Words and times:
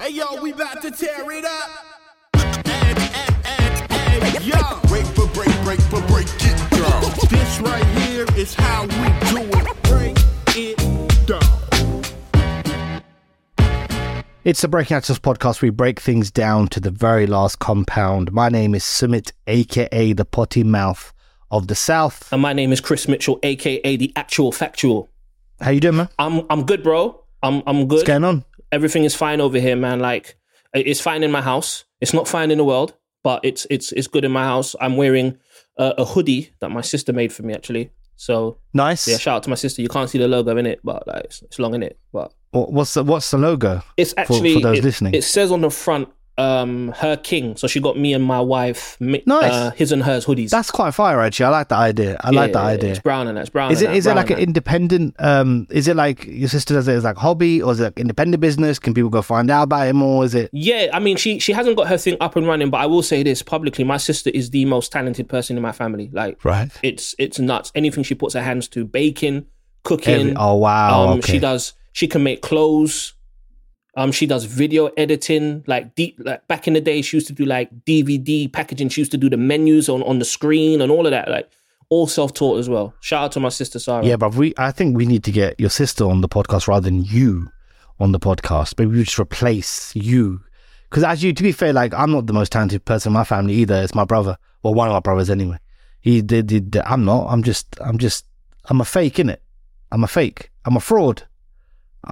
Hey 0.00 0.10
yo, 0.10 0.40
we 0.42 0.52
about 0.52 0.80
to 0.82 0.90
tear 0.90 1.30
it 1.30 1.44
up. 1.44 1.70
Hey, 2.64 2.94
hey, 2.94 3.04
hey, 3.44 4.20
hey, 4.20 4.42
yo. 4.42 4.80
Break 4.88 5.04
for 5.06 5.26
break, 5.28 5.52
break 5.64 5.80
for 5.80 6.00
break 6.06 6.26
it 6.40 6.70
down. 6.70 7.02
This 7.28 7.60
right 7.60 7.84
here 7.98 8.24
is 8.36 8.54
how 8.54 8.84
we 8.84 9.10
do 9.30 9.42
it. 9.58 9.82
Break 9.82 10.16
it 10.56 10.78
down. 11.26 12.02
It's 14.44 14.62
the 14.62 14.68
Breaking 14.68 14.96
Atoms 14.96 15.18
podcast. 15.18 15.60
We 15.60 15.68
break 15.68 16.00
things 16.00 16.30
down 16.30 16.68
to 16.68 16.80
the 16.80 16.90
very 16.90 17.26
last 17.26 17.58
compound. 17.58 18.32
My 18.32 18.48
name 18.48 18.74
is 18.74 18.82
Sumit, 18.82 19.32
aka 19.46 20.14
the 20.14 20.24
potty 20.24 20.64
mouth 20.64 21.12
of 21.50 21.68
the 21.68 21.74
South. 21.74 22.32
And 22.32 22.40
my 22.40 22.54
name 22.54 22.72
is 22.72 22.80
Chris 22.80 23.06
Mitchell, 23.08 23.38
aka 23.42 23.96
the 23.96 24.10
actual 24.16 24.52
factual. 24.52 25.10
How 25.60 25.70
you 25.70 25.80
doing, 25.80 25.96
man? 25.96 26.08
I'm 26.18 26.46
I'm 26.48 26.64
good, 26.64 26.82
bro. 26.82 27.18
I'm 27.42 27.62
I'm 27.66 27.88
good. 27.88 27.96
What's 27.96 28.02
going 28.04 28.24
on? 28.24 28.44
Everything 28.72 29.04
is 29.04 29.14
fine 29.14 29.40
over 29.40 29.58
here, 29.60 29.76
man. 29.76 30.00
Like 30.00 30.36
it's 30.74 31.00
fine 31.00 31.22
in 31.22 31.30
my 31.30 31.42
house. 31.42 31.84
It's 32.00 32.14
not 32.14 32.26
fine 32.26 32.50
in 32.50 32.58
the 32.58 32.64
world, 32.64 32.94
but 33.22 33.40
it's 33.44 33.66
it's 33.70 33.92
it's 33.92 34.06
good 34.08 34.24
in 34.24 34.32
my 34.32 34.44
house. 34.44 34.74
I'm 34.80 34.96
wearing 34.96 35.38
a, 35.76 35.94
a 35.98 36.04
hoodie 36.04 36.50
that 36.60 36.70
my 36.70 36.80
sister 36.80 37.12
made 37.12 37.32
for 37.32 37.42
me, 37.42 37.54
actually. 37.54 37.90
So 38.16 38.58
Nice. 38.72 39.08
yeah, 39.08 39.18
shout 39.18 39.36
out 39.36 39.42
to 39.44 39.50
my 39.50 39.56
sister. 39.56 39.82
You 39.82 39.88
can't 39.88 40.08
see 40.08 40.18
the 40.18 40.28
logo 40.28 40.56
in 40.56 40.66
it, 40.66 40.80
but 40.84 41.06
like 41.06 41.24
it's, 41.24 41.42
it's 41.42 41.58
long 41.58 41.74
in 41.74 41.82
it. 41.82 41.98
But 42.12 42.32
What's 42.52 42.94
the 42.94 43.02
What's 43.04 43.30
the 43.30 43.38
logo? 43.38 43.82
it's 43.96 44.14
actually 44.16 44.54
for 44.54 44.60
those 44.60 44.78
it, 44.78 44.84
listening. 44.84 45.14
It 45.14 45.24
says 45.24 45.50
on 45.50 45.60
the 45.60 45.70
front, 45.70 46.08
um, 46.38 46.92
her 46.96 47.16
king. 47.16 47.56
So 47.56 47.66
she 47.68 47.78
got 47.80 47.98
me 47.98 48.14
and 48.14 48.24
my 48.24 48.40
wife, 48.40 48.96
mi- 49.00 49.22
Nice. 49.26 49.52
uh, 49.52 49.70
his 49.72 49.92
and 49.92 50.02
hers 50.02 50.24
hoodies. 50.24 50.50
That's 50.50 50.70
quite 50.70 50.92
fire, 50.94 51.20
actually. 51.20 51.46
I 51.46 51.48
like 51.50 51.68
that 51.68 51.78
idea. 51.78 52.16
I 52.20 52.30
Yeah, 52.30 52.40
like 52.40 52.52
that 52.54 52.60
yeah, 52.62 52.66
idea. 52.68 52.90
It's 52.90 52.98
brown 53.00 53.28
and 53.28 53.36
that's 53.36 53.50
brown. 53.50 53.70
Is 53.72 53.82
it 53.82 53.86
that, 53.88 53.96
is 53.96 54.06
it 54.06 54.16
like 54.16 54.30
an 54.30 54.36
that. 54.36 54.42
independent? 54.42 55.14
Um, 55.18 55.66
is 55.70 55.88
it 55.88 55.96
like 55.96 56.24
your 56.26 56.48
sister 56.48 56.74
does 56.74 56.88
it 56.88 56.94
as 56.94 57.04
like 57.04 57.16
hobby, 57.18 57.60
or 57.62 57.72
is 57.72 57.80
it 57.80 57.84
like 57.84 57.98
independent 58.00 58.40
business? 58.40 58.78
Can 58.78 58.94
people 58.94 59.10
go 59.10 59.20
find 59.22 59.50
out 59.50 59.64
about 59.64 59.86
it 59.88 59.92
more? 59.94 60.24
Is 60.24 60.34
it 60.34 60.48
Yeah, 60.52 60.88
I 60.92 60.98
mean, 61.00 61.16
she 61.16 61.38
she 61.38 61.52
hasn't 61.52 61.76
got 61.76 61.88
her 61.88 61.98
thing 61.98 62.16
up 62.20 62.34
and 62.36 62.46
running, 62.46 62.70
but 62.70 62.78
I 62.78 62.86
will 62.86 63.02
say 63.02 63.22
this 63.22 63.42
publicly: 63.42 63.84
my 63.84 63.98
sister 63.98 64.30
is 64.30 64.50
the 64.50 64.64
most 64.64 64.90
talented 64.92 65.28
person 65.28 65.56
in 65.56 65.62
my 65.62 65.72
family. 65.72 66.08
Like, 66.12 66.42
right? 66.44 66.70
it's 66.82 67.14
it's 67.18 67.38
nuts. 67.38 67.70
Anything 67.74 68.04
she 68.04 68.14
puts 68.14 68.34
her 68.34 68.42
hands 68.42 68.68
to, 68.68 68.84
baking, 68.86 69.46
cooking. 69.84 70.14
Every- 70.20 70.36
oh 70.36 70.56
wow! 70.56 71.08
um, 71.10 71.18
okay. 71.18 71.32
she 71.32 71.38
does. 71.38 71.74
She 71.92 72.08
can 72.08 72.22
make 72.22 72.40
clothes. 72.40 73.12
Um, 73.94 74.10
she 74.10 74.26
does 74.26 74.44
video 74.44 74.86
editing. 74.96 75.64
Like, 75.66 75.94
deep, 75.94 76.18
like 76.18 76.46
back 76.48 76.66
in 76.66 76.74
the 76.74 76.80
day, 76.80 77.02
she 77.02 77.16
used 77.16 77.26
to 77.26 77.32
do 77.32 77.44
like 77.44 77.84
DVD 77.84 78.50
packaging. 78.50 78.88
She 78.88 79.00
used 79.00 79.12
to 79.12 79.18
do 79.18 79.28
the 79.28 79.36
menus 79.36 79.88
on 79.88 80.02
on 80.04 80.18
the 80.18 80.24
screen 80.24 80.80
and 80.80 80.90
all 80.90 81.06
of 81.06 81.10
that. 81.10 81.28
Like, 81.28 81.50
all 81.92 82.06
self 82.06 82.32
taught 82.32 82.58
as 82.58 82.70
well. 82.70 82.94
Shout 83.00 83.24
out 83.24 83.32
to 83.32 83.40
my 83.40 83.50
sister 83.50 83.78
Sarah. 83.78 84.04
Yeah, 84.04 84.16
but 84.16 84.34
we. 84.34 84.54
I 84.56 84.70
think 84.70 84.96
we 84.96 85.04
need 85.04 85.24
to 85.24 85.30
get 85.30 85.60
your 85.60 85.68
sister 85.68 86.04
on 86.04 86.22
the 86.22 86.28
podcast 86.28 86.66
rather 86.66 86.84
than 86.84 87.04
you 87.04 87.50
on 88.00 88.12
the 88.12 88.18
podcast. 88.18 88.78
Maybe 88.78 88.96
we 88.96 89.04
just 89.04 89.18
replace 89.18 89.94
you. 89.94 90.40
Because 90.88 91.04
as 91.04 91.22
you, 91.22 91.34
to 91.34 91.42
be 91.42 91.52
fair, 91.52 91.74
like 91.74 91.92
I'm 91.92 92.10
not 92.10 92.26
the 92.26 92.32
most 92.32 92.50
talented 92.50 92.84
person 92.86 93.10
in 93.10 93.14
my 93.14 93.24
family 93.24 93.54
either. 93.54 93.82
It's 93.82 93.94
my 93.94 94.04
brother. 94.04 94.38
Well, 94.62 94.72
one 94.72 94.88
of 94.88 94.94
my 94.94 95.00
brothers 95.00 95.28
anyway. 95.28 95.58
He 96.00 96.22
did. 96.22 96.46
did 96.46 96.76
I'm 96.78 97.04
not. 97.04 97.26
I'm 97.28 97.42
just. 97.42 97.76
I'm 97.84 97.98
just. 97.98 98.24
I'm 98.66 98.80
a 98.80 98.86
fake, 98.86 99.16
innit? 99.16 99.38
I'm 99.90 100.02
a 100.02 100.08
fake. 100.08 100.50
I'm 100.64 100.76
a 100.76 100.80
fraud. 100.80 101.24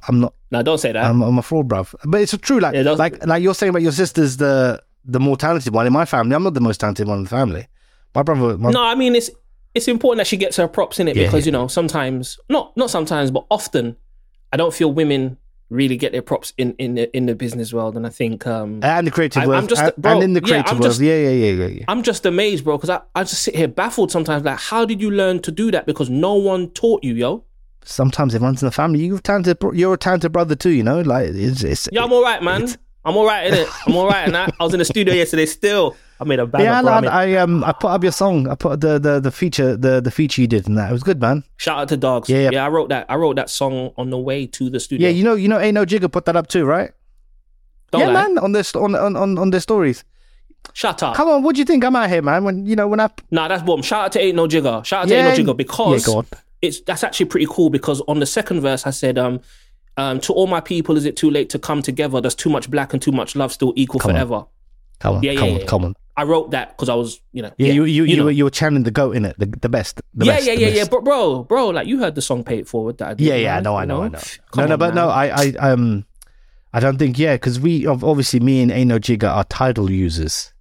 I'm 0.08 0.20
not. 0.20 0.34
Now, 0.50 0.62
don't 0.62 0.78
say 0.78 0.92
that. 0.92 1.04
I'm, 1.04 1.22
I'm 1.22 1.38
a 1.38 1.42
fraud, 1.42 1.68
bruv. 1.68 1.94
But 2.04 2.22
it's 2.22 2.36
true. 2.38 2.58
Like, 2.60 2.74
Yeah, 2.74 2.82
like, 2.92 3.24
like 3.26 3.42
you're 3.42 3.54
saying 3.54 3.70
about 3.70 3.82
your 3.82 3.92
sister's 3.92 4.36
the 4.36 4.82
the 5.04 5.20
more 5.20 5.36
talented 5.36 5.72
one 5.72 5.86
in 5.86 5.92
my 5.92 6.04
family. 6.04 6.34
I'm 6.34 6.42
not 6.42 6.54
the 6.54 6.60
most 6.60 6.78
talented 6.80 7.06
one 7.08 7.18
in 7.18 7.24
the 7.24 7.30
family. 7.30 7.66
My 8.14 8.22
brother. 8.22 8.58
My, 8.58 8.70
No, 8.70 8.82
I 8.82 8.94
mean 8.94 9.14
it's 9.14 9.30
it's 9.74 9.86
important 9.88 10.18
that 10.18 10.26
she 10.26 10.36
gets 10.36 10.56
her 10.56 10.66
props 10.68 10.98
in 10.98 11.06
it 11.08 11.16
Yeah, 11.16 11.24
because 11.26 11.46
yeah. 11.46 11.50
you 11.50 11.52
know 11.52 11.68
sometimes 11.68 12.38
not 12.48 12.76
not 12.76 12.90
sometimes 12.90 13.30
but 13.30 13.44
often 13.50 13.96
I 14.52 14.56
don't 14.56 14.74
feel 14.74 14.92
women 14.92 15.36
really 15.70 15.96
get 15.96 16.10
their 16.10 16.22
props 16.22 16.52
in 16.58 16.74
in 16.78 16.96
the, 16.96 17.16
in 17.16 17.26
the 17.26 17.34
business 17.36 17.72
world 17.72 17.96
and 17.96 18.04
I 18.04 18.10
think 18.10 18.44
um 18.48 18.80
and 18.82 19.06
the 19.06 19.12
creative 19.12 19.44
I- 19.44 19.46
world, 19.46 19.62
I'm 19.62 19.68
just- 19.68 19.80
and, 19.82 19.94
bro, 19.96 20.12
and 20.14 20.22
in 20.24 20.32
the 20.32 20.40
yeah, 20.40 20.48
creative 20.48 20.72
I'm 20.72 20.78
world, 20.80 20.90
just- 20.90 21.00
yeah, 21.00 21.16
yeah, 21.16 21.30
yeah, 21.30 21.52
yeah, 21.52 21.66
yeah. 21.66 21.84
I'm 21.86 22.02
just 22.02 22.26
amazed 22.26 22.64
bro 22.64 22.76
because 22.76 22.90
I, 22.90 23.00
I 23.14 23.22
just 23.22 23.42
sit 23.44 23.54
here 23.54 23.68
baffled 23.68 24.10
sometimes 24.10 24.44
like 24.44 24.58
how 24.58 24.84
did 24.84 25.00
you 25.00 25.12
learn 25.12 25.38
to 25.42 25.52
do 25.52 25.70
that 25.70 25.86
because 25.86 26.10
no 26.10 26.34
one 26.34 26.70
taught 26.70 27.04
you 27.04 27.14
yo 27.14 27.44
sometimes 27.90 28.34
it 28.34 28.42
runs 28.42 28.62
in 28.62 28.66
the 28.66 28.72
family. 28.72 29.04
You're 29.04 29.18
a 29.18 29.20
talented, 29.20 29.58
you're 29.74 29.94
a 29.94 29.98
talented 29.98 30.32
brother 30.32 30.54
too. 30.54 30.70
You 30.70 30.82
know, 30.82 31.00
like 31.00 31.28
it's, 31.28 31.62
it's 31.62 31.88
yeah 31.92 32.04
I'm 32.04 32.12
all 32.12 32.22
right 32.22 32.42
man 32.42 32.68
I'm 33.04 33.16
all 33.16 33.26
right 33.26 33.46
in 33.46 33.54
it 33.54 33.68
I'm 33.86 33.96
all 33.96 34.06
right 34.06 34.26
in 34.26 34.32
that 34.34 34.54
I 34.60 34.64
was 34.64 34.74
in 34.74 34.78
the 34.78 34.84
studio 34.84 35.14
yesterday 35.14 35.46
still 35.46 35.96
I 36.20 36.24
made 36.24 36.38
a 36.38 36.46
bad 36.46 36.62
yeah. 36.62 36.82
bro. 36.82 36.92
I, 36.92 37.00
I 37.00 37.26
I 37.28 37.36
um 37.36 37.64
I 37.64 37.72
put 37.72 37.88
up 37.88 38.02
your 38.02 38.12
song. 38.12 38.46
I 38.46 38.54
put 38.54 38.82
the 38.82 38.98
the 38.98 39.20
the 39.20 39.30
feature 39.30 39.74
the 39.74 40.02
the 40.02 40.10
feature 40.10 40.42
you 40.42 40.46
did 40.46 40.68
in 40.68 40.74
that. 40.74 40.90
It 40.90 40.92
was 40.92 41.02
good, 41.02 41.18
man. 41.18 41.44
shout 41.56 41.78
out 41.78 41.88
to 41.88 41.96
dogs 41.96 42.28
Yeah, 42.28 42.50
yeah. 42.50 42.66
I 42.66 42.68
wrote 42.68 42.90
that 42.90 43.06
I 43.08 43.14
wrote 43.16 43.36
that 43.36 43.48
song 43.48 43.92
on 43.96 44.10
the 44.10 44.18
way 44.18 44.46
to 44.46 44.68
the 44.68 44.78
studio 44.78 45.08
Yeah, 45.08 45.14
you 45.14 45.24
know, 45.24 45.34
you 45.34 45.48
know, 45.48 45.58
ain't 45.58 45.74
no 45.74 45.86
jigger 45.86 46.08
put 46.08 46.26
that 46.26 46.36
up 46.36 46.46
too, 46.46 46.66
right? 46.66 46.92
Don't 47.90 48.02
yeah, 48.02 48.08
lie. 48.08 48.28
man, 48.28 48.38
on 48.38 48.52
this 48.52 48.76
on 48.76 48.94
on 48.94 49.16
on, 49.16 49.38
on 49.38 49.50
their 49.50 49.60
stories. 49.60 50.04
shut 50.74 51.02
up 51.02 51.16
Come 51.16 51.28
on, 51.28 51.42
what 51.42 51.54
do 51.54 51.60
you 51.60 51.64
think? 51.64 51.82
I'm 51.84 51.96
out 51.96 52.10
here, 52.10 52.20
man. 52.20 52.44
When 52.44 52.66
you 52.66 52.76
know 52.76 52.86
when 52.86 53.00
I 53.00 53.08
Nah, 53.30 53.48
that's 53.48 53.62
bomb. 53.62 53.80
Shout 53.80 54.04
out 54.04 54.12
to 54.12 54.20
Ain't 54.20 54.36
No 54.36 54.46
Jigger. 54.46 54.82
Shout 54.84 55.04
out 55.04 55.08
to 55.08 55.14
Yeah, 55.14 55.26
Ain't 55.26 55.38
No 55.38 55.52
Jigger 55.52 55.56
because 55.56 56.06
yeah. 56.06 56.22
It's 56.62 56.80
that's 56.82 57.02
actually 57.04 57.26
pretty 57.26 57.46
cool 57.48 57.70
because 57.70 58.00
on 58.02 58.20
the 58.20 58.26
second 58.26 58.60
verse 58.60 58.86
I 58.86 58.90
said, 58.90 59.18
um, 59.18 59.40
um, 59.96 60.20
to 60.20 60.32
all 60.32 60.46
my 60.46 60.60
people, 60.60 60.96
is 60.96 61.04
it 61.04 61.16
too 61.16 61.30
late 61.30 61.50
to 61.50 61.58
come 61.58 61.82
together? 61.82 62.20
There's 62.20 62.34
too 62.34 62.50
much 62.50 62.70
black 62.70 62.92
and 62.92 63.02
too 63.02 63.12
much 63.12 63.34
love 63.36 63.52
still 63.52 63.72
equal 63.76 64.00
Come 64.00 64.10
on. 64.10 64.14
forever. 64.16 64.44
come 64.98 65.16
on, 65.16 65.22
Yeah, 65.22 65.34
come 65.34 65.44
yeah, 65.48 65.54
on, 65.54 65.60
yeah. 65.60 65.66
come 65.66 65.84
on. 65.84 65.94
I 66.16 66.24
wrote 66.24 66.50
that 66.50 66.70
because 66.76 66.88
I 66.90 66.94
was, 66.94 67.20
you 67.32 67.40
know, 67.42 67.50
Yeah, 67.56 67.72
you 67.72 67.84
you 67.84 68.04
you, 68.04 68.16
know. 68.16 68.24
were, 68.26 68.30
you 68.30 68.44
were 68.44 68.50
channeling 68.50 68.82
the 68.82 68.90
goat 68.90 69.16
in 69.16 69.24
it, 69.24 69.36
the 69.38 69.46
the 69.46 69.68
best, 69.70 70.02
the 70.14 70.26
yeah, 70.26 70.34
best, 70.34 70.46
yeah, 70.46 70.52
yeah, 70.52 70.66
yeah, 70.68 70.84
best. 70.84 70.90
bro, 70.90 71.44
bro, 71.44 71.68
like 71.68 71.86
you 71.86 71.98
heard 71.98 72.14
the 72.14 72.20
song 72.22 72.44
"Pay 72.44 72.58
It 72.58 72.68
Forward" 72.68 72.98
that 72.98 73.08
I 73.08 73.14
did. 73.14 73.26
Yeah, 73.26 73.36
yeah, 73.36 73.52
I 73.52 73.54
man, 73.56 73.62
know, 73.64 73.74
I 73.76 73.82
you 73.82 73.86
know, 73.88 74.02
I 74.02 74.08
know. 74.08 74.18
Come 74.52 74.62
no, 74.62 74.66
no, 74.66 74.72
on, 74.74 74.78
but 74.78 74.94
man. 74.94 74.94
no, 74.96 75.08
I, 75.08 75.26
I, 75.28 75.46
um, 75.72 76.04
I 76.74 76.80
don't 76.80 76.98
think, 76.98 77.18
yeah, 77.18 77.36
because 77.36 77.58
we 77.58 77.86
obviously 77.86 78.38
me 78.40 78.60
and 78.60 78.70
Ain't 78.70 78.88
No 78.88 78.98
Jigger 78.98 79.28
are 79.28 79.44
Tidal 79.44 79.90
users. 79.90 80.52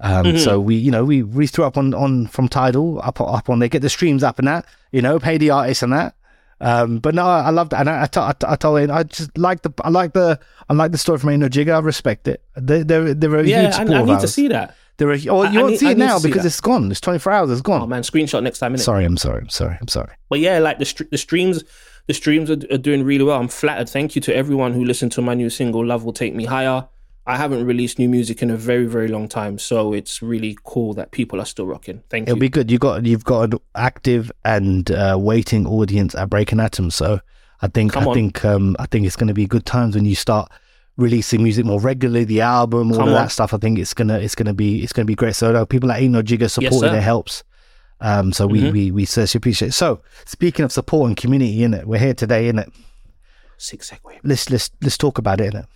Um, 0.00 0.26
Mm-hmm. 0.26 0.38
so 0.38 0.60
we, 0.60 0.76
you 0.76 0.90
know, 0.92 1.04
we 1.04 1.22
we 1.22 1.46
threw 1.48 1.64
up 1.64 1.76
on 1.76 1.92
on 1.94 2.26
from 2.28 2.48
Tidal 2.48 3.00
up 3.02 3.20
up 3.20 3.50
on 3.50 3.58
they 3.58 3.68
get 3.68 3.82
the 3.82 3.90
streams 3.90 4.22
up 4.22 4.38
and 4.38 4.46
that, 4.48 4.64
you 4.92 5.02
know, 5.02 5.18
pay 5.18 5.38
the 5.38 5.50
artists 5.50 5.82
and 5.82 5.92
that. 5.92 6.14
Um, 6.60 6.98
but 6.98 7.14
no, 7.14 7.24
I, 7.24 7.42
I 7.42 7.50
love 7.50 7.70
that, 7.70 7.80
and 7.80 7.88
I, 7.90 8.02
I, 8.02 8.06
t- 8.06 8.18
I, 8.20 8.32
t- 8.32 8.46
I 8.48 8.56
told 8.56 8.80
him 8.80 8.90
I 8.90 9.04
just 9.04 9.36
like 9.38 9.62
the 9.62 9.72
I 9.84 9.90
like 9.90 10.12
the 10.12 10.40
I 10.68 10.72
like 10.74 10.90
the 10.92 10.98
story 10.98 11.18
from 11.18 11.30
Ain't 11.30 11.40
No 11.40 11.48
Jigger. 11.48 11.74
I 11.74 11.78
respect 11.80 12.26
it. 12.28 12.42
They 12.56 12.82
they're 12.82 13.14
they're 13.14 13.36
a 13.36 13.42
huge 13.42 13.48
yeah, 13.50 13.68
I, 13.68 13.70
support 13.70 13.90
I 13.92 14.00
of 14.00 14.06
need 14.06 14.20
to 14.20 14.28
see 14.28 14.48
that. 14.48 14.74
They're 14.96 15.12
a, 15.12 15.28
oh, 15.28 15.40
I- 15.42 15.50
you 15.50 15.58
I 15.60 15.62
won't 15.62 15.72
need- 15.72 15.78
see 15.78 15.86
I 15.88 15.90
it 15.92 15.98
now 15.98 16.18
see 16.18 16.28
because 16.28 16.42
that. 16.42 16.48
it's 16.48 16.60
gone. 16.60 16.90
It's 16.90 17.00
twenty 17.00 17.18
four 17.20 17.32
hours. 17.32 17.50
It's 17.52 17.60
gone. 17.60 17.82
Oh 17.82 17.86
man, 17.86 18.02
screenshot 18.02 18.42
next 18.42 18.58
time, 18.58 18.74
innit? 18.74 18.80
sorry, 18.80 19.04
I'm 19.04 19.16
sorry, 19.16 19.40
I'm 19.42 19.48
sorry, 19.50 19.78
I'm 19.80 19.86
sorry. 19.88 20.12
But 20.28 20.40
yeah, 20.40 20.58
like 20.58 20.78
the 20.80 21.06
the 21.12 21.18
streams, 21.18 21.62
the 22.08 22.14
streams 22.14 22.50
are, 22.50 22.58
are 22.72 22.78
doing 22.78 23.04
really 23.04 23.24
well. 23.24 23.38
I'm 23.40 23.46
flattered. 23.48 23.88
Thank 23.88 24.16
you 24.16 24.22
to 24.22 24.34
everyone 24.34 24.72
who 24.72 24.84
listened 24.84 25.12
to 25.12 25.22
my 25.22 25.34
new 25.34 25.50
single 25.50 25.84
"Love 25.86 26.02
Will 26.04 26.12
Take 26.12 26.34
Me 26.34 26.44
Higher." 26.44 26.88
I 27.28 27.36
haven't 27.36 27.66
released 27.66 27.98
new 27.98 28.08
music 28.08 28.42
in 28.42 28.50
a 28.50 28.56
very 28.56 28.86
very 28.86 29.08
long 29.08 29.28
time, 29.28 29.58
so 29.58 29.92
it's 29.92 30.22
really 30.22 30.56
cool 30.64 30.94
that 30.94 31.10
people 31.10 31.40
are 31.40 31.44
still 31.44 31.66
rocking. 31.66 32.02
Thank 32.08 32.26
you. 32.26 32.32
It'll 32.32 32.40
be 32.40 32.48
good. 32.48 32.70
You 32.70 32.78
got 32.78 33.04
you've 33.04 33.24
got 33.24 33.52
an 33.52 33.58
active 33.74 34.32
and 34.46 34.90
uh, 34.90 35.16
waiting 35.20 35.66
audience 35.66 36.14
at 36.14 36.30
Breaking 36.30 36.58
Atoms. 36.58 36.94
So 36.94 37.20
I 37.60 37.68
think 37.68 37.92
Come 37.92 38.04
I 38.04 38.06
on. 38.06 38.14
think 38.14 38.44
um, 38.46 38.76
I 38.78 38.86
think 38.86 39.04
it's 39.04 39.14
going 39.14 39.28
to 39.28 39.34
be 39.34 39.46
good 39.46 39.66
times 39.66 39.94
when 39.94 40.06
you 40.06 40.14
start 40.14 40.50
releasing 40.96 41.42
music 41.42 41.66
more 41.66 41.78
regularly. 41.78 42.24
The 42.24 42.40
album, 42.40 42.92
all 42.92 42.98
Come 42.98 43.08
of 43.08 43.14
on. 43.14 43.22
that 43.24 43.30
stuff. 43.30 43.52
I 43.52 43.58
think 43.58 43.78
it's 43.78 43.92
gonna 43.92 44.18
it's 44.18 44.34
gonna 44.34 44.54
be 44.54 44.82
it's 44.82 44.94
gonna 44.94 45.04
be 45.04 45.14
great. 45.14 45.36
So 45.36 45.54
uh, 45.54 45.66
people 45.66 45.90
like 45.90 46.00
Ain't 46.00 46.12
No 46.12 46.22
Jigger 46.22 46.48
supporting. 46.48 46.80
Mm-hmm. 46.80 46.96
it 46.96 47.02
helps. 47.02 47.44
Um, 48.00 48.32
so 48.32 48.46
we, 48.46 48.70
we 48.70 48.90
we 48.90 49.04
certainly 49.04 49.38
appreciate. 49.38 49.68
It. 49.68 49.72
So 49.72 50.00
speaking 50.24 50.64
of 50.64 50.72
support 50.72 51.08
and 51.08 51.16
community, 51.16 51.62
in 51.62 51.74
it, 51.74 51.86
we're 51.86 51.98
here 51.98 52.14
today, 52.14 52.48
in 52.48 52.58
it. 52.58 52.72
Sick 53.58 53.80
segue. 53.80 54.18
Let's 54.22 54.48
let's 54.50 54.70
let's 54.80 54.96
talk 54.96 55.18
about 55.18 55.40
it, 55.42 55.52
in 55.52 55.60
it. 55.60 55.66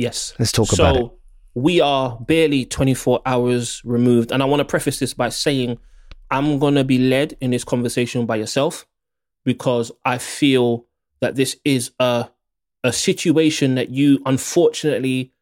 Yes. 0.00 0.32
Let's 0.38 0.50
talk 0.50 0.68
so, 0.68 0.82
about 0.82 0.96
it. 0.96 0.98
So 1.00 1.18
we 1.54 1.82
are 1.82 2.16
barely 2.20 2.64
24 2.64 3.20
hours 3.26 3.82
removed. 3.84 4.32
And 4.32 4.42
I 4.42 4.46
want 4.46 4.60
to 4.60 4.64
preface 4.64 4.98
this 4.98 5.12
by 5.12 5.28
saying 5.28 5.78
I'm 6.30 6.58
going 6.58 6.76
to 6.76 6.84
be 6.84 6.96
led 6.96 7.36
in 7.42 7.50
this 7.50 7.64
conversation 7.64 8.24
by 8.24 8.36
yourself 8.36 8.86
because 9.44 9.92
I 10.06 10.16
feel 10.16 10.86
that 11.20 11.36
this 11.36 11.58
is 11.66 11.90
a, 12.00 12.30
a 12.82 12.94
situation 12.94 13.74
that 13.74 13.90
you 13.90 14.22
unfortunately 14.24 15.34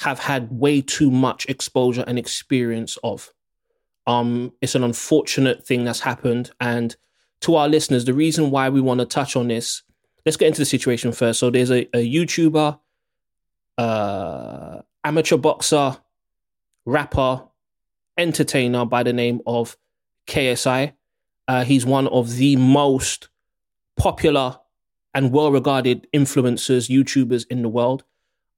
have 0.00 0.18
had 0.18 0.50
way 0.50 0.80
too 0.80 1.10
much 1.10 1.46
exposure 1.46 2.02
and 2.08 2.18
experience 2.18 2.98
of. 3.04 3.32
Um, 4.04 4.52
it's 4.60 4.74
an 4.74 4.82
unfortunate 4.82 5.64
thing 5.64 5.84
that's 5.84 6.00
happened. 6.00 6.50
And 6.58 6.96
to 7.42 7.54
our 7.54 7.68
listeners, 7.68 8.04
the 8.04 8.14
reason 8.14 8.50
why 8.50 8.68
we 8.68 8.80
want 8.80 8.98
to 8.98 9.06
touch 9.06 9.36
on 9.36 9.46
this, 9.46 9.82
let's 10.26 10.36
get 10.36 10.48
into 10.48 10.62
the 10.62 10.66
situation 10.66 11.12
first. 11.12 11.38
So 11.38 11.50
there's 11.50 11.70
a, 11.70 11.82
a 11.96 12.04
YouTuber 12.04 12.80
uh, 13.80 14.82
amateur 15.04 15.38
boxer, 15.38 15.96
rapper, 16.84 17.44
entertainer 18.18 18.84
by 18.84 19.02
the 19.02 19.12
name 19.14 19.40
of 19.46 19.78
KSI. 20.26 20.92
Uh, 21.48 21.64
he's 21.64 21.86
one 21.86 22.06
of 22.08 22.36
the 22.36 22.56
most 22.56 23.28
popular 23.96 24.58
and 25.14 25.32
well 25.32 25.50
regarded 25.50 26.06
influencers, 26.14 26.90
YouTubers 26.90 27.46
in 27.48 27.62
the 27.62 27.70
world. 27.70 28.04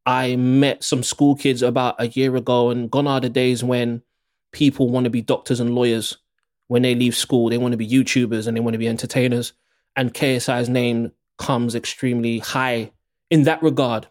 I 0.04 0.34
met 0.34 0.82
some 0.82 1.04
school 1.04 1.36
kids 1.36 1.62
about 1.62 1.94
a 2.00 2.08
year 2.08 2.34
ago, 2.34 2.70
and 2.70 2.90
gone 2.90 3.06
are 3.06 3.20
the 3.20 3.28
days 3.28 3.62
when 3.62 4.02
people 4.50 4.90
want 4.90 5.04
to 5.04 5.10
be 5.10 5.22
doctors 5.22 5.60
and 5.60 5.72
lawyers. 5.72 6.18
When 6.66 6.82
they 6.82 6.96
leave 6.96 7.14
school, 7.14 7.48
they 7.48 7.58
want 7.58 7.72
to 7.72 7.78
be 7.78 7.88
YouTubers 7.88 8.48
and 8.48 8.56
they 8.56 8.60
want 8.60 8.74
to 8.74 8.78
be 8.78 8.88
entertainers. 8.88 9.52
And 9.94 10.12
KSI's 10.12 10.68
name 10.68 11.12
comes 11.38 11.76
extremely 11.76 12.40
high 12.40 12.90
in 13.30 13.44
that 13.44 13.62
regard. 13.62 14.08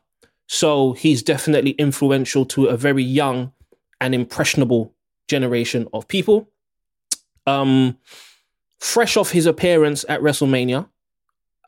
So 0.54 0.92
he's 0.92 1.24
definitely 1.24 1.72
influential 1.72 2.44
to 2.48 2.66
a 2.66 2.76
very 2.76 3.04
young 3.04 3.54
and 4.02 4.14
impressionable 4.14 4.94
generation 5.30 5.88
of 5.94 6.10
people. 6.10 6.50
Um, 7.48 7.98
fresh 8.78 9.16
off 9.16 9.32
his 9.32 9.46
appearance 9.46 10.04
at 10.10 10.20
WrestleMania 10.20 10.90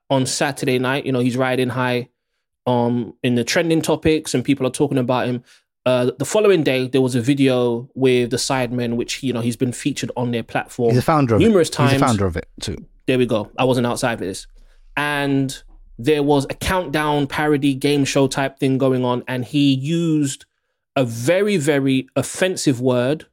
on 0.10 0.26
Saturday 0.26 0.80
night, 0.80 1.06
you 1.06 1.14
know, 1.14 1.22
he's 1.22 1.38
riding 1.38 1.70
high 1.70 2.10
um, 2.68 3.14
in 3.24 3.36
the 3.36 3.46
trending 3.46 3.82
topics 3.82 4.34
and 4.34 4.44
people 4.44 4.68
are 4.68 4.72
talking 4.72 4.98
about 4.98 5.28
him. 5.28 5.46
Uh, 5.86 6.12
the 6.20 6.26
following 6.26 6.62
day, 6.62 6.90
there 6.90 7.02
was 7.02 7.16
a 7.16 7.22
video 7.22 7.90
with 7.96 8.32
the 8.32 8.38
Sidemen, 8.38 8.98
which 8.98 9.24
you 9.24 9.32
know 9.32 9.40
he's 9.40 9.56
been 9.56 9.72
featured 9.72 10.12
on 10.18 10.32
their 10.32 10.44
platform. 10.44 10.90
He's 10.90 11.00
a 11.00 11.02
founder 11.02 11.36
of 11.36 11.42
numerous 11.42 11.70
it. 11.70 11.74
times. 11.74 11.94
He's 11.94 12.02
a 12.02 12.06
founder 12.06 12.26
of 12.26 12.36
it 12.36 12.50
too. 12.60 12.86
There 13.06 13.18
we 13.18 13.26
go. 13.26 13.50
I 13.58 13.64
wasn't 13.64 13.88
outside 13.88 14.20
for 14.20 14.26
this, 14.26 14.48
and 14.98 15.64
there 16.00 16.24
was 16.24 16.46
a 16.46 16.54
countdown 16.56 17.28
parody 17.28 17.74
game 17.74 18.06
show 18.06 18.28
type 18.28 18.60
thing 18.60 18.78
going 18.78 19.06
on, 19.06 19.24
and 19.28 19.46
he 19.46 19.74
used 19.74 20.46
a 20.96 21.04
very 21.04 21.58
very 21.58 22.08
offensive 22.16 22.80
word, 22.82 23.26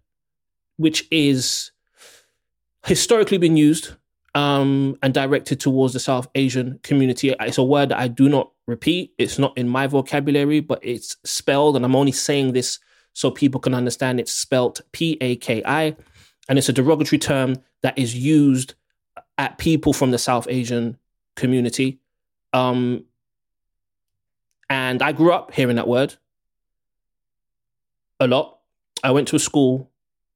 which 0.76 1.06
is 1.10 1.72
historically 2.86 3.38
been 3.38 3.56
used 3.56 3.94
um, 4.34 4.96
and 5.02 5.12
directed 5.12 5.60
towards 5.60 5.92
the 5.92 6.00
South 6.00 6.28
Asian 6.34 6.78
community. 6.82 7.34
It's 7.40 7.58
a 7.58 7.62
word 7.62 7.90
that 7.90 7.98
I 7.98 8.08
do 8.08 8.28
not 8.28 8.52
repeat. 8.66 9.12
It's 9.18 9.38
not 9.38 9.56
in 9.58 9.68
my 9.68 9.86
vocabulary, 9.86 10.60
but 10.60 10.78
it's 10.82 11.16
spelled, 11.24 11.76
and 11.76 11.84
I'm 11.84 11.96
only 11.96 12.12
saying 12.12 12.52
this 12.52 12.78
so 13.12 13.30
people 13.30 13.60
can 13.60 13.74
understand. 13.74 14.20
It's 14.20 14.32
spelled 14.32 14.80
P 14.92 15.18
A 15.20 15.36
K 15.36 15.62
I, 15.64 15.96
and 16.48 16.58
it's 16.58 16.68
a 16.68 16.72
derogatory 16.72 17.18
term 17.18 17.56
that 17.82 17.98
is 17.98 18.14
used 18.14 18.74
at 19.38 19.58
people 19.58 19.92
from 19.92 20.10
the 20.10 20.18
South 20.18 20.46
Asian 20.48 20.98
community. 21.36 21.99
Um, 22.52 23.04
and 24.68 25.02
I 25.02 25.12
grew 25.12 25.32
up 25.32 25.52
hearing 25.52 25.76
that 25.76 25.88
word 25.88 26.14
a 28.20 28.26
lot. 28.26 28.58
I 29.02 29.10
went 29.10 29.28
to 29.28 29.36
a 29.36 29.40
school, 29.40 29.90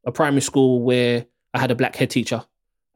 a 0.04 0.12
primary 0.12 0.40
school, 0.40 0.82
where 0.82 1.26
I 1.52 1.58
had 1.58 1.70
a 1.70 1.74
black 1.74 1.96
head 1.96 2.10
teacher. 2.10 2.44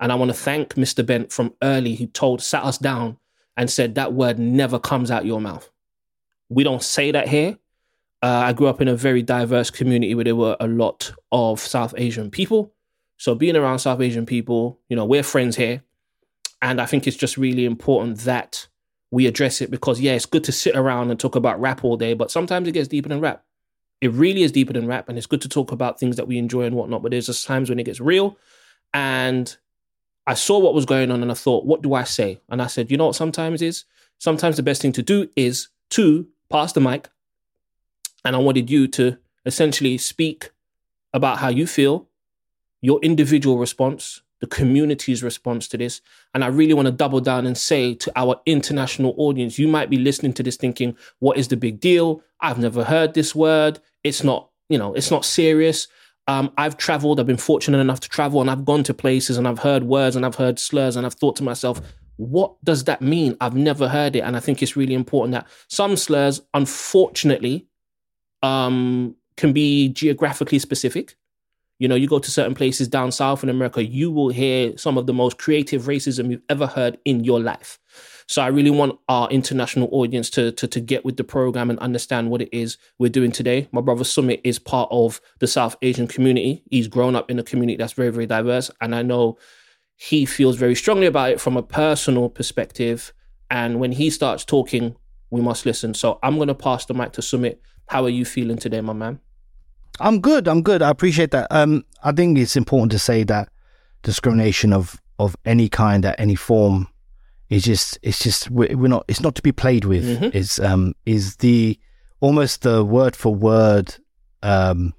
And 0.00 0.10
I 0.12 0.14
want 0.14 0.30
to 0.30 0.36
thank 0.36 0.74
Mr. 0.74 1.04
Bent 1.04 1.32
from 1.32 1.54
early 1.62 1.94
who 1.94 2.06
told, 2.06 2.42
sat 2.42 2.64
us 2.64 2.78
down 2.78 3.18
and 3.56 3.68
said 3.68 3.94
that 3.94 4.12
word 4.12 4.38
never 4.38 4.78
comes 4.78 5.10
out 5.10 5.26
your 5.26 5.40
mouth. 5.40 5.70
We 6.48 6.64
don't 6.64 6.82
say 6.82 7.10
that 7.10 7.28
here. 7.28 7.58
Uh, 8.22 8.42
I 8.46 8.52
grew 8.52 8.66
up 8.66 8.80
in 8.80 8.88
a 8.88 8.96
very 8.96 9.22
diverse 9.22 9.70
community 9.70 10.14
where 10.14 10.24
there 10.24 10.36
were 10.36 10.56
a 10.58 10.66
lot 10.66 11.12
of 11.30 11.60
South 11.60 11.94
Asian 11.96 12.30
people. 12.30 12.72
So 13.16 13.34
being 13.34 13.56
around 13.56 13.80
South 13.80 14.00
Asian 14.00 14.26
people, 14.26 14.80
you 14.88 14.96
know, 14.96 15.04
we're 15.04 15.22
friends 15.22 15.56
here. 15.56 15.82
And 16.62 16.80
I 16.80 16.86
think 16.86 17.06
it's 17.06 17.16
just 17.16 17.36
really 17.36 17.64
important 17.64 18.18
that 18.20 18.66
we 19.10 19.26
address 19.26 19.60
it 19.60 19.70
because, 19.70 20.00
yeah, 20.00 20.12
it's 20.12 20.26
good 20.26 20.44
to 20.44 20.52
sit 20.52 20.76
around 20.76 21.10
and 21.10 21.18
talk 21.18 21.34
about 21.34 21.60
rap 21.60 21.84
all 21.84 21.96
day, 21.96 22.14
but 22.14 22.30
sometimes 22.30 22.68
it 22.68 22.72
gets 22.72 22.88
deeper 22.88 23.08
than 23.08 23.20
rap. 23.20 23.44
It 24.00 24.12
really 24.12 24.42
is 24.42 24.52
deeper 24.52 24.72
than 24.72 24.86
rap. 24.86 25.08
And 25.08 25.16
it's 25.16 25.26
good 25.26 25.40
to 25.42 25.48
talk 25.48 25.72
about 25.72 25.98
things 25.98 26.16
that 26.16 26.28
we 26.28 26.38
enjoy 26.38 26.62
and 26.62 26.76
whatnot, 26.76 27.02
but 27.02 27.10
there's 27.10 27.26
just 27.26 27.46
times 27.46 27.68
when 27.68 27.78
it 27.78 27.84
gets 27.84 28.00
real. 28.00 28.36
And 28.92 29.56
I 30.26 30.34
saw 30.34 30.58
what 30.58 30.74
was 30.74 30.84
going 30.84 31.10
on 31.10 31.22
and 31.22 31.30
I 31.30 31.34
thought, 31.34 31.64
what 31.64 31.82
do 31.82 31.94
I 31.94 32.04
say? 32.04 32.40
And 32.48 32.60
I 32.60 32.66
said, 32.66 32.90
you 32.90 32.96
know 32.96 33.06
what 33.06 33.16
sometimes 33.16 33.62
is? 33.62 33.84
Sometimes 34.18 34.56
the 34.56 34.62
best 34.62 34.82
thing 34.82 34.92
to 34.92 35.02
do 35.02 35.28
is 35.36 35.68
to 35.90 36.28
pass 36.50 36.72
the 36.72 36.80
mic. 36.80 37.08
And 38.24 38.36
I 38.36 38.38
wanted 38.38 38.68
you 38.68 38.88
to 38.88 39.16
essentially 39.46 39.96
speak 39.96 40.50
about 41.14 41.38
how 41.38 41.48
you 41.48 41.66
feel, 41.66 42.08
your 42.82 43.00
individual 43.00 43.58
response, 43.58 44.20
the 44.40 44.46
community's 44.46 45.22
response 45.22 45.68
to 45.68 45.76
this. 45.76 46.00
And 46.34 46.44
I 46.44 46.48
really 46.48 46.74
want 46.74 46.86
to 46.86 46.92
double 46.92 47.20
down 47.20 47.46
and 47.46 47.56
say 47.56 47.94
to 47.94 48.12
our 48.16 48.40
international 48.46 49.14
audience, 49.16 49.58
you 49.58 49.68
might 49.68 49.90
be 49.90 49.98
listening 49.98 50.32
to 50.34 50.42
this 50.42 50.56
thinking, 50.56 50.96
what 51.18 51.36
is 51.36 51.48
the 51.48 51.56
big 51.56 51.80
deal? 51.80 52.22
I've 52.40 52.58
never 52.58 52.84
heard 52.84 53.14
this 53.14 53.34
word. 53.34 53.80
It's 54.04 54.22
not, 54.22 54.50
you 54.68 54.78
know, 54.78 54.94
it's 54.94 55.10
not 55.10 55.24
serious. 55.24 55.88
Um, 56.28 56.52
I've 56.58 56.76
traveled, 56.76 57.18
I've 57.18 57.26
been 57.26 57.36
fortunate 57.36 57.78
enough 57.78 58.00
to 58.00 58.08
travel, 58.08 58.40
and 58.40 58.50
I've 58.50 58.64
gone 58.64 58.82
to 58.84 58.94
places 58.94 59.38
and 59.38 59.48
I've 59.48 59.60
heard 59.60 59.84
words 59.84 60.14
and 60.14 60.26
I've 60.26 60.34
heard 60.34 60.58
slurs, 60.58 60.94
and 60.94 61.06
I've 61.06 61.14
thought 61.14 61.36
to 61.36 61.42
myself, 61.42 61.80
what 62.16 62.62
does 62.64 62.84
that 62.84 63.00
mean? 63.00 63.36
I've 63.40 63.54
never 63.54 63.88
heard 63.88 64.14
it. 64.14 64.20
And 64.20 64.36
I 64.36 64.40
think 64.40 64.62
it's 64.62 64.76
really 64.76 64.94
important 64.94 65.32
that 65.32 65.46
some 65.68 65.96
slurs, 65.96 66.42
unfortunately, 66.52 67.66
um, 68.42 69.16
can 69.36 69.52
be 69.52 69.88
geographically 69.88 70.58
specific. 70.58 71.16
You 71.78 71.86
know, 71.88 71.94
you 71.94 72.08
go 72.08 72.18
to 72.18 72.30
certain 72.30 72.54
places 72.54 72.88
down 72.88 73.12
south 73.12 73.42
in 73.42 73.48
America, 73.48 73.84
you 73.84 74.10
will 74.10 74.30
hear 74.30 74.76
some 74.76 74.98
of 74.98 75.06
the 75.06 75.14
most 75.14 75.38
creative 75.38 75.82
racism 75.82 76.30
you've 76.30 76.42
ever 76.48 76.66
heard 76.66 76.98
in 77.04 77.22
your 77.22 77.40
life. 77.40 77.78
So 78.26 78.42
I 78.42 78.48
really 78.48 78.70
want 78.70 78.98
our 79.08 79.28
international 79.30 79.88
audience 79.90 80.28
to, 80.30 80.52
to, 80.52 80.66
to 80.66 80.80
get 80.80 81.04
with 81.04 81.16
the 81.16 81.24
program 81.24 81.70
and 81.70 81.78
understand 81.78 82.30
what 82.30 82.42
it 82.42 82.50
is 82.52 82.76
we're 82.98 83.08
doing 83.08 83.32
today. 83.32 83.68
My 83.72 83.80
brother 83.80 84.04
Sumit 84.04 84.40
is 84.44 84.58
part 84.58 84.88
of 84.90 85.20
the 85.38 85.46
South 85.46 85.76
Asian 85.80 86.06
community. 86.06 86.62
He's 86.70 86.88
grown 86.88 87.16
up 87.16 87.30
in 87.30 87.38
a 87.38 87.42
community 87.42 87.76
that's 87.76 87.94
very, 87.94 88.10
very 88.10 88.26
diverse. 88.26 88.70
And 88.82 88.94
I 88.94 89.02
know 89.02 89.38
he 89.96 90.26
feels 90.26 90.56
very 90.56 90.74
strongly 90.74 91.06
about 91.06 91.30
it 91.30 91.40
from 91.40 91.56
a 91.56 91.62
personal 91.62 92.28
perspective. 92.28 93.14
And 93.50 93.80
when 93.80 93.92
he 93.92 94.10
starts 94.10 94.44
talking, 94.44 94.94
we 95.30 95.40
must 95.40 95.64
listen. 95.64 95.94
So 95.94 96.18
I'm 96.22 96.36
going 96.36 96.48
to 96.48 96.54
pass 96.54 96.84
the 96.84 96.94
mic 96.94 97.12
to 97.12 97.22
Sumit. 97.22 97.58
How 97.86 98.04
are 98.04 98.10
you 98.10 98.26
feeling 98.26 98.58
today, 98.58 98.82
my 98.82 98.92
man? 98.92 99.20
I'm 100.00 100.20
good. 100.20 100.48
I'm 100.48 100.62
good. 100.62 100.82
I 100.82 100.90
appreciate 100.90 101.30
that. 101.32 101.46
Um, 101.50 101.84
I 102.02 102.12
think 102.12 102.38
it's 102.38 102.56
important 102.56 102.92
to 102.92 102.98
say 102.98 103.24
that 103.24 103.48
discrimination 104.02 104.72
of 104.72 105.00
of 105.18 105.36
any 105.44 105.68
kind 105.68 106.04
at 106.04 106.18
any 106.20 106.36
form 106.36 106.86
is 107.50 107.64
just 107.64 107.98
it's 108.02 108.20
just 108.20 108.50
we're, 108.50 108.76
we're 108.76 108.88
not 108.88 109.04
it's 109.08 109.20
not 109.20 109.34
to 109.34 109.42
be 109.42 109.52
played 109.52 109.84
with. 109.84 110.04
Mhm. 110.04 110.34
Is 110.34 110.58
um 110.60 110.94
is 111.06 111.36
the 111.36 111.78
almost 112.20 112.62
the 112.62 112.84
word 112.84 113.16
for 113.16 113.34
word 113.34 113.96
um 114.42 114.94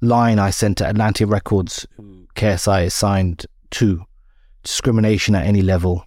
line 0.00 0.38
I 0.38 0.50
sent 0.50 0.78
to 0.78 0.88
Atlantic 0.88 1.28
Records, 1.28 1.86
KSI 2.34 2.84
is 2.86 2.94
signed 2.94 3.46
to. 3.70 4.04
Discrimination 4.62 5.34
at 5.34 5.44
any 5.46 5.60
level 5.62 6.06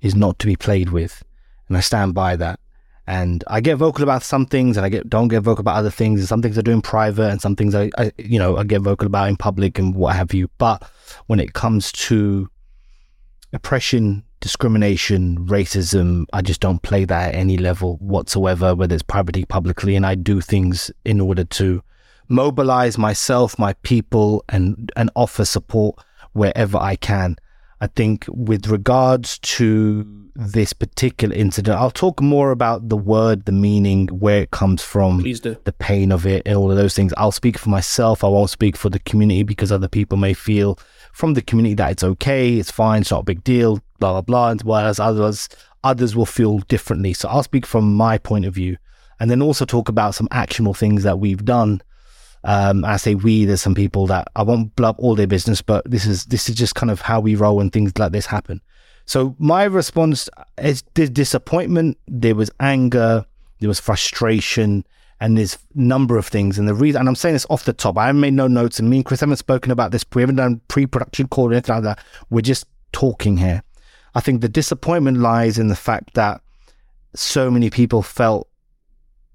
is 0.00 0.14
not 0.14 0.38
to 0.40 0.46
be 0.46 0.54
played 0.56 0.90
with, 0.90 1.24
and 1.68 1.76
I 1.76 1.80
stand 1.80 2.14
by 2.14 2.36
that. 2.36 2.60
And 3.06 3.42
I 3.48 3.60
get 3.60 3.76
vocal 3.76 4.02
about 4.02 4.22
some 4.22 4.46
things, 4.46 4.76
and 4.76 4.86
I 4.86 4.88
get 4.88 5.08
don't 5.08 5.28
get 5.28 5.40
vocal 5.40 5.60
about 5.60 5.76
other 5.76 5.90
things. 5.90 6.20
And 6.20 6.28
some 6.28 6.42
things 6.42 6.58
I 6.58 6.62
do 6.62 6.70
in 6.70 6.82
private, 6.82 7.30
and 7.30 7.40
some 7.40 7.56
things 7.56 7.74
I, 7.74 7.90
I 7.98 8.12
you 8.18 8.38
know 8.38 8.56
I 8.56 8.64
get 8.64 8.82
vocal 8.82 9.06
about 9.06 9.28
in 9.28 9.36
public 9.36 9.78
and 9.78 9.94
what 9.94 10.14
have 10.14 10.32
you. 10.32 10.48
But 10.58 10.88
when 11.26 11.40
it 11.40 11.54
comes 11.54 11.92
to 11.92 12.48
oppression, 13.52 14.24
discrimination, 14.40 15.46
racism, 15.46 16.26
I 16.32 16.42
just 16.42 16.60
don't 16.60 16.82
play 16.82 17.04
that 17.04 17.30
at 17.30 17.34
any 17.34 17.56
level 17.56 17.96
whatsoever, 17.96 18.74
whether 18.74 18.94
it's 18.94 19.02
privately, 19.02 19.44
publicly, 19.44 19.96
and 19.96 20.06
I 20.06 20.14
do 20.14 20.40
things 20.40 20.90
in 21.04 21.20
order 21.20 21.44
to 21.44 21.82
mobilize 22.28 22.96
myself, 22.96 23.58
my 23.58 23.72
people, 23.82 24.44
and 24.48 24.90
and 24.96 25.10
offer 25.16 25.44
support 25.44 25.96
wherever 26.32 26.78
I 26.78 26.96
can. 26.96 27.36
I 27.82 27.86
think 27.86 28.26
with 28.28 28.66
regards 28.66 29.38
to 29.38 30.06
this 30.34 30.72
particular 30.74 31.34
incident, 31.34 31.78
I'll 31.78 31.90
talk 31.90 32.20
more 32.20 32.50
about 32.50 32.90
the 32.90 32.96
word, 32.96 33.46
the 33.46 33.52
meaning, 33.52 34.08
where 34.08 34.42
it 34.42 34.50
comes 34.50 34.82
from, 34.82 35.22
the 35.64 35.74
pain 35.78 36.12
of 36.12 36.26
it, 36.26 36.42
and 36.44 36.56
all 36.56 36.70
of 36.70 36.76
those 36.76 36.94
things. 36.94 37.14
I'll 37.16 37.32
speak 37.32 37.56
for 37.56 37.70
myself. 37.70 38.22
I 38.22 38.28
won't 38.28 38.50
speak 38.50 38.76
for 38.76 38.90
the 38.90 38.98
community 38.98 39.44
because 39.44 39.72
other 39.72 39.88
people 39.88 40.18
may 40.18 40.34
feel 40.34 40.78
from 41.12 41.32
the 41.34 41.42
community 41.42 41.74
that 41.76 41.92
it's 41.92 42.04
okay, 42.04 42.56
it's 42.58 42.70
fine, 42.70 43.00
it's 43.00 43.10
not 43.10 43.22
a 43.22 43.24
big 43.24 43.42
deal, 43.44 43.80
blah 43.98 44.12
blah 44.12 44.20
blah. 44.20 44.50
And 44.50 44.60
whereas 44.62 45.00
others 45.00 45.48
others 45.82 46.14
will 46.14 46.26
feel 46.26 46.58
differently. 46.58 47.14
So 47.14 47.28
I'll 47.30 47.42
speak 47.42 47.64
from 47.64 47.94
my 47.94 48.18
point 48.18 48.44
of 48.44 48.54
view, 48.54 48.76
and 49.18 49.30
then 49.30 49.40
also 49.40 49.64
talk 49.64 49.88
about 49.88 50.14
some 50.14 50.28
actionable 50.30 50.74
things 50.74 51.02
that 51.04 51.18
we've 51.18 51.44
done. 51.46 51.80
Um, 52.44 52.84
I 52.84 52.96
say 52.96 53.14
we. 53.14 53.44
There's 53.44 53.60
some 53.60 53.74
people 53.74 54.06
that 54.06 54.28
I 54.34 54.42
won't 54.42 54.74
blow 54.76 54.90
up 54.90 54.96
all 54.98 55.14
their 55.14 55.26
business, 55.26 55.60
but 55.62 55.88
this 55.90 56.06
is 56.06 56.24
this 56.26 56.48
is 56.48 56.54
just 56.54 56.74
kind 56.74 56.90
of 56.90 57.00
how 57.00 57.20
we 57.20 57.34
roll 57.34 57.56
when 57.56 57.70
things 57.70 57.96
like 57.98 58.12
this 58.12 58.26
happen. 58.26 58.60
So 59.06 59.34
my 59.38 59.64
response 59.64 60.28
is 60.58 60.84
there's 60.94 61.10
disappointment, 61.10 61.98
there 62.06 62.34
was 62.34 62.50
anger, 62.60 63.26
there 63.58 63.68
was 63.68 63.80
frustration, 63.80 64.86
and 65.20 65.36
there's 65.36 65.58
number 65.74 66.16
of 66.16 66.26
things. 66.26 66.58
And 66.58 66.68
the 66.68 66.74
reason, 66.74 67.00
and 67.00 67.08
I'm 67.08 67.16
saying 67.16 67.34
this 67.34 67.46
off 67.50 67.64
the 67.64 67.72
top, 67.72 67.98
I 67.98 68.06
haven't 68.06 68.20
made 68.20 68.34
no 68.34 68.46
notes, 68.46 68.78
and 68.78 68.88
me 68.88 68.98
and 68.98 69.04
Chris 69.04 69.20
haven't 69.20 69.36
spoken 69.36 69.70
about 69.70 69.90
this. 69.90 70.04
We 70.14 70.22
haven't 70.22 70.36
done 70.36 70.60
pre-production 70.68 71.28
call 71.28 71.48
or 71.48 71.52
anything 71.52 71.74
like 71.74 71.84
that. 71.84 71.98
We're 72.30 72.40
just 72.40 72.66
talking 72.92 73.36
here. 73.36 73.62
I 74.14 74.20
think 74.20 74.40
the 74.40 74.48
disappointment 74.48 75.18
lies 75.18 75.58
in 75.58 75.68
the 75.68 75.76
fact 75.76 76.14
that 76.14 76.40
so 77.14 77.50
many 77.50 77.68
people 77.68 78.02
felt 78.02 78.48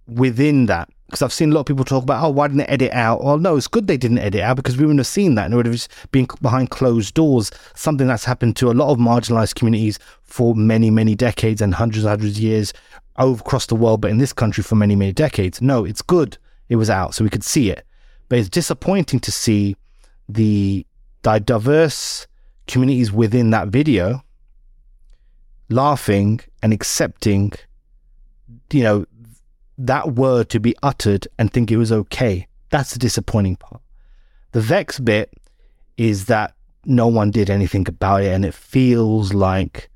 within 0.08 0.66
that. 0.68 0.90
Because 1.16 1.24
I've 1.24 1.32
seen 1.32 1.52
a 1.52 1.56
lot 1.56 1.62
of 1.62 1.66
people 1.68 1.86
talk 1.86 2.04
about, 2.04 2.22
oh, 2.26 2.30
why 2.30 2.50
didn't 2.50 2.58
they 2.58 2.66
edit 2.66 2.92
out? 2.92 3.24
Well, 3.24 3.38
no, 3.38 3.56
it's 3.56 3.70
good 3.70 3.88
they 3.88 3.96
didn't 3.96 4.18
edit 4.18 4.42
out 4.42 4.58
because 4.58 4.76
we 4.76 4.84
wouldn't 4.84 5.00
have 5.00 5.08
seen 5.08 5.36
that 5.36 5.46
and 5.46 5.54
it 5.54 5.56
would 5.56 5.66
have 5.66 5.88
been 6.12 6.28
behind 6.42 6.72
closed 6.72 7.14
doors. 7.14 7.52
Something 7.74 8.08
that's 8.08 8.26
happened 8.26 8.58
to 8.58 8.70
a 8.70 8.74
lot 8.74 8.92
of 8.92 8.98
marginalized 8.98 9.56
communities 9.56 9.98
for 10.24 10.54
many, 10.56 10.92
many 10.92 11.16
decades 11.16 11.62
and 11.62 11.74
hundreds 11.74 12.04
and 12.04 12.10
hundreds 12.10 12.36
of 12.36 12.44
years 12.44 12.74
over 13.18 13.40
across 13.40 13.68
the 13.68 13.78
world, 13.78 14.02
but 14.02 14.12
in 14.12 14.18
this 14.18 14.34
country 14.34 14.62
for 14.62 14.76
many, 14.76 14.94
many 14.94 15.14
decades. 15.14 15.62
No, 15.62 15.86
it's 15.86 16.02
good 16.02 16.38
it 16.68 16.76
was 16.76 16.90
out 16.90 17.16
so 17.16 17.24
we 17.24 17.30
could 17.30 17.46
see 17.46 17.70
it. 17.70 17.86
But 18.28 18.40
it's 18.40 18.50
disappointing 18.50 19.22
to 19.22 19.32
see 19.32 19.78
the 20.28 20.86
di- 21.22 21.40
diverse 21.40 22.28
communities 22.68 23.14
within 23.14 23.52
that 23.52 23.70
video 23.70 24.22
laughing 25.70 26.42
and 26.62 26.74
accepting, 26.74 27.54
you 28.74 28.84
know, 28.84 29.06
that 29.78 30.14
word 30.14 30.50
to 30.50 30.60
be 30.60 30.76
uttered 30.82 31.28
and 31.38 31.52
think 31.52 31.72
it 31.72 31.78
was 31.78 31.92
okay. 31.92 32.48
That's 32.70 32.94
the 32.94 33.00
disappointing 33.00 33.58
part. 33.58 33.82
The 34.52 34.62
vex 34.62 35.00
bit 35.00 35.34
is 35.98 36.26
that 36.26 36.54
no 36.86 37.08
one 37.08 37.32
did 37.32 37.50
anything 37.50 37.88
about 37.88 38.24
it, 38.24 38.34
and 38.34 38.46
it 38.46 38.54
feels 38.54 39.34
like 39.34 39.90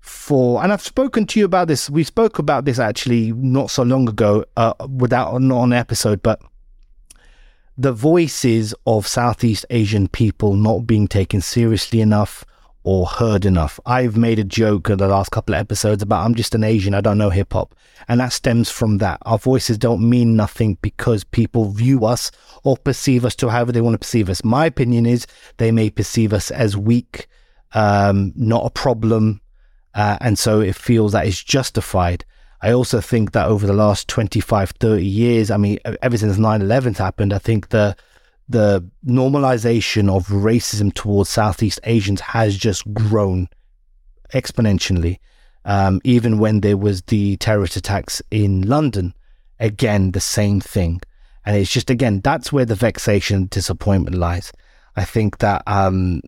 for 0.00 0.62
and 0.62 0.72
I've 0.72 0.82
spoken 0.82 1.26
to 1.26 1.40
you 1.40 1.44
about 1.44 1.68
this. 1.68 1.88
We 1.90 2.04
spoke 2.04 2.38
about 2.38 2.64
this 2.64 2.78
actually 2.78 3.32
not 3.32 3.70
so 3.70 3.82
long 3.82 4.08
ago, 4.08 4.44
uh, 4.56 4.74
without 4.88 5.40
not 5.40 5.58
on 5.58 5.72
episode, 5.72 6.22
but 6.22 6.40
the 7.78 7.92
voices 7.92 8.74
of 8.86 9.06
Southeast 9.06 9.66
Asian 9.70 10.08
people 10.08 10.54
not 10.54 10.86
being 10.86 11.08
taken 11.08 11.40
seriously 11.40 12.00
enough 12.00 12.44
or 12.86 13.04
heard 13.04 13.44
enough. 13.44 13.80
I've 13.84 14.16
made 14.16 14.38
a 14.38 14.44
joke 14.44 14.88
in 14.90 14.98
the 14.98 15.08
last 15.08 15.32
couple 15.32 15.56
of 15.56 15.60
episodes 15.60 16.04
about 16.04 16.24
I'm 16.24 16.36
just 16.36 16.54
an 16.54 16.62
Asian, 16.62 16.94
I 16.94 17.00
don't 17.00 17.18
know 17.18 17.30
hip 17.30 17.52
hop. 17.52 17.74
And 18.06 18.20
that 18.20 18.32
stems 18.32 18.70
from 18.70 18.98
that. 18.98 19.18
Our 19.22 19.38
voices 19.38 19.76
don't 19.76 20.08
mean 20.08 20.36
nothing 20.36 20.78
because 20.82 21.24
people 21.24 21.72
view 21.72 22.04
us 22.04 22.30
or 22.62 22.76
perceive 22.76 23.24
us 23.24 23.34
to 23.36 23.48
however 23.48 23.72
they 23.72 23.80
want 23.80 23.94
to 23.94 23.98
perceive 23.98 24.30
us. 24.30 24.44
My 24.44 24.66
opinion 24.66 25.04
is 25.04 25.26
they 25.56 25.72
may 25.72 25.90
perceive 25.90 26.32
us 26.32 26.52
as 26.52 26.76
weak, 26.76 27.26
um, 27.72 28.32
not 28.36 28.64
a 28.64 28.70
problem. 28.70 29.40
Uh, 29.92 30.18
and 30.20 30.38
so 30.38 30.60
it 30.60 30.76
feels 30.76 31.10
that 31.10 31.26
it's 31.26 31.42
justified. 31.42 32.24
I 32.62 32.70
also 32.70 33.00
think 33.00 33.32
that 33.32 33.48
over 33.48 33.66
the 33.66 33.72
last 33.72 34.06
25, 34.06 34.70
30 34.70 35.04
years, 35.04 35.50
I 35.50 35.56
mean, 35.56 35.80
ever 36.02 36.16
since 36.16 36.38
9 36.38 36.62
11 36.62 36.94
happened, 36.94 37.32
I 37.32 37.38
think 37.38 37.70
the 37.70 37.96
the 38.48 38.88
normalization 39.06 40.14
of 40.14 40.28
racism 40.28 40.92
towards 40.94 41.30
Southeast 41.30 41.80
Asians 41.84 42.20
has 42.20 42.56
just 42.56 42.92
grown 42.94 43.48
exponentially. 44.32 45.18
Um, 45.64 46.00
even 46.04 46.38
when 46.38 46.60
there 46.60 46.76
was 46.76 47.02
the 47.02 47.36
terrorist 47.38 47.76
attacks 47.76 48.22
in 48.30 48.62
London, 48.62 49.14
again, 49.58 50.12
the 50.12 50.20
same 50.20 50.60
thing. 50.60 51.00
And 51.44 51.56
it's 51.56 51.72
just, 51.72 51.90
again, 51.90 52.20
that's 52.20 52.52
where 52.52 52.64
the 52.64 52.76
vexation, 52.76 53.46
disappointment 53.46 54.16
lies. 54.16 54.52
I 54.96 55.04
think 55.04 55.38
that, 55.38 55.62
um, 55.66 56.22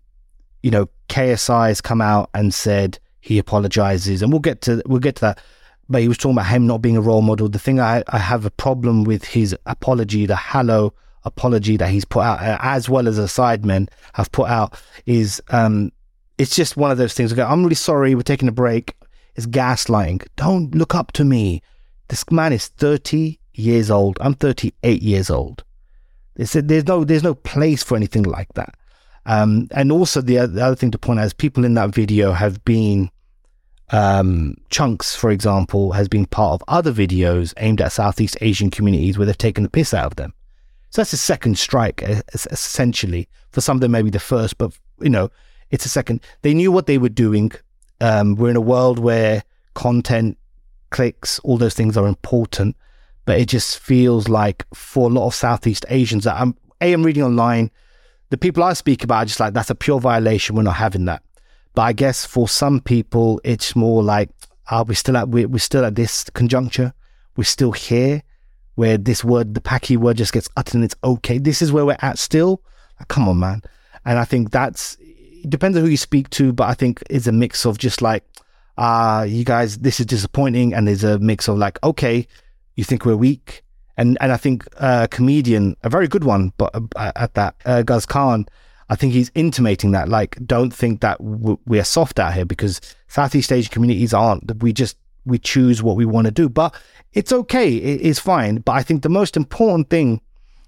you 0.63 0.71
know, 0.71 0.89
KSI 1.09 1.69
has 1.69 1.81
come 1.81 2.01
out 2.01 2.31
and 2.35 2.53
said 2.53 2.99
he 3.21 3.39
apologizes, 3.39 4.23
and 4.23 4.33
we'll 4.33 4.41
get 4.41 4.61
to, 4.63 4.83
we'll 4.87 5.01
get 5.01 5.17
to 5.17 5.21
that. 5.23 5.41
But 5.89 6.03
he 6.03 6.09
was 6.09 6.19
talking 6.19 6.33
about 6.33 6.47
him 6.47 6.67
not 6.67 6.83
being 6.83 6.97
a 6.97 7.01
role 7.01 7.23
model. 7.23 7.49
The 7.49 7.59
thing 7.59 7.81
I, 7.81 8.03
I 8.09 8.19
have 8.19 8.45
a 8.45 8.51
problem 8.51 9.05
with 9.05 9.25
his 9.25 9.57
apology, 9.67 10.27
the 10.27 10.37
hello 10.37 10.93
apology 11.29 11.77
that 11.77 11.91
he's 11.91 12.05
put 12.05 12.23
out, 12.23 12.41
uh, 12.41 12.59
as 12.61 12.89
well 12.89 13.07
as 13.07 13.17
the 13.17 13.25
sidemen 13.25 13.89
have 14.15 14.33
put 14.33 14.49
out, 14.49 14.81
is 15.07 15.41
um, 15.51 15.93
it's 16.39 16.55
just 16.55 16.77
one 16.77 16.91
of 16.91 16.99
those 16.99 17.15
things. 17.15 17.37
I'm 17.39 17.63
really 17.63 17.75
sorry. 17.75 18.15
We're 18.15 18.23
taking 18.23 18.49
a 18.49 18.53
break. 18.53 18.95
It's 19.37 19.47
gaslighting. 19.47 20.27
Don't 20.37 20.75
look 20.75 20.95
up 20.95 21.13
to 21.13 21.25
me. 21.25 21.63
This 22.09 22.29
man 22.31 22.53
is 22.53 22.69
30 22.69 23.39
years 23.55 23.91
old. 23.91 24.19
I'm 24.21 24.35
38 24.35 25.03
years 25.03 25.31
old. 25.31 25.63
It's, 26.37 26.53
there's 26.53 26.87
no 26.87 27.05
there's 27.05 27.23
no 27.23 27.35
place 27.35 27.83
for 27.83 27.97
anything 27.97 28.23
like 28.23 28.53
that. 28.55 28.75
Um, 29.27 29.69
and 29.73 29.93
also 29.93 30.21
the, 30.21 30.47
the 30.47 30.65
other 30.65 30.77
thing 30.77 30.91
to 30.93 30.99
point 30.99 31.21
out 31.21 31.27
is 31.27 31.35
people 31.35 31.65
in 31.65 31.75
that 31.75 31.91
video 31.91 32.33
have 32.33 32.65
been 32.65 33.11
um, 33.91 34.57
Chunkz, 34.71 35.17
for 35.17 35.31
example, 35.31 35.93
has 35.93 36.09
been 36.09 36.27
part 36.27 36.55
of 36.55 36.65
other 36.69 36.93
videos 36.93 37.55
aimed 37.59 37.81
at 37.81 37.93
Southeast 37.93 38.37
Asian 38.41 38.71
communities 38.71 39.19
where 39.19 39.27
they've 39.27 39.37
taken 39.37 39.65
the 39.65 39.71
piss 39.71 39.95
out 39.95 40.07
of 40.07 40.17
them. 40.17 40.33
So 40.91 41.01
that's 41.01 41.13
a 41.13 41.19
second 41.19 41.59
strike, 41.59 42.03
essentially. 42.33 43.29
For 43.51 43.61
some 43.61 43.79
maybe 43.91 44.11
the 44.11 44.21
first, 44.21 44.59
but 44.59 44.73
you 45.01 45.11
know, 45.11 45.31
it's 45.71 45.87
a 45.87 45.89
second. 45.89 46.21
They 46.43 46.55
knew 46.55 46.73
what 46.73 46.87
they 46.87 46.99
were 46.99 47.09
doing. 47.09 47.53
Um, 48.01 48.37
we're 48.37 48.51
in 48.51 48.57
a 48.57 48.61
world 48.61 48.99
where 48.99 49.43
content, 49.75 50.39
clicks, 50.91 51.39
all 51.41 51.59
those 51.59 51.75
things 51.75 51.97
are 51.97 52.07
important, 52.07 52.77
but 53.25 53.39
it 53.39 53.49
just 53.49 53.79
feels 53.79 54.29
like 54.29 54.65
for 54.75 55.11
a 55.11 55.13
lot 55.13 55.27
of 55.27 55.35
Southeast 55.35 55.85
Asians 55.89 56.25
that 56.25 56.41
I'm, 56.41 56.57
a, 56.81 56.93
I'm 56.93 57.03
reading 57.03 57.23
online, 57.23 57.71
the 58.31 58.39
people 58.39 58.63
I 58.63 58.73
speak 58.73 59.05
about 59.05 59.23
are 59.23 59.27
just 59.27 59.41
like, 59.41 59.55
that's 59.55 59.71
a 59.71 59.75
pure 59.75 60.01
violation. 60.01 60.57
We're 60.57 60.63
not 60.63 60.77
having 60.77 61.07
that. 61.07 61.23
But 61.75 61.83
I 61.83 61.93
guess 61.93 62.25
for 62.25 62.49
some 62.49 62.81
people, 62.81 63.41
it's 63.45 63.77
more 63.77 64.03
like, 64.03 64.31
are 64.71 64.85
we 64.85 64.95
still 64.95 65.17
at, 65.17 65.29
we're 65.29 65.59
still 65.59 65.85
at 65.85 65.95
this 65.95 66.25
conjuncture? 66.31 66.93
We're 67.37 67.45
still 67.45 67.73
here 67.73 68.23
where 68.79 68.97
this 68.97 69.25
word, 69.25 69.55
the 69.55 69.61
Paki 69.61 69.97
word, 69.97 70.17
just 70.17 70.33
gets 70.33 70.49
uttered 70.57 70.77
and 70.77 70.85
it's 70.85 70.95
okay. 71.03 71.39
This 71.39 71.61
is 71.61 71.73
where 71.73 71.85
we're 71.85 71.97
at 71.99 72.17
still. 72.17 72.63
Like, 73.01 73.09
come 73.09 73.29
on, 73.29 73.41
man. 73.41 73.61
And 74.05 74.21
I 74.21 74.25
think 74.25 74.53
that's 74.53 74.97
it 75.01 75.51
depends 75.51 75.77
on 75.77 75.83
who 75.83 75.91
you 75.91 75.97
speak 75.97 76.31
to, 76.31 76.53
but 76.53 76.69
I 76.69 76.75
think 76.75 77.03
it's 77.11 77.27
a 77.27 77.33
mix 77.33 77.67
of 77.67 77.77
just 77.79 78.03
like, 78.03 78.23
ah, 78.77 79.19
uh, 79.19 79.23
you 79.25 79.45
guys, 79.45 79.79
this 79.79 79.99
is 79.99 80.07
disappointing, 80.07 80.75
and 80.75 80.87
there's 80.87 81.03
a 81.03 81.19
mix 81.19 81.49
of 81.49 81.59
like, 81.59 81.83
okay, 81.83 82.25
you 82.77 82.85
think 82.85 83.05
we're 83.05 83.17
weak, 83.17 83.65
and 83.97 84.17
and 84.21 84.31
I 84.31 84.37
think 84.37 84.65
a 84.77 85.09
comedian, 85.11 85.77
a 85.83 85.91
very 85.91 86.07
good 86.07 86.23
one, 86.23 86.53
but 86.57 86.71
uh, 86.95 87.13
at 87.17 87.35
that, 87.35 87.57
uh, 87.65 87.83
Guz 87.83 88.07
Khan, 88.07 88.47
I 88.89 88.95
think 88.95 89.13
he's 89.13 89.33
intimating 89.35 89.91
that 89.91 90.09
like, 90.09 90.39
don't 90.47 90.73
think 90.73 91.01
that 91.01 91.19
w- 91.19 91.59
we're 91.67 91.83
soft 91.83 92.21
out 92.21 92.35
here 92.35 92.45
because 92.45 92.81
Southeast 93.09 93.51
Asian 93.51 93.73
communities 93.73 94.15
aren't. 94.15 94.63
We 94.63 94.73
just 94.73 94.97
we 95.29 95.39
choose 95.39 95.83
what 95.83 95.97
we 95.97 96.05
want 96.05 96.27
to 96.27 96.31
do, 96.31 96.49
but 96.49 96.75
it's 97.13 97.33
okay. 97.33 97.75
It 97.75 98.01
is 98.01 98.19
fine. 98.19 98.57
But 98.57 98.73
I 98.73 98.83
think 98.83 99.03
the 99.03 99.09
most 99.09 99.37
important 99.37 99.91
thing 99.91 100.21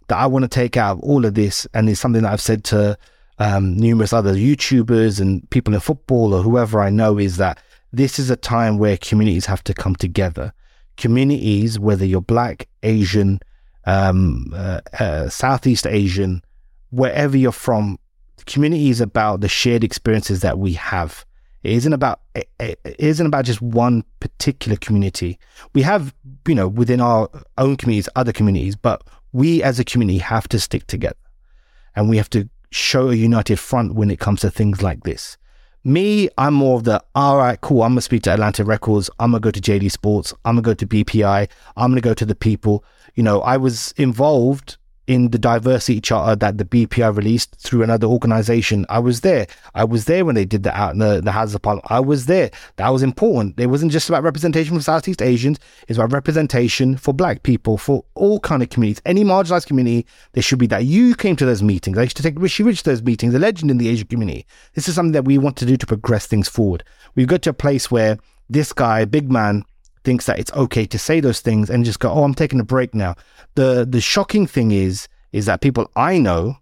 that 0.08 0.18
I 0.18 0.26
want 0.26 0.44
to 0.44 0.48
take 0.48 0.76
out 0.76 0.98
of 0.98 1.00
all 1.00 1.24
of 1.24 1.34
this, 1.34 1.66
and 1.74 1.88
is 1.88 2.00
something 2.00 2.22
that 2.22 2.32
I've 2.32 2.40
said 2.40 2.64
to 2.64 2.98
um, 3.38 3.76
numerous 3.76 4.12
other 4.12 4.34
YouTubers 4.34 5.20
and 5.20 5.48
people 5.50 5.74
in 5.74 5.80
football 5.80 6.34
or 6.34 6.42
whoever 6.42 6.80
I 6.80 6.90
know, 6.90 7.18
is 7.18 7.36
that 7.38 7.58
this 7.92 8.18
is 8.18 8.30
a 8.30 8.36
time 8.36 8.78
where 8.78 8.96
communities 8.96 9.46
have 9.46 9.64
to 9.64 9.74
come 9.74 9.96
together. 9.96 10.52
Communities, 10.96 11.78
whether 11.78 12.04
you're 12.04 12.20
black, 12.20 12.68
Asian, 12.82 13.40
um, 13.86 14.52
uh, 14.54 14.80
uh, 14.98 15.28
Southeast 15.28 15.86
Asian, 15.86 16.42
wherever 16.90 17.36
you're 17.36 17.52
from, 17.52 17.98
community 18.46 18.90
is 18.90 19.00
about 19.00 19.40
the 19.40 19.48
shared 19.48 19.84
experiences 19.84 20.40
that 20.40 20.58
we 20.58 20.74
have. 20.74 21.24
It 21.62 21.72
isn't 21.72 21.92
about 21.92 22.20
it 22.34 22.48
isn't 22.98 23.26
about 23.26 23.44
just 23.44 23.60
one 23.60 24.04
particular 24.20 24.76
community. 24.76 25.38
We 25.74 25.82
have, 25.82 26.14
you 26.48 26.54
know, 26.54 26.68
within 26.68 27.00
our 27.00 27.28
own 27.58 27.76
communities, 27.76 28.08
other 28.16 28.32
communities, 28.32 28.76
but 28.76 29.02
we 29.32 29.62
as 29.62 29.78
a 29.78 29.84
community 29.84 30.18
have 30.18 30.48
to 30.48 30.58
stick 30.58 30.86
together, 30.86 31.16
and 31.94 32.08
we 32.08 32.16
have 32.16 32.30
to 32.30 32.48
show 32.70 33.10
a 33.10 33.14
united 33.14 33.58
front 33.58 33.94
when 33.94 34.10
it 34.10 34.20
comes 34.20 34.40
to 34.40 34.50
things 34.50 34.82
like 34.82 35.02
this. 35.02 35.36
Me, 35.82 36.28
I'm 36.36 36.54
more 36.54 36.76
of 36.76 36.84
the 36.84 37.02
all 37.14 37.36
right, 37.38 37.60
cool. 37.60 37.82
I'm 37.82 37.92
gonna 37.92 38.00
speak 38.00 38.22
to 38.22 38.34
Atlantic 38.34 38.66
Records. 38.66 39.10
I'm 39.18 39.32
gonna 39.32 39.40
go 39.40 39.50
to 39.50 39.60
JD 39.60 39.90
Sports. 39.90 40.32
I'm 40.44 40.56
gonna 40.56 40.62
go 40.62 40.74
to 40.74 40.86
BPI. 40.86 41.48
I'm 41.76 41.90
gonna 41.90 42.00
go 42.00 42.14
to 42.14 42.26
the 42.26 42.34
people. 42.34 42.84
You 43.14 43.22
know, 43.22 43.40
I 43.40 43.56
was 43.56 43.92
involved 43.96 44.78
in 45.10 45.30
the 45.30 45.38
diversity 45.40 46.00
charter 46.00 46.36
that 46.36 46.56
the 46.56 46.64
BPI 46.64 47.16
released 47.16 47.56
through 47.56 47.82
another 47.82 48.06
organization. 48.06 48.86
I 48.88 49.00
was 49.00 49.22
there. 49.22 49.48
I 49.74 49.82
was 49.82 50.04
there 50.04 50.24
when 50.24 50.36
they 50.36 50.44
did 50.44 50.62
that 50.62 50.76
out 50.76 50.90
uh, 50.90 50.92
in 50.92 50.98
the, 50.98 51.20
the 51.20 51.40
of 51.56 51.62
Parliament. 51.62 51.90
I 51.90 51.98
was 51.98 52.26
there. 52.26 52.52
That 52.76 52.90
was 52.90 53.02
important. 53.02 53.58
It 53.58 53.66
wasn't 53.66 53.90
just 53.90 54.08
about 54.08 54.22
representation 54.22 54.76
for 54.76 54.82
Southeast 54.84 55.20
Asians. 55.20 55.58
It's 55.88 55.98
about 55.98 56.12
representation 56.12 56.96
for 56.96 57.12
black 57.12 57.42
people, 57.42 57.76
for 57.76 58.04
all 58.14 58.38
kind 58.38 58.62
of 58.62 58.70
communities. 58.70 59.02
Any 59.04 59.24
marginalized 59.24 59.66
community, 59.66 60.06
there 60.34 60.44
should 60.44 60.60
be 60.60 60.68
that. 60.68 60.84
You 60.84 61.16
came 61.16 61.34
to 61.34 61.44
those 61.44 61.60
meetings. 61.60 61.98
I 61.98 62.04
used 62.04 62.16
to 62.18 62.22
take 62.22 62.38
Rishi 62.38 62.62
Rich 62.62 62.84
to 62.84 62.90
those 62.90 63.02
meetings, 63.02 63.34
a 63.34 63.40
legend 63.40 63.72
in 63.72 63.78
the 63.78 63.88
Asian 63.88 64.06
community. 64.06 64.46
This 64.74 64.86
is 64.86 64.94
something 64.94 65.10
that 65.10 65.24
we 65.24 65.38
want 65.38 65.56
to 65.56 65.66
do 65.66 65.76
to 65.76 65.86
progress 65.86 66.26
things 66.26 66.48
forward. 66.48 66.84
We've 67.16 67.26
got 67.26 67.42
to 67.42 67.50
a 67.50 67.52
place 67.52 67.90
where 67.90 68.16
this 68.48 68.72
guy, 68.72 69.06
big 69.06 69.28
man, 69.28 69.64
thinks 70.04 70.26
that 70.26 70.38
it's 70.38 70.52
okay 70.52 70.86
to 70.86 70.98
say 70.98 71.20
those 71.20 71.40
things 71.40 71.70
and 71.70 71.84
just 71.84 72.00
go, 72.00 72.10
"Oh, 72.10 72.24
I'm 72.24 72.34
taking 72.34 72.60
a 72.60 72.64
break 72.64 72.94
now." 72.94 73.14
The 73.54 73.86
the 73.88 74.00
shocking 74.00 74.46
thing 74.46 74.70
is 74.70 75.08
is 75.32 75.46
that 75.46 75.60
people 75.60 75.90
I 75.96 76.18
know 76.18 76.56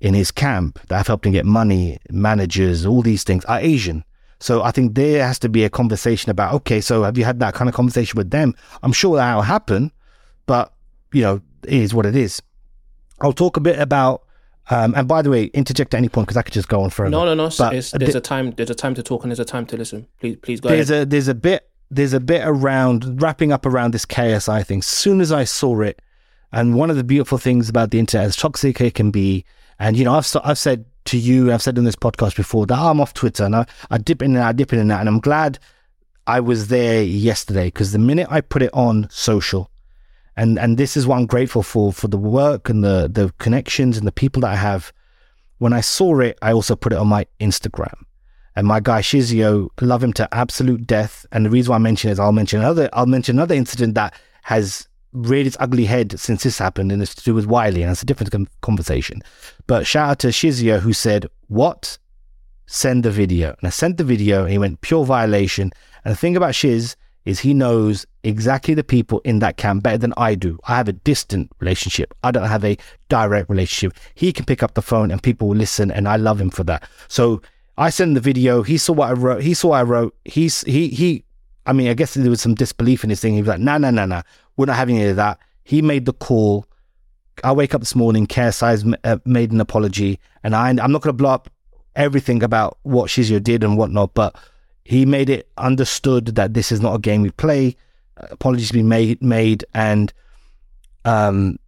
in 0.00 0.14
his 0.14 0.30
camp 0.30 0.78
that 0.88 0.96
have 0.96 1.06
helped 1.06 1.26
him 1.26 1.32
get 1.32 1.46
money, 1.46 1.98
managers, 2.10 2.86
all 2.86 3.02
these 3.02 3.24
things 3.24 3.44
are 3.46 3.58
Asian. 3.60 4.04
So 4.40 4.62
I 4.62 4.70
think 4.70 4.94
there 4.94 5.26
has 5.26 5.38
to 5.40 5.48
be 5.48 5.64
a 5.64 5.70
conversation 5.70 6.30
about, 6.30 6.54
okay, 6.54 6.80
so 6.80 7.02
have 7.02 7.18
you 7.18 7.24
had 7.24 7.40
that 7.40 7.54
kind 7.54 7.68
of 7.68 7.74
conversation 7.74 8.16
with 8.16 8.30
them? 8.30 8.54
I'm 8.84 8.92
sure 8.92 9.16
that'll 9.16 9.42
happen, 9.42 9.90
but 10.46 10.72
you 11.12 11.22
know, 11.22 11.40
it 11.64 11.72
is 11.72 11.92
what 11.92 12.06
it 12.06 12.14
is. 12.14 12.40
I'll 13.20 13.32
talk 13.32 13.56
a 13.56 13.60
bit 13.60 13.80
about 13.80 14.22
um, 14.70 14.94
and 14.94 15.08
by 15.08 15.22
the 15.22 15.30
way, 15.30 15.44
interject 15.44 15.94
at 15.94 15.98
any 15.98 16.08
point 16.08 16.26
because 16.26 16.36
I 16.36 16.42
could 16.42 16.52
just 16.52 16.68
go 16.68 16.82
on 16.82 16.90
forever. 16.90 17.10
No, 17.10 17.24
no, 17.24 17.34
no. 17.34 17.50
But 17.56 17.70
there's 17.70 18.14
a 18.14 18.20
time. 18.20 18.50
There's 18.52 18.70
a 18.70 18.74
time 18.74 18.94
to 18.94 19.02
talk 19.02 19.22
and 19.22 19.30
there's 19.30 19.40
a 19.40 19.44
time 19.44 19.64
to 19.66 19.76
listen. 19.76 20.06
Please, 20.20 20.36
please 20.36 20.60
go 20.60 20.68
there's 20.68 20.90
ahead. 20.90 21.08
A, 21.08 21.10
there's 21.10 21.28
a 21.28 21.34
bit 21.34 21.67
there's 21.90 22.12
a 22.12 22.20
bit 22.20 22.42
around 22.44 23.20
wrapping 23.22 23.52
up 23.52 23.64
around 23.64 23.92
this 23.92 24.04
KSI 24.04 24.64
thing. 24.66 24.82
Soon 24.82 25.20
as 25.20 25.32
I 25.32 25.44
saw 25.44 25.80
it, 25.80 26.00
and 26.52 26.74
one 26.74 26.90
of 26.90 26.96
the 26.96 27.04
beautiful 27.04 27.38
things 27.38 27.68
about 27.68 27.90
the 27.90 27.98
internet, 27.98 28.26
as 28.26 28.36
toxic 28.36 28.80
it 28.80 28.94
can 28.94 29.10
be, 29.10 29.44
and 29.78 29.96
you 29.96 30.04
know, 30.04 30.14
I've 30.14 30.30
I've 30.44 30.58
said 30.58 30.84
to 31.06 31.18
you, 31.18 31.52
I've 31.52 31.62
said 31.62 31.78
in 31.78 31.84
this 31.84 31.96
podcast 31.96 32.36
before 32.36 32.66
that 32.66 32.78
ah, 32.78 32.90
I'm 32.90 33.00
off 33.00 33.14
Twitter 33.14 33.44
and 33.44 33.56
I, 33.56 33.66
I 33.90 33.98
dip 33.98 34.22
in 34.22 34.36
and 34.36 34.44
I 34.44 34.52
dip 34.52 34.72
in 34.72 34.78
and 34.78 34.92
out, 34.92 35.00
and 35.00 35.08
I'm 35.08 35.20
glad 35.20 35.58
I 36.26 36.40
was 36.40 36.68
there 36.68 37.02
yesterday 37.02 37.66
because 37.66 37.92
the 37.92 37.98
minute 37.98 38.28
I 38.30 38.40
put 38.40 38.62
it 38.62 38.72
on 38.74 39.08
social, 39.10 39.70
and 40.36 40.58
and 40.58 40.76
this 40.76 40.96
is 40.96 41.06
what 41.06 41.16
I'm 41.16 41.26
grateful 41.26 41.62
for 41.62 41.92
for 41.92 42.08
the 42.08 42.18
work 42.18 42.68
and 42.68 42.84
the 42.84 43.08
the 43.12 43.32
connections 43.38 43.96
and 43.96 44.06
the 44.06 44.12
people 44.12 44.42
that 44.42 44.52
I 44.52 44.56
have. 44.56 44.92
When 45.58 45.72
I 45.72 45.80
saw 45.80 46.20
it, 46.20 46.38
I 46.40 46.52
also 46.52 46.76
put 46.76 46.92
it 46.92 46.98
on 47.00 47.08
my 47.08 47.26
Instagram. 47.40 48.04
And 48.58 48.66
my 48.66 48.80
guy 48.80 49.02
Shizzio, 49.02 49.68
love 49.80 50.02
him 50.02 50.12
to 50.14 50.28
absolute 50.34 50.84
death. 50.84 51.24
And 51.30 51.46
the 51.46 51.50
reason 51.50 51.70
why 51.70 51.76
I 51.76 51.78
mention 51.78 52.10
is 52.10 52.18
I'll 52.18 52.32
mention 52.32 52.58
another 52.58 52.88
I'll 52.92 53.06
mention 53.06 53.36
another 53.36 53.54
incident 53.54 53.94
that 53.94 54.14
has 54.42 54.88
reared 55.12 55.46
its 55.46 55.56
ugly 55.60 55.84
head 55.84 56.18
since 56.18 56.42
this 56.42 56.58
happened, 56.58 56.90
and 56.90 57.00
it's 57.00 57.14
to 57.14 57.22
do 57.22 57.34
with 57.34 57.46
Wiley, 57.46 57.82
and 57.82 57.92
it's 57.92 58.02
a 58.02 58.04
different 58.04 58.48
conversation. 58.60 59.22
But 59.68 59.86
shout 59.86 60.10
out 60.10 60.18
to 60.18 60.28
Shizzio 60.28 60.80
who 60.80 60.92
said, 60.92 61.26
"What? 61.46 61.98
Send 62.66 63.04
the 63.04 63.12
video." 63.12 63.50
And 63.50 63.68
I 63.68 63.70
sent 63.70 63.96
the 63.96 64.02
video, 64.02 64.42
and 64.42 64.50
he 64.50 64.58
went 64.58 64.80
pure 64.80 65.04
violation. 65.04 65.70
And 66.04 66.10
the 66.10 66.18
thing 66.18 66.36
about 66.36 66.56
Shiz 66.56 66.96
is 67.24 67.38
he 67.38 67.54
knows 67.54 68.06
exactly 68.24 68.74
the 68.74 68.82
people 68.82 69.20
in 69.24 69.38
that 69.38 69.56
camp 69.56 69.84
better 69.84 69.98
than 69.98 70.14
I 70.16 70.34
do. 70.34 70.58
I 70.66 70.74
have 70.74 70.88
a 70.88 70.94
distant 70.94 71.52
relationship. 71.60 72.12
I 72.24 72.32
don't 72.32 72.48
have 72.48 72.64
a 72.64 72.76
direct 73.08 73.48
relationship. 73.50 73.96
He 74.16 74.32
can 74.32 74.46
pick 74.46 74.64
up 74.64 74.74
the 74.74 74.82
phone 74.82 75.12
and 75.12 75.22
people 75.22 75.46
will 75.46 75.56
listen, 75.56 75.92
and 75.92 76.08
I 76.08 76.16
love 76.16 76.40
him 76.40 76.50
for 76.50 76.64
that. 76.64 76.88
So 77.06 77.40
I 77.78 77.90
sent 77.90 78.14
the 78.14 78.20
video. 78.20 78.62
He 78.62 78.76
saw 78.76 78.92
what 78.92 79.08
I 79.08 79.12
wrote. 79.12 79.42
He 79.42 79.54
saw 79.54 79.68
what 79.68 79.78
I 79.78 79.82
wrote. 79.82 80.14
He's 80.24 80.62
he 80.62 80.88
he. 80.88 81.24
I 81.64 81.72
mean, 81.72 81.88
I 81.88 81.94
guess 81.94 82.14
there 82.14 82.28
was 82.28 82.40
some 82.40 82.54
disbelief 82.54 83.04
in 83.04 83.10
his 83.10 83.20
thing. 83.20 83.34
He 83.34 83.40
was 83.40 83.48
like, 83.48 83.60
"No, 83.60 83.78
no, 83.78 83.90
no, 83.90 84.04
no. 84.04 84.22
We're 84.56 84.66
not 84.66 84.76
having 84.76 84.98
any 84.98 85.10
of 85.10 85.16
that." 85.16 85.38
He 85.62 85.80
made 85.80 86.04
the 86.04 86.12
call. 86.12 86.66
I 87.44 87.52
wake 87.52 87.74
up 87.74 87.80
this 87.80 87.94
morning. 87.94 88.26
KSI's 88.26 88.84
uh, 89.04 89.18
made 89.24 89.52
an 89.52 89.60
apology, 89.60 90.18
and 90.42 90.56
I 90.56 90.68
I'm 90.68 90.76
not 90.76 91.02
going 91.02 91.10
to 91.10 91.12
blow 91.12 91.30
up 91.30 91.48
everything 91.94 92.42
about 92.42 92.78
what 92.82 93.10
Shizzio 93.10 93.42
did 93.42 93.62
and 93.62 93.78
whatnot, 93.78 94.12
but 94.12 94.36
he 94.84 95.06
made 95.06 95.30
it 95.30 95.48
understood 95.56 96.26
that 96.36 96.54
this 96.54 96.72
is 96.72 96.80
not 96.80 96.94
a 96.94 96.98
game 96.98 97.22
we 97.22 97.30
play. 97.30 97.76
Apologies 98.16 98.72
been 98.72 98.88
made, 98.88 99.22
made, 99.22 99.64
and 99.74 100.12
um, 101.04 101.58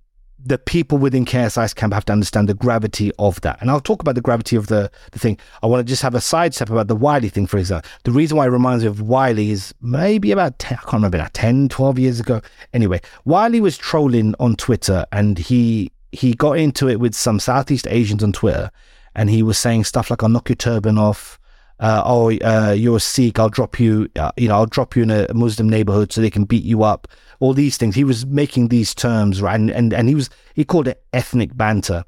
the 0.45 0.59
people 0.59 0.99
within 0.99 1.25
KSI's 1.25 1.75
camp 1.75 1.93
have 1.93 2.05
to 2.07 2.13
understand 2.13 2.49
the 2.49 2.55
gravity 2.55 3.13
of 3.19 3.41
that. 3.43 3.61
And 3.61 3.71
I'll 3.71 3.81
talk 3.81 4.01
about 4.01 4.15
the 4.15 4.21
gravity 4.21 4.57
of 4.57 4.69
the, 4.69 4.91
the 5.13 5.19
thing. 5.19 5.39
I 5.63 5.67
want 5.67 5.87
to 5.87 5.91
just 5.91 6.03
have 6.03 6.15
a 6.15 6.21
side 6.21 6.55
step 6.55 6.71
about 6.71 6.89
the 6.89 6.97
Wiley 6.97 7.29
thing, 7.29 7.47
for 7.47 7.59
example. 7.59 7.91
The 8.05 8.13
reason 8.13 8.37
why 8.37 8.47
it 8.47 8.51
reminds 8.51 8.85
me 8.85 8.89
of 8.89 9.03
Wiley 9.03 9.51
is 9.51 9.75
maybe 9.81 10.33
about 10.33 10.59
10, 10.59 10.79
I 10.79 10.81
can't 10.83 10.93
remember 10.95 11.19
now, 11.19 11.29
10, 11.33 11.69
12 11.69 11.99
years 11.99 12.21
ago. 12.21 12.41
Anyway, 12.73 13.01
Wiley 13.25 13.61
was 13.61 13.77
trolling 13.77 14.35
on 14.41 14.57
Twitter 14.57 15.07
and 15.13 15.39
he 15.39 15.93
he 16.13 16.35
got 16.35 16.59
into 16.59 16.89
it 16.89 16.99
with 16.99 17.15
some 17.15 17.39
Southeast 17.39 17.87
Asians 17.89 18.25
on 18.25 18.33
Twitter 18.33 18.71
and 19.15 19.31
he 19.31 19.43
was 19.43 19.59
saying 19.59 19.85
stuff 19.85 20.11
like, 20.11 20.23
I'll 20.23 20.29
knock 20.29 20.49
your 20.49 20.57
turban 20.57 20.99
off 20.99 21.40
uh, 21.81 22.03
oh, 22.05 22.31
uh, 22.31 22.75
you're 22.77 22.99
a 22.99 23.01
Sikh, 23.01 23.39
I'll 23.39 23.49
drop 23.49 23.81
you, 23.81 24.09
uh, 24.17 24.33
you 24.37 24.49
know, 24.49 24.55
I'll 24.55 24.67
drop 24.67 24.95
you 24.95 25.03
in 25.03 25.11
a 25.11 25.33
Muslim 25.33 25.69
neighborhood 25.69 26.13
so 26.13 26.21
they 26.21 26.31
can 26.31 26.45
beat 26.45 26.63
you 26.63 26.83
up. 26.83 27.09
All 27.41 27.55
these 27.55 27.79
things. 27.79 27.95
He 27.95 28.05
was 28.05 28.27
making 28.27 28.69
these 28.69 28.95
terms, 28.95 29.41
right? 29.41 29.55
And, 29.55 29.71
and, 29.71 29.95
and 29.95 30.07
he 30.07 30.15
was, 30.15 30.29
he 30.55 30.65
called 30.65 30.89
it 30.89 31.03
ethnic 31.15 31.57
banter. 31.57 32.05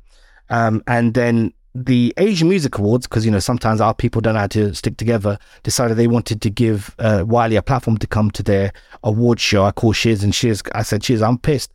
Um, 0.51 0.83
and 0.87 1.15
then 1.15 1.55
the 1.75 2.13
Asian 2.19 2.51
Music 2.51 2.77
Awards, 2.77 3.07
because, 3.07 3.25
you 3.25 3.31
know, 3.31 3.39
sometimes 3.39 3.81
our 3.81 3.95
people 3.95 4.21
don't 4.21 4.35
know 4.35 4.41
how 4.41 4.47
to 4.49 4.75
stick 4.75 4.99
together, 4.99 5.39
decided 5.63 5.97
they 5.97 6.07
wanted 6.07 6.43
to 6.43 6.51
give 6.51 6.95
uh, 6.99 7.25
Wiley 7.27 7.57
a 7.57 7.63
platform 7.63 7.97
to 7.97 8.07
come 8.07 8.31
to 8.33 8.43
their 8.43 8.73
award 9.03 9.41
show. 9.41 9.65
I 9.65 9.73
called 9.73 9.97
Shiz 9.97 10.23
and 10.23 10.35
Shiz, 10.35 10.63
I 10.75 10.83
said, 10.83 11.03
Shiz, 11.03 11.23
I'm 11.23 11.39
pissed. 11.39 11.73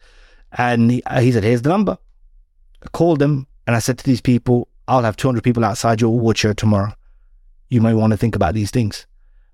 And 0.51 0.91
he, 0.91 1.03
uh, 1.07 1.19
he 1.19 1.31
said, 1.31 1.43
here's 1.43 1.63
the 1.63 1.69
number. 1.69 1.97
I 2.83 2.89
called 2.89 3.17
them 3.17 3.47
and 3.65 3.75
I 3.75 3.79
said 3.79 3.97
to 3.97 4.05
these 4.05 4.21
people, 4.21 4.67
I'll 4.87 5.01
have 5.01 5.17
200 5.17 5.43
people 5.43 5.65
outside 5.65 5.99
your 5.99 6.11
award 6.11 6.37
show 6.37 6.53
tomorrow 6.53 6.93
you 7.69 7.81
may 7.81 7.93
want 7.93 8.11
to 8.11 8.17
think 8.17 8.35
about 8.35 8.53
these 8.53 8.71
things 8.71 9.05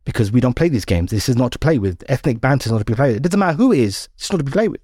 because 0.06 0.32
we 0.32 0.42
don't 0.42 0.56
play 0.56 0.70
these 0.70 0.86
games. 0.86 1.12
This 1.12 1.30
is 1.30 1.36
not 1.36 1.52
to 1.54 1.60
play 1.60 1.80
with. 1.80 2.04
Ethnic 2.08 2.42
banter 2.42 2.68
is 2.68 2.72
not 2.72 2.80
to 2.80 2.86
be 2.86 2.94
played 2.94 3.10
with. 3.10 3.18
It 3.18 3.24
doesn't 3.24 3.40
matter 3.40 3.58
who 3.58 3.72
it 3.72 3.80
is, 3.80 4.10
it's 4.16 4.32
not 4.32 4.38
to 4.38 4.44
be 4.44 4.52
played 4.52 4.70
with. 4.70 4.82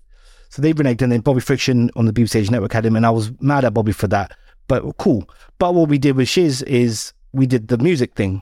So 0.50 0.62
they 0.62 0.74
reneged, 0.74 1.02
and 1.04 1.12
then 1.12 1.22
Bobby 1.22 1.42
Friction 1.42 1.92
on 1.96 2.06
the 2.06 2.14
BBC 2.14 2.50
Network 2.50 2.74
had 2.74 2.86
him, 2.86 2.96
and 2.96 3.06
I 3.06 3.12
was 3.12 3.32
mad 3.40 3.66
at 3.66 3.74
Bobby 3.74 3.92
for 3.92 4.08
that. 4.08 4.36
But 4.68 4.98
cool. 4.98 5.30
But 5.60 5.76
what 5.76 5.90
we 5.90 5.98
did 5.98 6.16
with 6.16 6.28
Shiz 6.28 6.64
is 6.64 7.14
we 7.34 7.46
did 7.46 7.68
the 7.68 7.78
music 7.78 8.16
thing. 8.16 8.42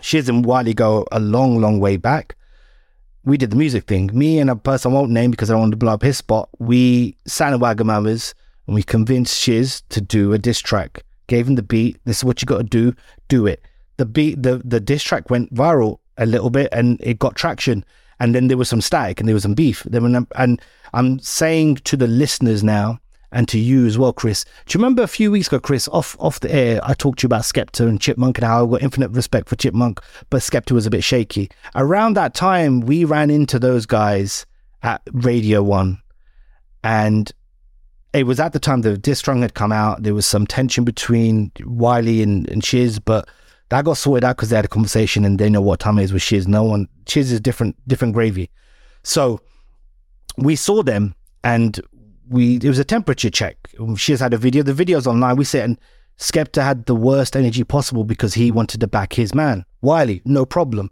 Shiz 0.00 0.28
and 0.28 0.44
Wiley 0.44 0.74
go 0.74 1.06
a 1.10 1.18
long, 1.18 1.60
long 1.60 1.80
way 1.80 1.96
back. 1.96 2.36
We 3.24 3.36
did 3.36 3.50
the 3.50 3.56
music 3.56 3.84
thing. 3.84 4.10
Me 4.12 4.38
and 4.38 4.50
a 4.50 4.56
person 4.56 4.92
I 4.92 4.94
won't 4.94 5.10
name 5.10 5.30
because 5.30 5.50
I 5.50 5.54
don't 5.54 5.60
want 5.60 5.72
to 5.72 5.76
blow 5.76 5.94
up 5.94 6.02
his 6.02 6.18
spot. 6.18 6.48
We 6.58 7.16
sat 7.26 7.52
in 7.52 7.60
Wagamamas 7.60 8.34
and 8.66 8.74
we 8.74 8.82
convinced 8.82 9.38
Shiz 9.38 9.82
to 9.88 10.00
do 10.00 10.32
a 10.32 10.38
diss 10.38 10.60
track. 10.60 11.04
Gave 11.26 11.48
him 11.48 11.56
the 11.56 11.62
beat. 11.62 11.98
This 12.04 12.18
is 12.18 12.24
what 12.24 12.40
you 12.40 12.46
got 12.46 12.58
to 12.58 12.64
do. 12.64 12.94
Do 13.28 13.46
it 13.46 13.62
the 13.98 14.06
beat 14.06 14.42
the 14.42 14.62
the 14.64 14.80
diss 14.80 15.02
track 15.02 15.30
went 15.30 15.54
viral 15.54 15.98
a 16.16 16.26
little 16.26 16.50
bit 16.50 16.68
and 16.72 16.98
it 17.00 17.18
got 17.18 17.36
traction. 17.36 17.84
And 18.20 18.34
then 18.34 18.48
there 18.48 18.56
was 18.56 18.68
some 18.68 18.80
static 18.80 19.20
and 19.20 19.28
there 19.28 19.34
was 19.34 19.44
some 19.44 19.54
beef. 19.54 19.82
Then 19.84 20.26
and 20.34 20.62
i'm 20.94 21.18
saying 21.20 21.76
to 21.76 21.96
the 21.96 22.08
listeners 22.08 22.64
now 22.64 22.98
and 23.30 23.46
to 23.46 23.58
you 23.58 23.84
as 23.86 23.98
well 23.98 24.10
chris 24.10 24.46
do 24.64 24.78
you 24.78 24.82
remember 24.82 25.02
a 25.02 25.06
few 25.06 25.30
weeks 25.30 25.48
ago 25.48 25.60
chris 25.60 25.86
off 25.88 26.16
off 26.18 26.40
the 26.40 26.50
air 26.50 26.80
i 26.82 26.94
talked 26.94 27.18
to 27.18 27.24
you 27.24 27.26
about 27.26 27.42
skepta 27.42 27.86
and 27.86 28.00
chipmunk 28.00 28.38
and 28.38 28.46
how 28.46 28.64
i 28.64 28.70
got 28.70 28.82
infinite 28.82 29.10
respect 29.10 29.50
for 29.50 29.56
chipmunk 29.56 30.00
but 30.30 30.40
skepta 30.40 30.72
was 30.72 30.86
a 30.86 30.90
bit 30.90 31.04
shaky. 31.04 31.50
Around 31.74 32.14
that 32.14 32.32
time 32.32 32.80
we 32.80 33.04
ran 33.04 33.28
into 33.30 33.58
those 33.58 33.84
guys 33.84 34.46
at 34.82 35.02
radio 35.12 35.62
one. 35.62 36.00
And 36.84 37.30
it 38.12 38.24
was 38.24 38.40
at 38.40 38.52
the 38.52 38.58
time 38.58 38.80
the 38.80 38.96
diss 38.96 39.18
strong 39.18 39.42
had 39.42 39.54
come 39.54 39.72
out. 39.72 40.02
There 40.02 40.14
was 40.14 40.26
some 40.26 40.46
tension 40.46 40.84
between 40.84 41.52
wiley 41.64 42.22
and, 42.22 42.48
and 42.48 42.64
shiz 42.64 42.98
but 42.98 43.28
that 43.70 43.84
got 43.84 43.96
sorted 43.96 44.24
out 44.24 44.36
because 44.36 44.50
they 44.50 44.56
had 44.56 44.64
a 44.64 44.68
conversation 44.68 45.24
and 45.24 45.38
they 45.38 45.50
know 45.50 45.60
what 45.60 45.80
time 45.80 45.98
it 45.98 46.04
is 46.04 46.12
with 46.12 46.22
Shiz. 46.22 46.48
No 46.48 46.64
one, 46.64 46.88
Shiz 47.06 47.30
is 47.30 47.40
different, 47.40 47.76
different 47.86 48.14
gravy. 48.14 48.50
So 49.02 49.40
we 50.36 50.56
saw 50.56 50.82
them 50.82 51.14
and 51.44 51.80
we, 52.28 52.56
it 52.56 52.64
was 52.64 52.78
a 52.78 52.84
temperature 52.84 53.30
check. 53.30 53.56
Shiz 53.96 54.20
had 54.20 54.34
a 54.34 54.38
video. 54.38 54.62
The 54.62 54.74
video's 54.74 55.06
online. 55.06 55.36
We 55.36 55.44
said, 55.44 55.64
and 55.64 55.80
Skepta 56.18 56.62
had 56.62 56.86
the 56.86 56.94
worst 56.94 57.36
energy 57.36 57.64
possible 57.64 58.04
because 58.04 58.34
he 58.34 58.50
wanted 58.50 58.80
to 58.80 58.86
back 58.86 59.12
his 59.12 59.34
man. 59.34 59.64
Wiley, 59.82 60.22
no 60.24 60.44
problem. 60.44 60.90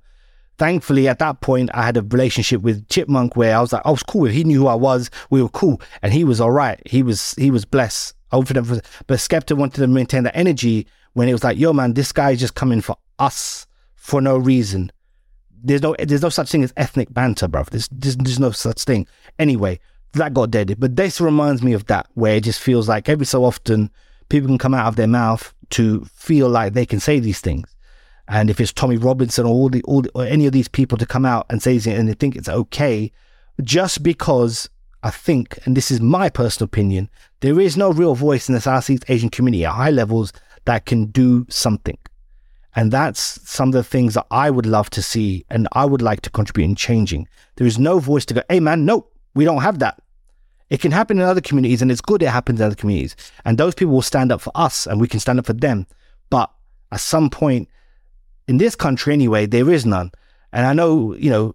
Thankfully, 0.59 1.07
at 1.09 1.19
that 1.19 1.43
point, 1.43 1.71
I 1.75 1.85
had 1.85 1.97
a 1.97 2.03
relationship 2.03 2.63
with 2.63 2.89
Chipmunk 2.89 3.37
where 3.37 3.57
I 3.57 3.61
was 3.61 3.73
like, 3.73 3.83
I 3.85 3.91
was 3.91 4.03
cool. 4.03 4.25
He 4.25 4.45
knew 4.45 4.61
who 4.61 4.67
I 4.69 4.75
was. 4.75 5.11
We 5.29 5.43
were 5.43 5.51
cool, 5.51 5.83
and 6.01 6.15
he 6.15 6.25
was 6.25 6.41
all 6.41 6.51
right. 6.51 6.81
He 6.87 7.03
was 7.03 7.35
he 7.35 7.51
was 7.51 7.67
blessed. 7.67 8.15
I 8.33 8.41
for 8.43 8.55
them, 8.55 8.81
but 9.07 9.19
Skepta 9.19 9.57
wanted 9.57 9.81
to 9.81 9.87
maintain 9.87 10.25
that 10.25 10.37
energy 10.37 10.87
when 11.13 11.29
it 11.29 11.33
was 11.33 11.45
like, 11.45 11.59
yo, 11.59 11.73
man, 11.73 11.95
this 11.95 12.13
guy 12.13 12.33
is 12.33 12.41
just 12.41 12.55
coming 12.55 12.81
for 12.81 12.97
us 13.19 13.67
for 13.95 14.21
no 14.21 14.37
reason. 14.37 14.91
There's 15.63 15.83
no, 15.83 15.97
there's 15.99 16.23
no 16.23 16.29
such 16.29 16.51
thing 16.51 16.63
as 16.63 16.73
ethnic 16.77 17.13
banter, 17.13 17.49
bro. 17.49 17.65
There's, 17.71 17.89
there's, 17.91 18.17
there's 18.17 18.41
no 18.41 18.51
such 18.51 18.85
thing. 18.85 19.07
Anyway, 19.39 19.81
that 20.13 20.35
got 20.35 20.51
dead. 20.51 20.77
But 20.79 20.97
this 20.97 21.21
reminds 21.21 21.63
me 21.63 21.73
of 21.73 21.87
that, 21.87 22.09
where 22.15 22.37
it 22.37 22.45
just 22.45 22.61
feels 22.61 22.89
like 22.89 23.09
every 23.09 23.27
so 23.27 23.45
often 23.45 23.91
people 24.29 24.49
can 24.49 24.59
come 24.59 24.75
out 24.75 24.87
of 24.87 24.97
their 24.97 25.07
mouth 25.07 25.55
to 25.71 26.05
feel 26.05 26.49
like 26.49 26.73
they 26.73 26.87
can 26.87 27.01
say 27.01 27.19
these 27.21 27.41
things. 27.41 27.75
And 28.29 28.51
if 28.51 28.61
it's 28.61 28.73
Tommy 28.73 28.97
Robinson 28.97 29.47
or 29.47 29.51
all 29.51 29.69
the, 29.69 29.83
all 29.85 30.03
the, 30.03 30.11
or 30.15 30.25
any 30.25 30.47
of 30.47 30.53
these 30.53 30.69
people 30.69 30.99
to 30.99 31.07
come 31.07 31.25
out 31.25 31.47
and 31.49 31.63
say 31.63 31.77
it 31.77 31.87
and 31.87 32.09
they 32.09 32.15
think 32.15 32.35
it's 32.37 32.49
okay, 32.49 33.13
just 33.63 34.03
because 34.03 34.69
I 35.07 35.11
think, 35.11 35.61
and 35.65 35.77
this 35.77 35.93
is 35.93 36.01
my 36.01 36.29
personal 36.29 36.65
opinion, 36.65 37.09
there 37.39 37.61
is 37.61 37.77
no 37.77 37.93
real 37.93 38.17
voice 38.17 38.49
in 38.49 38.57
the 38.57 38.61
Southeast 38.61 39.05
Asian 39.07 39.29
community 39.29 39.65
at 39.65 39.75
high 39.75 39.91
levels 39.91 40.33
that 40.65 40.85
can 40.85 41.07
do 41.07 41.47
something. 41.49 41.97
And 42.75 42.91
that's 42.91 43.21
some 43.49 43.69
of 43.69 43.75
the 43.75 43.85
things 43.85 44.15
that 44.15 44.27
I 44.33 44.51
would 44.51 44.67
love 44.67 44.91
to 44.91 45.03
see 45.03 45.45
and 45.49 45.69
I 45.71 45.85
would 45.85 46.03
like 46.03 46.23
to 46.23 46.31
contribute 46.31 46.65
in 46.65 46.75
changing. 46.75 47.29
There 47.55 47.69
is 47.69 47.79
no 47.79 48.01
voice 48.01 48.25
to 48.27 48.35
go, 48.35 48.43
hey 48.49 48.59
man, 48.59 48.85
no, 48.85 49.07
we 49.37 49.45
don't 49.45 49.63
have 49.63 49.79
that. 49.79 50.03
It 50.71 50.81
can 50.81 50.91
happen 50.91 51.19
in 51.19 51.25
other 51.25 51.41
communities 51.41 51.83
and 51.83 51.93
it's 51.93 52.01
good 52.01 52.21
it 52.21 52.31
happens 52.31 52.59
in 52.59 52.67
other 52.67 52.75
communities. 52.75 53.15
And 53.45 53.59
those 53.59 53.77
people 53.77 53.95
will 53.95 54.03
stand 54.03 54.33
up 54.33 54.41
for 54.41 54.51
us 54.57 54.89
and 54.89 55.01
we 55.01 55.07
can 55.07 55.21
stand 55.21 55.39
up 55.39 55.47
for 55.47 55.53
them. 55.53 55.87
But 56.31 56.51
at 56.91 56.99
some 56.99 57.31
point, 57.31 57.69
in 58.49 58.57
this 58.57 58.75
country 58.75 59.15
anyway, 59.15 59.47
there 59.47 59.71
is 59.71 59.87
none. 59.87 60.11
And 60.53 60.67
I 60.67 60.73
know, 60.73 61.15
you 61.15 61.31
know, 61.31 61.55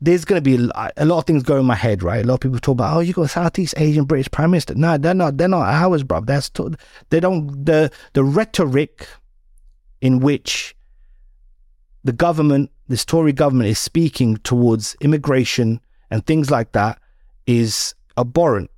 there's 0.00 0.24
going 0.24 0.42
to 0.42 0.56
be 0.56 0.56
a 0.96 1.04
lot 1.04 1.18
of 1.18 1.24
things 1.26 1.42
going 1.42 1.60
in 1.60 1.66
my 1.66 1.74
head, 1.74 2.02
right? 2.02 2.24
A 2.24 2.26
lot 2.26 2.34
of 2.34 2.40
people 2.40 2.58
talk 2.58 2.72
about, 2.72 2.96
oh, 2.96 3.00
you 3.00 3.12
got 3.12 3.28
Southeast 3.28 3.74
Asian 3.76 4.04
British 4.04 4.30
Prime 4.30 4.50
Minister. 4.50 4.74
No, 4.74 4.96
they're 4.96 5.12
not. 5.12 5.36
They're 5.36 5.48
not 5.48 5.66
ours, 5.66 6.02
bro. 6.02 6.20
That's 6.20 6.50
they 7.10 7.20
don't 7.20 7.64
the 7.64 7.90
the 8.14 8.24
rhetoric 8.24 9.06
in 10.00 10.20
which 10.20 10.74
the 12.02 12.12
government, 12.12 12.70
this 12.88 13.04
Tory 13.04 13.34
government, 13.34 13.68
is 13.68 13.78
speaking 13.78 14.38
towards 14.38 14.96
immigration 15.02 15.80
and 16.10 16.24
things 16.24 16.50
like 16.50 16.72
that 16.72 16.98
is 17.46 17.94
abhorrent, 18.16 18.70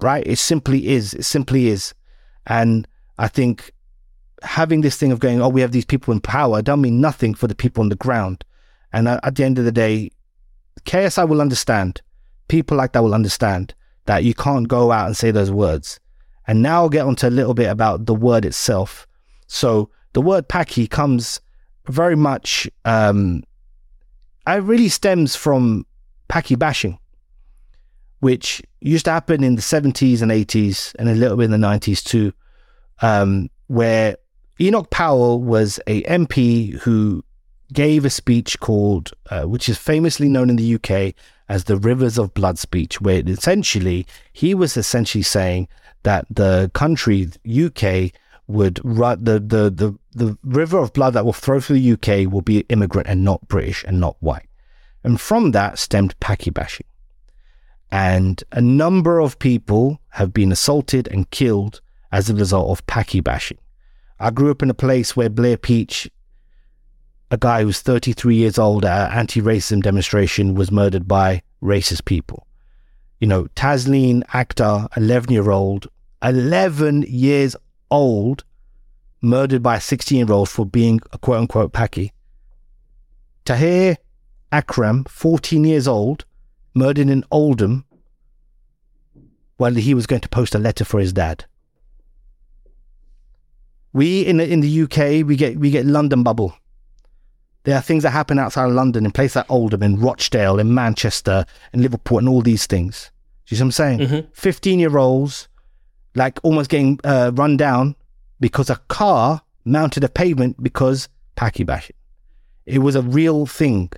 right? 0.00 0.24
It 0.24 0.38
simply 0.38 0.88
is. 0.88 1.12
It 1.12 1.24
simply 1.24 1.68
is, 1.68 1.92
and 2.46 2.86
I 3.18 3.26
think 3.26 3.72
having 4.42 4.80
this 4.80 4.96
thing 4.96 5.10
of 5.10 5.18
going, 5.18 5.42
oh, 5.42 5.48
we 5.48 5.60
have 5.60 5.72
these 5.72 5.84
people 5.84 6.12
in 6.12 6.20
power, 6.20 6.62
don't 6.62 6.80
mean 6.80 7.00
nothing 7.00 7.34
for 7.34 7.48
the 7.48 7.54
people 7.54 7.82
on 7.82 7.88
the 7.88 7.96
ground. 7.96 8.44
And 8.92 9.08
at 9.08 9.34
the 9.34 9.44
end 9.44 9.58
of 9.58 9.64
the 9.64 9.72
day, 9.72 10.10
KSI 10.84 11.28
will 11.28 11.40
understand. 11.40 12.02
People 12.48 12.76
like 12.76 12.92
that 12.92 13.02
will 13.02 13.14
understand 13.14 13.74
that 14.06 14.24
you 14.24 14.34
can't 14.34 14.68
go 14.68 14.92
out 14.92 15.06
and 15.06 15.16
say 15.16 15.30
those 15.30 15.50
words. 15.50 16.00
And 16.46 16.62
now 16.62 16.82
I'll 16.82 16.88
get 16.88 17.06
onto 17.06 17.26
a 17.26 17.30
little 17.30 17.54
bit 17.54 17.70
about 17.70 18.06
the 18.06 18.14
word 18.14 18.44
itself. 18.44 19.06
So 19.46 19.90
the 20.12 20.20
word 20.20 20.48
Paki 20.48 20.90
comes 20.90 21.40
very 21.88 22.16
much, 22.16 22.68
um, 22.84 23.44
it 24.46 24.62
really 24.62 24.88
stems 24.88 25.36
from 25.36 25.86
Paki 26.28 26.58
bashing, 26.58 26.98
which 28.20 28.62
used 28.80 29.04
to 29.04 29.12
happen 29.12 29.44
in 29.44 29.54
the 29.54 29.62
70s 29.62 30.22
and 30.22 30.30
80s 30.30 30.94
and 30.98 31.08
a 31.08 31.14
little 31.14 31.36
bit 31.36 31.44
in 31.44 31.50
the 31.52 31.66
90s 31.66 32.02
too, 32.02 32.32
um, 33.00 33.48
where 33.68 34.16
Enoch 34.60 34.90
Powell 34.90 35.42
was 35.42 35.80
a 35.86 36.02
MP 36.02 36.72
who 36.80 37.24
gave 37.72 38.04
a 38.04 38.10
speech 38.10 38.60
called, 38.60 39.12
uh, 39.30 39.44
which 39.44 39.68
is 39.68 39.78
famously 39.78 40.28
known 40.28 40.50
in 40.50 40.56
the 40.56 40.74
UK 40.74 41.14
as 41.48 41.64
the 41.64 41.76
Rivers 41.76 42.18
of 42.18 42.34
Blood 42.34 42.58
speech, 42.58 43.00
where 43.00 43.22
essentially 43.26 44.06
he 44.32 44.54
was 44.54 44.76
essentially 44.76 45.22
saying 45.22 45.68
that 46.02 46.26
the 46.30 46.70
country 46.74 47.28
UK 47.46 48.12
would 48.46 48.80
run 48.84 49.22
the, 49.24 49.38
the 49.38 49.70
the 49.70 49.98
the 50.14 50.36
river 50.44 50.78
of 50.78 50.92
blood 50.92 51.14
that 51.14 51.24
will 51.24 51.32
flow 51.32 51.60
through 51.60 51.78
the 51.78 51.92
UK 51.92 52.30
will 52.30 52.42
be 52.42 52.60
immigrant 52.68 53.08
and 53.08 53.24
not 53.24 53.46
British 53.48 53.84
and 53.84 54.00
not 54.00 54.16
white. 54.20 54.48
And 55.04 55.20
from 55.20 55.52
that 55.52 55.78
stemmed 55.78 56.18
Paki 56.20 56.52
bashing. 56.52 56.86
And 57.90 58.42
a 58.52 58.60
number 58.60 59.20
of 59.20 59.38
people 59.38 60.00
have 60.10 60.32
been 60.32 60.52
assaulted 60.52 61.08
and 61.08 61.30
killed 61.30 61.80
as 62.10 62.28
a 62.28 62.34
result 62.34 62.70
of 62.70 62.86
Paki 62.86 63.22
bashing. 63.22 63.58
I 64.20 64.30
grew 64.30 64.50
up 64.50 64.62
in 64.62 64.70
a 64.70 64.74
place 64.74 65.16
where 65.16 65.28
Blair 65.28 65.56
Peach, 65.56 66.10
a 67.32 67.38
guy 67.38 67.62
who's 67.62 67.80
33 67.80 68.36
years 68.36 68.58
old 68.58 68.84
at 68.84 69.10
an 69.10 69.18
anti 69.18 69.40
racism 69.40 69.82
demonstration, 69.82 70.54
was 70.54 70.70
murdered 70.70 71.08
by 71.08 71.42
racist 71.62 72.04
people. 72.04 72.46
You 73.20 73.26
know, 73.26 73.44
Tasleen 73.56 74.22
Akhtar, 74.26 74.94
11 74.98 75.32
year 75.32 75.50
old, 75.50 75.88
11 76.22 77.06
years 77.08 77.56
old, 77.90 78.44
murdered 79.22 79.62
by 79.62 79.76
a 79.76 79.80
16 79.80 80.18
year 80.18 80.30
old 80.30 80.50
for 80.50 80.66
being 80.66 81.00
a 81.12 81.18
quote 81.18 81.38
unquote 81.38 81.72
Paki. 81.72 82.10
Tahir 83.46 83.96
Akram, 84.52 85.04
14 85.04 85.64
years 85.64 85.88
old, 85.88 86.26
murdered 86.74 87.08
in 87.08 87.24
Oldham 87.30 87.86
while 89.56 89.72
he 89.72 89.94
was 89.94 90.06
going 90.06 90.20
to 90.20 90.28
post 90.28 90.54
a 90.54 90.58
letter 90.58 90.84
for 90.84 91.00
his 91.00 91.14
dad. 91.14 91.46
We 93.94 94.20
in 94.20 94.36
the, 94.36 94.46
in 94.46 94.60
the 94.60 94.82
UK 94.82 95.26
we 95.26 95.36
get 95.36 95.58
we 95.58 95.70
get 95.70 95.86
London 95.86 96.22
bubble. 96.22 96.54
There 97.64 97.76
are 97.76 97.82
things 97.82 98.02
that 98.02 98.10
happen 98.10 98.38
outside 98.38 98.66
of 98.66 98.72
London 98.72 99.04
in 99.04 99.12
places 99.12 99.36
like 99.36 99.50
Oldham, 99.50 99.82
in 99.82 100.00
Rochdale, 100.00 100.58
in 100.58 100.74
Manchester, 100.74 101.44
in 101.72 101.82
Liverpool, 101.82 102.18
and 102.18 102.28
all 102.28 102.42
these 102.42 102.66
things. 102.66 103.10
Do 103.46 103.54
you 103.54 103.56
see 103.56 103.62
what 103.62 103.66
I'm 103.66 103.98
saying? 103.98 104.26
15 104.32 104.80
year 104.80 104.98
olds, 104.98 105.48
like 106.14 106.40
almost 106.42 106.70
getting 106.70 106.98
uh, 107.04 107.30
run 107.34 107.56
down 107.56 107.94
because 108.40 108.68
a 108.70 108.76
car 108.88 109.42
mounted 109.64 110.02
a 110.02 110.08
pavement 110.08 110.60
because 110.62 111.08
Paki 111.36 111.64
bashing. 111.64 111.96
It 112.66 112.78
was 112.78 112.96
a 112.96 113.02
real 113.02 113.46
thing. 113.46 113.90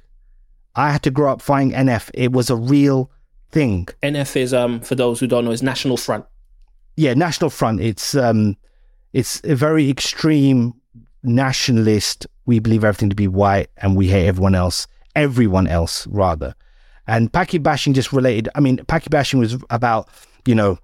I 0.74 0.90
had 0.92 1.02
to 1.04 1.10
grow 1.10 1.32
up 1.32 1.40
fighting 1.40 1.72
NF. 1.72 2.10
It 2.14 2.32
was 2.32 2.50
a 2.50 2.56
real 2.56 3.10
thing. 3.50 3.88
NF 4.02 4.36
is 4.36 4.52
um 4.52 4.80
for 4.80 4.94
those 4.94 5.20
who 5.20 5.26
don't 5.26 5.44
know 5.44 5.52
is 5.52 5.62
National 5.62 5.96
Front. 5.96 6.26
yeah, 6.96 7.14
National 7.14 7.50
Front. 7.50 7.80
It's 7.80 8.14
um, 8.14 8.56
it's 9.12 9.40
a 9.44 9.54
very 9.54 9.88
extreme 9.88 10.74
nationalist. 11.22 12.26
We 12.46 12.58
believe 12.58 12.84
everything 12.84 13.10
to 13.10 13.16
be 13.16 13.28
white, 13.28 13.70
and 13.78 13.96
we 13.96 14.08
hate 14.08 14.26
everyone 14.26 14.54
else. 14.54 14.86
Everyone 15.16 15.66
else, 15.66 16.06
rather. 16.08 16.54
And 17.06 17.32
Paki 17.32 17.62
bashing 17.62 17.94
just 17.94 18.12
related. 18.12 18.48
I 18.54 18.60
mean, 18.60 18.78
Paki 18.78 19.10
bashing 19.10 19.40
was 19.40 19.56
about 19.70 20.08
you 20.44 20.54
know 20.54 20.78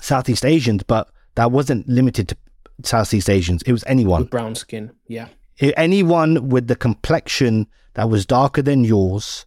Southeast 0.00 0.44
Asians, 0.44 0.82
but 0.82 1.08
that 1.34 1.50
wasn't 1.50 1.88
limited 1.88 2.28
to 2.28 2.36
Southeast 2.84 3.28
Asians. 3.28 3.62
It 3.62 3.72
was 3.72 3.84
anyone 3.86 4.22
with 4.22 4.30
brown 4.30 4.54
skin. 4.54 4.92
Yeah. 5.08 5.28
Anyone 5.76 6.48
with 6.48 6.66
the 6.66 6.76
complexion 6.76 7.68
that 7.94 8.08
was 8.08 8.26
darker 8.26 8.62
than 8.62 8.84
yours, 8.84 9.46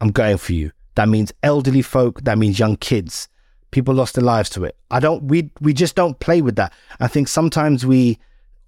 I'm 0.00 0.10
going 0.10 0.36
for 0.36 0.52
you. 0.52 0.70
That 0.94 1.08
means 1.08 1.32
elderly 1.42 1.82
folk. 1.82 2.22
That 2.22 2.38
means 2.38 2.58
young 2.58 2.76
kids. 2.76 3.28
People 3.70 3.94
lost 3.94 4.14
their 4.14 4.24
lives 4.24 4.50
to 4.50 4.64
it. 4.64 4.76
I 4.90 5.00
don't. 5.00 5.24
We 5.24 5.50
we 5.60 5.72
just 5.72 5.94
don't 5.94 6.18
play 6.18 6.42
with 6.42 6.56
that. 6.56 6.72
I 6.98 7.08
think 7.08 7.28
sometimes 7.28 7.86
we 7.86 8.18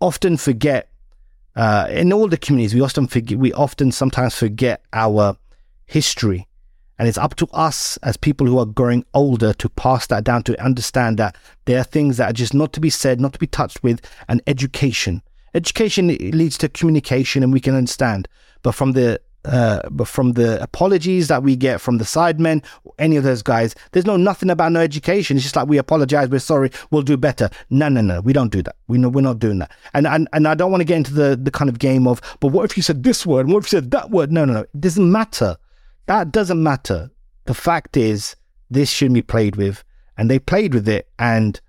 often 0.00 0.36
forget. 0.36 0.88
Uh, 1.54 1.86
in 1.90 2.12
all 2.12 2.28
the 2.28 2.36
communities, 2.36 2.74
we 2.74 2.80
often 2.80 3.06
forget. 3.06 3.38
We 3.38 3.52
often 3.52 3.92
sometimes 3.92 4.34
forget 4.34 4.82
our 4.92 5.36
history, 5.86 6.48
and 6.98 7.08
it's 7.08 7.18
up 7.18 7.34
to 7.36 7.46
us 7.52 7.98
as 7.98 8.16
people 8.16 8.46
who 8.46 8.58
are 8.58 8.66
growing 8.66 9.04
older 9.12 9.52
to 9.54 9.68
pass 9.68 10.06
that 10.06 10.24
down 10.24 10.42
to 10.44 10.62
understand 10.62 11.18
that 11.18 11.36
there 11.66 11.78
are 11.78 11.84
things 11.84 12.16
that 12.16 12.30
are 12.30 12.34
just 12.34 12.54
not 12.54 12.72
to 12.72 12.80
be 12.80 12.90
said, 12.90 13.20
not 13.20 13.34
to 13.34 13.38
be 13.38 13.46
touched 13.46 13.82
with, 13.82 14.00
and 14.28 14.40
education. 14.46 15.22
Education 15.54 16.08
leads 16.08 16.56
to 16.58 16.68
communication, 16.68 17.42
and 17.42 17.52
we 17.52 17.60
can 17.60 17.74
understand. 17.74 18.28
But 18.62 18.72
from 18.72 18.92
the 18.92 19.20
uh, 19.44 19.80
but 19.90 20.06
from 20.06 20.32
the 20.32 20.62
apologies 20.62 21.28
that 21.28 21.42
we 21.42 21.56
get 21.56 21.80
from 21.80 21.98
the 21.98 22.04
sidemen, 22.04 22.64
any 22.98 23.16
of 23.16 23.24
those 23.24 23.42
guys, 23.42 23.74
there's 23.90 24.06
no 24.06 24.16
nothing 24.16 24.50
about 24.50 24.72
no 24.72 24.80
education. 24.80 25.36
It's 25.36 25.44
just 25.44 25.56
like 25.56 25.68
we 25.68 25.78
apologize, 25.78 26.28
we're 26.28 26.38
sorry, 26.38 26.70
we'll 26.90 27.02
do 27.02 27.16
better. 27.16 27.50
No, 27.70 27.88
no, 27.88 28.00
no, 28.00 28.20
we 28.20 28.32
don't 28.32 28.52
do 28.52 28.62
that. 28.62 28.76
We 28.86 28.98
know 28.98 29.08
we're 29.08 29.22
not 29.22 29.38
doing 29.38 29.58
that. 29.58 29.72
And 29.94 30.06
and, 30.06 30.28
and 30.32 30.46
I 30.46 30.54
don't 30.54 30.70
want 30.70 30.80
to 30.80 30.86
get 30.86 30.96
into 30.96 31.14
the 31.14 31.36
the 31.40 31.50
kind 31.50 31.68
of 31.68 31.78
game 31.78 32.06
of, 32.06 32.20
but 32.40 32.48
what 32.48 32.64
if 32.64 32.76
you 32.76 32.82
said 32.82 33.02
this 33.02 33.26
word? 33.26 33.48
What 33.48 33.58
if 33.58 33.72
you 33.72 33.78
said 33.78 33.90
that 33.90 34.10
word? 34.10 34.30
No, 34.30 34.44
no, 34.44 34.52
no. 34.52 34.60
It 34.60 34.80
doesn't 34.80 35.10
matter. 35.10 35.56
That 36.06 36.30
doesn't 36.32 36.62
matter. 36.62 37.10
The 37.46 37.54
fact 37.54 37.96
is, 37.96 38.36
this 38.70 38.90
shouldn't 38.90 39.14
be 39.14 39.22
played 39.22 39.56
with, 39.56 39.82
and 40.16 40.30
they 40.30 40.38
played 40.38 40.74
with 40.74 40.88
it. 40.88 41.08
And 41.18 41.60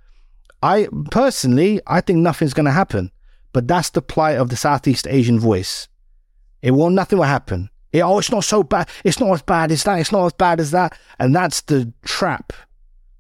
I 0.62 0.88
personally, 1.09 1.81
I 1.88 2.01
think 2.01 2.19
nothing's 2.19 2.53
going 2.53 2.65
to 2.65 2.71
happen. 2.71 3.12
But 3.51 3.67
that's 3.67 3.91
the 3.91 4.01
plight 4.01 4.38
of 4.38 4.49
the 4.49 4.55
Southeast 4.55 5.07
Asian 5.07 5.39
voice. 5.39 5.88
It 6.63 6.71
won't. 6.71 6.95
Nothing 6.95 7.19
will 7.19 7.26
happen. 7.26 7.69
It, 7.91 8.02
oh, 8.02 8.17
it's 8.17 8.32
not 8.32 8.43
so 8.43 8.63
bad. 8.63 8.89
It's 9.04 9.19
not 9.19 9.32
as 9.32 9.43
bad 9.43 9.71
as 9.71 9.84
that. 9.84 9.99
It's 9.99 10.12
not 10.12 10.26
as 10.26 10.34
bad 10.34 10.60
as 10.60 10.71
that. 10.71 10.97
And 11.19 11.36
that's 11.36 11.62
the 11.62 11.93
trap 12.04 12.54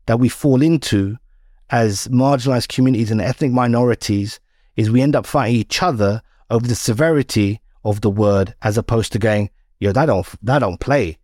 that 0.07 0.19
we 0.19 0.29
fall 0.29 0.63
into 0.63 1.17
as 1.69 2.07
marginalized 2.07 2.69
communities 2.69 3.11
and 3.11 3.21
ethnic 3.21 3.51
minorities. 3.51 4.39
Is 4.75 4.89
we 4.89 5.03
end 5.03 5.15
up 5.15 5.27
fighting 5.27 5.57
each 5.57 5.83
other 5.83 6.23
over 6.49 6.65
the 6.65 6.73
severity 6.73 7.61
of 7.83 8.01
the 8.01 8.09
word, 8.09 8.55
as 8.63 8.77
opposed 8.77 9.11
to 9.11 9.19
going, 9.19 9.51
"Yo, 9.79 9.91
that 9.91 10.07
don't 10.07 10.25
that 10.41 10.59
don't 10.59 10.79
play." 10.79 11.19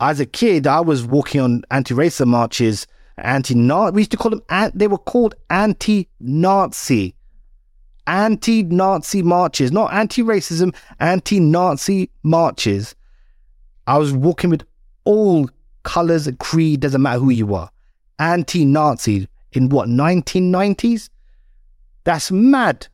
As 0.00 0.20
a 0.20 0.26
kid, 0.26 0.66
I 0.66 0.80
was 0.80 1.04
walking 1.04 1.40
on 1.40 1.64
anti-racist 1.70 2.26
marches, 2.26 2.86
anti-Nazi. 3.18 3.92
We 3.92 4.02
used 4.02 4.12
to 4.12 4.16
call 4.16 4.30
them. 4.30 4.70
They 4.74 4.86
were 4.86 4.96
called 4.96 5.34
anti-Nazi 5.50 7.16
anti 8.08 8.62
Nazi 8.64 9.22
marches, 9.22 9.70
not 9.70 9.92
anti 9.92 10.22
racism, 10.22 10.74
anti 10.98 11.38
Nazi 11.38 12.10
marches. 12.24 12.96
I 13.86 13.98
was 13.98 14.12
walking 14.12 14.50
with 14.50 14.64
all 15.04 15.48
colors 15.84 16.28
creed, 16.40 16.80
doesn't 16.80 17.00
matter 17.00 17.20
who 17.20 17.30
you 17.30 17.54
are. 17.54 17.70
Anti 18.18 18.64
Nazi 18.64 19.28
in 19.52 19.68
what, 19.68 19.88
1990s? 19.88 21.10
That's 22.04 22.30
mad. 22.30 22.88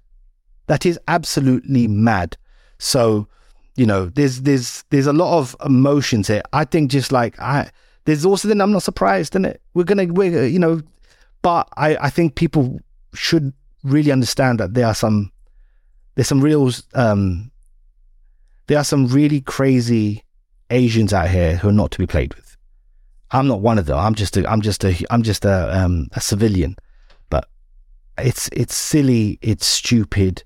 That 0.66 0.85
is 0.85 0.98
absolutely 1.09 1.88
mad. 1.88 2.37
So, 2.79 3.29
you 3.77 3.87
know, 3.87 4.07
there's 4.07 4.42
there's 4.42 4.85
there's 4.90 5.07
a 5.07 5.12
lot 5.12 5.38
of 5.38 5.57
emotions 5.64 6.29
here. 6.29 6.42
I 6.53 6.64
think 6.64 6.90
just 6.90 7.12
like 7.12 7.40
I 7.40 7.70
there's 8.05 8.24
also 8.24 8.48
then 8.48 8.61
I'm 8.61 8.72
not 8.72 8.83
surprised, 8.83 9.37
in 9.37 9.44
it. 9.44 9.62
We're 9.74 9.85
gonna 9.85 10.07
we're 10.07 10.44
you 10.46 10.59
know, 10.59 10.83
but 11.42 11.68
I, 11.77 11.96
I 11.96 12.11
think 12.11 12.35
people 12.35 12.81
should 13.14 13.53
really 13.84 14.10
understand 14.10 14.58
that 14.58 14.74
there 14.74 14.86
are 14.86 14.94
some 14.94 15.30
there's 16.14 16.28
some 16.28 16.40
real 16.40 16.70
um 16.94 17.50
there 18.66 18.78
are 18.78 18.84
some 18.84 19.06
really 19.06 19.40
crazy 19.40 20.24
Asians 20.70 21.12
out 21.12 21.28
here 21.28 21.56
who 21.56 21.68
are 21.68 21.72
not 21.72 21.90
to 21.92 21.98
be 21.98 22.06
played 22.06 22.34
with. 22.34 22.56
I'm 23.30 23.46
not 23.46 23.60
one 23.60 23.78
of 23.78 23.86
them. 23.86 23.98
I'm 23.98 24.14
just 24.14 24.36
a 24.36 24.50
I'm 24.50 24.62
just 24.62 24.84
a 24.84 24.96
I'm 25.10 25.22
just 25.22 25.44
a 25.44 25.78
um 25.78 26.08
a 26.12 26.20
civilian. 26.20 26.76
But 27.28 27.48
it's 28.16 28.48
it's 28.52 28.74
silly, 28.74 29.38
it's 29.42 29.66
stupid, 29.66 30.42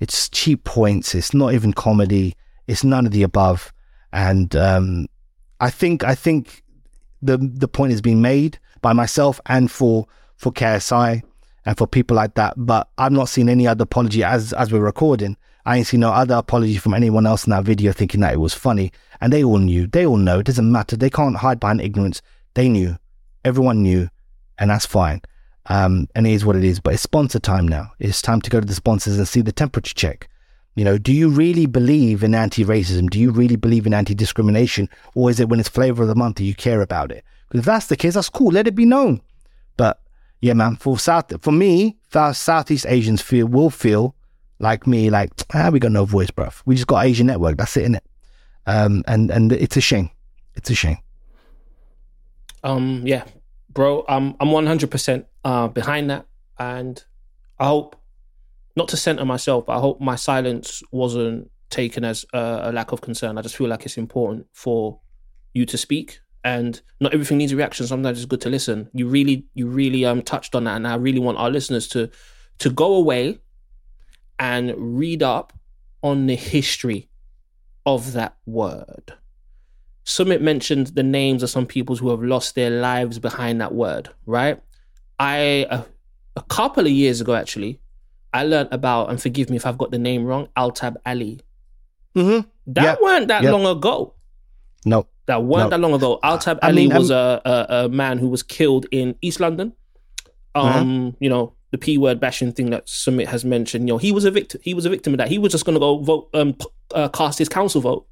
it's 0.00 0.28
cheap 0.28 0.64
points, 0.64 1.14
it's 1.14 1.32
not 1.32 1.54
even 1.54 1.72
comedy, 1.72 2.36
it's 2.66 2.84
none 2.84 3.06
of 3.06 3.12
the 3.12 3.22
above. 3.22 3.72
And 4.12 4.54
um 4.54 5.06
I 5.60 5.70
think 5.70 6.04
I 6.04 6.14
think 6.14 6.62
the 7.22 7.38
the 7.38 7.68
point 7.68 7.92
has 7.92 8.02
been 8.02 8.20
made 8.20 8.58
by 8.82 8.92
myself 8.92 9.40
and 9.46 9.70
for 9.70 10.06
for 10.36 10.52
KSI 10.52 11.22
and 11.64 11.76
for 11.76 11.86
people 11.86 12.16
like 12.16 12.34
that. 12.34 12.54
But 12.56 12.88
I've 12.98 13.12
not 13.12 13.28
seen 13.28 13.48
any 13.48 13.66
other 13.66 13.84
apology 13.84 14.24
as 14.24 14.52
as 14.52 14.72
we're 14.72 14.80
recording. 14.80 15.36
I 15.64 15.78
ain't 15.78 15.86
seen 15.86 16.00
no 16.00 16.10
other 16.10 16.34
apology 16.34 16.76
from 16.76 16.94
anyone 16.94 17.26
else 17.26 17.46
in 17.46 17.50
that 17.50 17.64
video 17.64 17.92
thinking 17.92 18.20
that 18.20 18.32
it 18.32 18.40
was 18.40 18.54
funny. 18.54 18.90
And 19.20 19.32
they 19.32 19.44
all 19.44 19.58
knew. 19.58 19.86
They 19.86 20.04
all 20.04 20.16
know. 20.16 20.40
It 20.40 20.46
doesn't 20.46 20.70
matter. 20.70 20.96
They 20.96 21.10
can't 21.10 21.36
hide 21.36 21.60
behind 21.60 21.80
ignorance. 21.80 22.20
They 22.54 22.68
knew. 22.68 22.96
Everyone 23.44 23.80
knew. 23.82 24.08
And 24.58 24.70
that's 24.70 24.86
fine. 24.86 25.22
Um, 25.66 26.08
and 26.16 26.26
it 26.26 26.32
is 26.32 26.44
what 26.44 26.56
it 26.56 26.64
is. 26.64 26.80
But 26.80 26.94
it's 26.94 27.02
sponsor 27.04 27.38
time 27.38 27.68
now. 27.68 27.92
It's 28.00 28.20
time 28.20 28.40
to 28.40 28.50
go 28.50 28.58
to 28.58 28.66
the 28.66 28.74
sponsors 28.74 29.18
and 29.18 29.28
see 29.28 29.40
the 29.40 29.52
temperature 29.52 29.94
check. 29.94 30.28
You 30.74 30.84
know, 30.84 30.98
do 30.98 31.12
you 31.12 31.28
really 31.28 31.66
believe 31.66 32.24
in 32.24 32.34
anti-racism? 32.34 33.10
Do 33.10 33.20
you 33.20 33.30
really 33.30 33.56
believe 33.56 33.86
in 33.86 33.94
anti-discrimination? 33.94 34.88
Or 35.14 35.30
is 35.30 35.38
it 35.38 35.48
when 35.48 35.60
it's 35.60 35.68
flavor 35.68 36.02
of 36.02 36.08
the 36.08 36.16
month 36.16 36.36
that 36.36 36.44
you 36.44 36.54
care 36.54 36.80
about 36.80 37.12
it? 37.12 37.22
Because 37.48 37.60
if 37.60 37.66
that's 37.66 37.86
the 37.86 37.96
case, 37.96 38.14
that's 38.14 38.30
cool. 38.30 38.50
Let 38.50 38.66
it 38.66 38.74
be 38.74 38.86
known. 38.86 39.20
Yeah, 40.42 40.54
man, 40.54 40.74
for 40.74 40.98
South, 40.98 41.32
for 41.40 41.52
me, 41.52 41.96
South, 42.12 42.36
Southeast 42.36 42.84
Asians 42.88 43.22
feel 43.22 43.46
will 43.46 43.70
feel 43.70 44.16
like 44.58 44.88
me, 44.88 45.08
like 45.08 45.30
ah, 45.54 45.70
we 45.72 45.78
got 45.78 45.92
no 45.92 46.04
voice, 46.04 46.32
bruv. 46.32 46.62
We 46.66 46.74
just 46.74 46.88
got 46.88 47.06
Asian 47.06 47.28
network. 47.28 47.56
That's 47.56 47.76
it, 47.76 47.88
innit? 47.88 48.00
Um, 48.66 49.04
and 49.06 49.30
and 49.30 49.52
it's 49.52 49.76
a 49.76 49.80
shame. 49.80 50.10
It's 50.56 50.68
a 50.68 50.74
shame. 50.74 50.98
Um, 52.64 53.02
yeah, 53.04 53.24
bro, 53.70 54.04
I'm 54.08 54.34
I'm 54.40 54.48
100% 54.48 55.24
uh, 55.44 55.68
behind 55.68 56.10
that, 56.10 56.26
and 56.58 57.02
I 57.60 57.66
hope 57.66 57.94
not 58.74 58.88
to 58.88 58.96
center 58.96 59.24
myself, 59.24 59.66
but 59.66 59.76
I 59.76 59.80
hope 59.80 60.00
my 60.00 60.16
silence 60.16 60.82
wasn't 60.90 61.52
taken 61.70 62.04
as 62.04 62.24
a, 62.32 62.62
a 62.64 62.72
lack 62.72 62.90
of 62.90 63.00
concern. 63.00 63.38
I 63.38 63.42
just 63.42 63.56
feel 63.56 63.68
like 63.68 63.86
it's 63.86 63.96
important 63.96 64.46
for 64.52 64.98
you 65.54 65.66
to 65.66 65.78
speak 65.78 66.18
and 66.44 66.80
not 67.00 67.12
everything 67.14 67.38
needs 67.38 67.52
a 67.52 67.56
reaction. 67.56 67.86
Sometimes 67.86 68.18
it's 68.18 68.26
good 68.26 68.40
to 68.42 68.50
listen. 68.50 68.88
You 68.92 69.08
really, 69.08 69.46
you 69.54 69.66
really 69.66 70.04
um 70.04 70.22
touched 70.22 70.54
on 70.54 70.64
that, 70.64 70.76
and 70.76 70.86
I 70.86 70.94
really 70.96 71.20
want 71.20 71.38
our 71.38 71.50
listeners 71.50 71.88
to 71.88 72.10
to 72.58 72.70
go 72.70 72.94
away 72.94 73.38
and 74.38 74.74
read 74.76 75.22
up 75.22 75.52
on 76.02 76.26
the 76.26 76.34
history 76.36 77.08
of 77.86 78.12
that 78.12 78.36
word. 78.46 79.14
Sumit 80.04 80.40
mentioned 80.40 80.88
the 80.88 81.02
names 81.02 81.42
of 81.42 81.50
some 81.50 81.66
people 81.66 81.94
who 81.96 82.10
have 82.10 82.22
lost 82.22 82.54
their 82.56 82.70
lives 82.70 83.18
behind 83.20 83.60
that 83.60 83.72
word, 83.72 84.08
right? 84.26 84.60
I, 85.20 85.36
a, 85.70 85.84
a 86.36 86.42
couple 86.42 86.84
of 86.86 86.90
years 86.92 87.20
ago, 87.20 87.34
actually, 87.34 87.78
I 88.34 88.44
learned 88.44 88.70
about, 88.72 89.10
and 89.10 89.22
forgive 89.22 89.48
me 89.48 89.56
if 89.56 89.64
I've 89.66 89.78
got 89.78 89.92
the 89.92 89.98
name 89.98 90.24
wrong, 90.24 90.48
Altab 90.56 90.96
Ali. 91.06 91.40
Mm-hmm. 92.16 92.48
That 92.72 92.82
Yep. 92.82 92.98
weren't 93.00 93.28
that 93.28 93.42
Yep. 93.44 93.52
long 93.52 93.66
ago. 93.76 94.14
No. 94.84 95.06
That 95.26 95.44
weren't 95.44 95.64
No. 95.64 95.70
that 95.70 95.80
long 95.80 95.94
ago. 95.94 96.18
Altab 96.24 96.58
Ali 96.62 96.88
mean, 96.88 96.96
was 96.96 97.10
a, 97.10 97.40
a, 97.44 97.84
a 97.84 97.88
man 97.88 98.18
who 98.18 98.28
was 98.28 98.42
killed 98.42 98.86
in 98.90 99.14
East 99.22 99.40
London. 99.40 99.72
Um, 100.54 101.16
you 101.20 101.30
know, 101.30 101.54
the 101.70 101.78
P 101.78 101.96
word 101.96 102.20
bashing 102.20 102.52
thing 102.52 102.70
that 102.70 102.86
Sumit 102.86 103.26
has 103.26 103.44
mentioned. 103.44 103.88
You 103.88 103.94
know, 103.94 103.98
he 103.98 104.12
was 104.12 104.24
a 104.24 104.30
victim. 104.30 104.60
He 104.62 104.74
was 104.74 104.84
a 104.84 104.90
victim 104.90 105.14
of 105.14 105.18
that. 105.18 105.28
He 105.28 105.38
was 105.38 105.52
just 105.52 105.64
going 105.64 105.74
to 105.74 105.80
go 105.80 105.98
vote, 105.98 106.28
um, 106.34 106.56
uh, 106.94 107.08
cast 107.08 107.38
his 107.38 107.48
council 107.48 107.80
vote. 107.80 108.06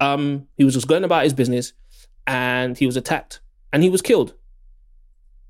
Um, 0.00 0.48
he 0.58 0.64
was 0.64 0.74
just 0.74 0.88
going 0.88 1.04
about 1.04 1.24
his 1.24 1.32
business, 1.32 1.72
and 2.26 2.76
he 2.76 2.84
was 2.86 2.96
attacked, 2.96 3.40
and 3.72 3.82
he 3.82 3.88
was 3.88 4.02
killed. 4.02 4.34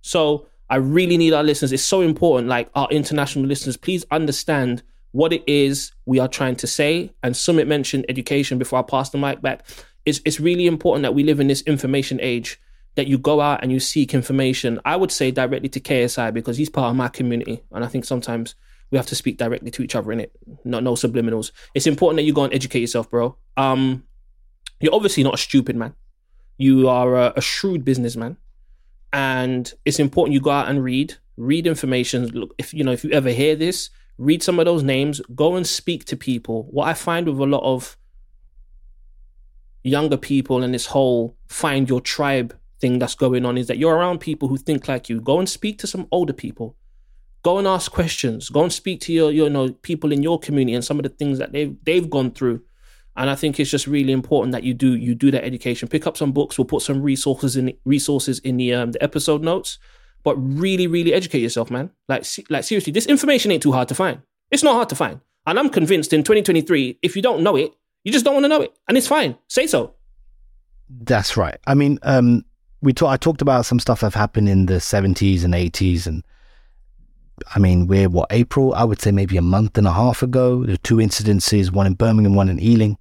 So 0.03 0.47
I 0.69 0.77
really 0.77 1.17
need 1.17 1.33
our 1.33 1.43
listeners. 1.43 1.73
It's 1.73 1.83
so 1.83 2.01
important. 2.03 2.49
Like 2.49 2.71
our 2.75 2.88
international 2.91 3.47
listeners, 3.47 3.77
please 3.77 4.05
understand 4.11 4.83
what 5.12 5.33
it 5.33 5.43
is 5.47 5.93
we 6.07 6.19
are 6.19 6.29
trying 6.29 6.57
to 6.57 6.67
say. 6.67 7.12
And 7.23 7.35
Sumit 7.35 7.67
mentioned 7.67 8.07
education 8.09 8.59
before 8.59 8.79
I 8.79 8.83
pass 8.83 9.11
the 9.11 9.19
mic 9.19 9.43
back. 9.43 9.65
It's 10.05 10.21
it's 10.25 10.41
really 10.41 10.67
important 10.67 11.03
that 11.03 11.15
we 11.15 11.25
live 11.25 11.41
in 11.41 11.49
this 11.49 11.62
information 11.62 12.19
age. 12.21 12.61
That 12.95 13.07
you 13.07 13.17
go 13.17 13.41
out 13.41 13.62
and 13.62 13.73
you 13.73 13.81
seek 13.81 14.12
information. 14.12 14.79
I 14.85 14.97
would 14.97 15.11
say 15.11 15.31
directly 15.31 15.71
to 15.71 15.81
KSI 15.81 16.35
because 16.35 16.59
he's 16.59 16.69
part 16.69 16.91
of 16.91 16.97
my 16.97 17.09
community, 17.09 17.62
and 17.71 17.83
I 17.83 17.88
think 17.88 18.05
sometimes 18.05 18.55
we 18.91 18.99
have 18.99 19.07
to 19.07 19.15
speak 19.15 19.38
directly 19.38 19.71
to 19.71 19.83
each 19.83 19.95
other 19.95 20.12
in 20.12 20.21
it. 20.21 20.31
Not 20.65 20.83
no 20.83 20.93
subliminals. 20.93 21.53
It's 21.75 21.87
important 21.87 22.19
that 22.19 22.25
you 22.25 22.35
go 22.35 22.45
and 22.45 22.53
educate 22.53 22.81
yourself, 22.81 23.09
bro. 23.09 23.35
Um, 23.57 24.05
you're 24.81 24.95
obviously 24.95 25.23
not 25.23 25.33
a 25.33 25.38
stupid 25.38 25.75
man. 25.75 25.95
You 26.59 26.91
are 26.91 27.17
a, 27.17 27.33
a 27.37 27.41
shrewd 27.41 27.83
businessman 27.83 28.37
and 29.12 29.73
it's 29.85 29.99
important 29.99 30.33
you 30.33 30.41
go 30.41 30.51
out 30.51 30.69
and 30.69 30.83
read 30.83 31.15
read 31.37 31.67
information 31.67 32.27
look 32.29 32.55
if 32.59 32.73
you 32.73 32.85
know 32.85 32.93
if 32.93 33.05
you 33.05 33.11
ever 33.11 33.31
hear 33.31 33.55
this 33.55 33.91
read 34.19 34.43
some 34.43 34.59
of 34.59 34.65
those 34.65 34.83
names 34.83 35.21
go 35.35 35.57
and 35.57 35.67
speak 35.67 36.05
to 36.05 36.17
people 36.17 36.67
what 36.71 36.88
i 36.88 36.95
find 36.95 37.27
with 37.27 37.38
a 37.38 37.45
lot 37.45 37.62
of 37.62 37.97
younger 39.83 40.16
people 40.16 40.62
and 40.62 40.73
this 40.73 40.87
whole 40.87 41.37
find 41.49 41.88
your 41.88 42.01
tribe 42.01 42.57
thing 42.81 42.99
that's 42.99 43.14
going 43.14 43.45
on 43.45 43.57
is 43.57 43.66
that 43.66 43.79
you're 43.79 43.97
around 43.97 44.21
people 44.21 44.49
who 44.49 44.57
think 44.57 44.88
like 44.88 45.09
you 45.09 45.21
go 45.21 45.38
and 45.38 45.49
speak 45.49 45.79
to 45.79 45.87
some 45.87 46.07
older 46.11 46.33
people 46.33 46.77
go 47.42 47.59
and 47.59 47.66
ask 47.66 47.90
questions 47.92 48.49
go 48.49 48.62
and 48.62 48.73
speak 48.73 49.01
to 49.01 49.12
your, 49.12 49.31
your 49.31 49.47
you 49.47 49.53
know 49.53 49.73
people 49.83 50.12
in 50.12 50.23
your 50.23 50.38
community 50.38 50.75
and 50.75 50.85
some 50.85 50.99
of 50.99 51.03
the 51.03 51.09
things 51.09 51.38
that 51.38 51.53
they've 51.53 51.77
they've 51.85 52.11
gone 52.11 52.31
through 52.31 52.61
and 53.16 53.29
I 53.29 53.35
think 53.35 53.61
it's 53.61 53.71
just 53.71 53.87
really 53.87 54.12
important 54.12 54.53
that 54.53 54.64
you 54.64 54.75
do 54.75 54.97
you 54.97 55.14
do 55.14 55.31
that 55.31 55.45
education. 55.45 55.88
Pick 55.88 56.07
up 56.07 56.16
some 56.16 56.33
books. 56.33 56.57
We'll 56.57 56.64
put 56.64 56.83
some 56.83 57.03
resources 57.03 57.57
in 57.57 57.75
resources 57.85 58.38
in 58.38 58.57
the 58.57 58.73
um, 58.75 58.92
the 58.92 59.03
episode 59.03 59.42
notes. 59.42 59.79
But 60.25 60.37
really, 60.37 60.87
really 60.87 61.12
educate 61.12 61.40
yourself, 61.40 61.71
man. 61.71 61.90
Like, 62.09 62.25
like 62.49 62.64
seriously, 62.64 62.92
this 62.92 63.07
information 63.07 63.51
ain't 63.51 63.62
too 63.62 63.73
hard 63.73 63.88
to 63.88 63.95
find. 63.95 64.23
It's 64.53 64.62
not 64.62 64.75
hard 64.75 64.88
to 64.90 64.95
find, 64.95 65.21
and 65.47 65.59
I'm 65.59 65.68
convinced 65.68 66.12
in 66.12 66.23
2023, 66.23 67.01
if 67.03 67.16
you 67.16 67.23
don't 67.23 67.42
know 67.42 67.57
it, 67.57 67.73
you 68.05 68.12
just 68.12 68.25
don't 68.25 68.35
want 68.35 68.45
to 68.45 68.49
know 68.49 68.62
it, 68.62 68.73
and 68.88 68.97
it's 68.97 69.07
fine. 69.07 69.37
Say 69.49 69.67
so. 69.67 69.95
That's 70.88 71.37
right. 71.37 71.59
I 71.67 71.75
mean, 71.75 71.99
um, 72.03 72.45
we 72.83 72.93
talk, 72.93 73.11
I 73.11 73.17
talked 73.17 73.43
about 73.43 73.65
some 73.65 73.79
stuff 73.79 74.01
that 74.01 74.15
happened 74.15 74.49
in 74.49 74.67
the 74.67 74.75
70s 74.75 75.45
and 75.45 75.55
80s. 75.55 76.07
And 76.07 76.23
I 77.55 77.59
mean, 77.59 77.87
we're 77.87 78.09
what, 78.09 78.27
April? 78.31 78.75
I 78.75 78.85
would 78.85 79.01
say 79.01 79.11
maybe 79.11 79.37
a 79.37 79.43
month 79.43 79.79
and 79.79 79.87
a 79.87 79.93
half 79.93 80.23
ago. 80.23 80.65
There 80.65 80.75
were 80.75 80.79
two 80.79 80.97
incidences, 80.97 81.71
one 81.71 81.87
in 81.87 81.95
Birmingham, 81.95 82.35
one 82.35 82.49
in 82.49 82.61
Ealing, 82.61 82.99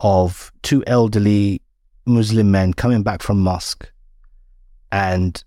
of 0.00 0.52
two 0.62 0.84
elderly 0.86 1.62
Muslim 2.04 2.50
men 2.50 2.74
coming 2.74 3.02
back 3.02 3.22
from 3.22 3.40
mosque 3.40 3.90
and 4.92 5.42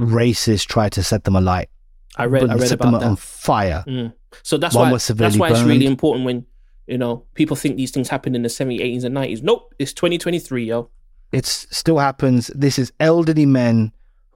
racists 0.00 0.66
tried 0.66 0.92
to 0.92 1.02
set 1.02 1.24
them 1.24 1.36
alight. 1.36 1.68
I 2.16 2.24
read, 2.24 2.48
I 2.48 2.54
read 2.54 2.68
set 2.68 2.78
them 2.80 2.94
about 2.94 3.06
on 3.06 3.16
fire. 3.16 3.84
Mm. 3.86 4.12
So 4.42 4.56
that's 4.58 4.74
One 4.74 4.90
why 4.90 4.98
that's 4.98 5.36
why 5.36 5.50
it's 5.50 5.62
really 5.62 5.86
important 5.86 6.24
when 6.24 6.46
you 6.88 6.98
know 6.98 7.24
people 7.34 7.56
think 7.56 7.76
these 7.76 7.90
things 7.90 8.08
happened 8.08 8.34
in 8.34 8.42
the 8.42 8.48
70s, 8.48 8.80
80s, 8.80 9.04
and 9.04 9.16
90s. 9.16 9.42
Nope, 9.42 9.74
it's 9.78 9.92
2023, 9.92 10.64
yo. 10.64 10.90
It 11.30 11.46
still 11.46 11.98
happens. 11.98 12.48
This 12.54 12.78
is 12.78 12.92
elderly 12.98 13.46
men 13.46 13.92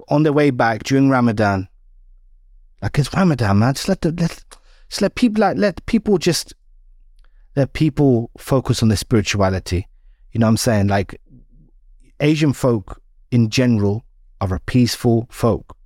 on 0.09 0.23
their 0.23 0.33
way 0.33 0.51
back 0.51 0.83
during 0.85 1.09
Ramadan. 1.09 1.69
Like 2.83 2.99
it's 2.99 3.13
Ramadan, 3.15 3.59
man. 3.61 3.75
Just 3.75 3.89
let 3.89 4.03
the 4.03 4.11
let 4.13 4.45
just 4.89 5.01
let 5.01 5.15
people 5.15 5.41
like 5.41 5.57
let 5.57 5.85
people 5.87 6.19
just 6.19 6.53
let 7.57 7.73
people 7.73 8.31
focus 8.37 8.83
on 8.83 8.89
their 8.89 8.97
spirituality. 8.97 9.89
You 10.33 10.41
know 10.41 10.47
what 10.47 10.51
I'm 10.51 10.57
saying? 10.59 10.89
Like 10.89 11.21
Asian 12.21 12.53
folk 12.53 13.01
in 13.31 13.49
general 13.51 14.05
are 14.41 14.55
a 14.55 14.61
peaceful 14.61 15.27
folk. 15.31 15.77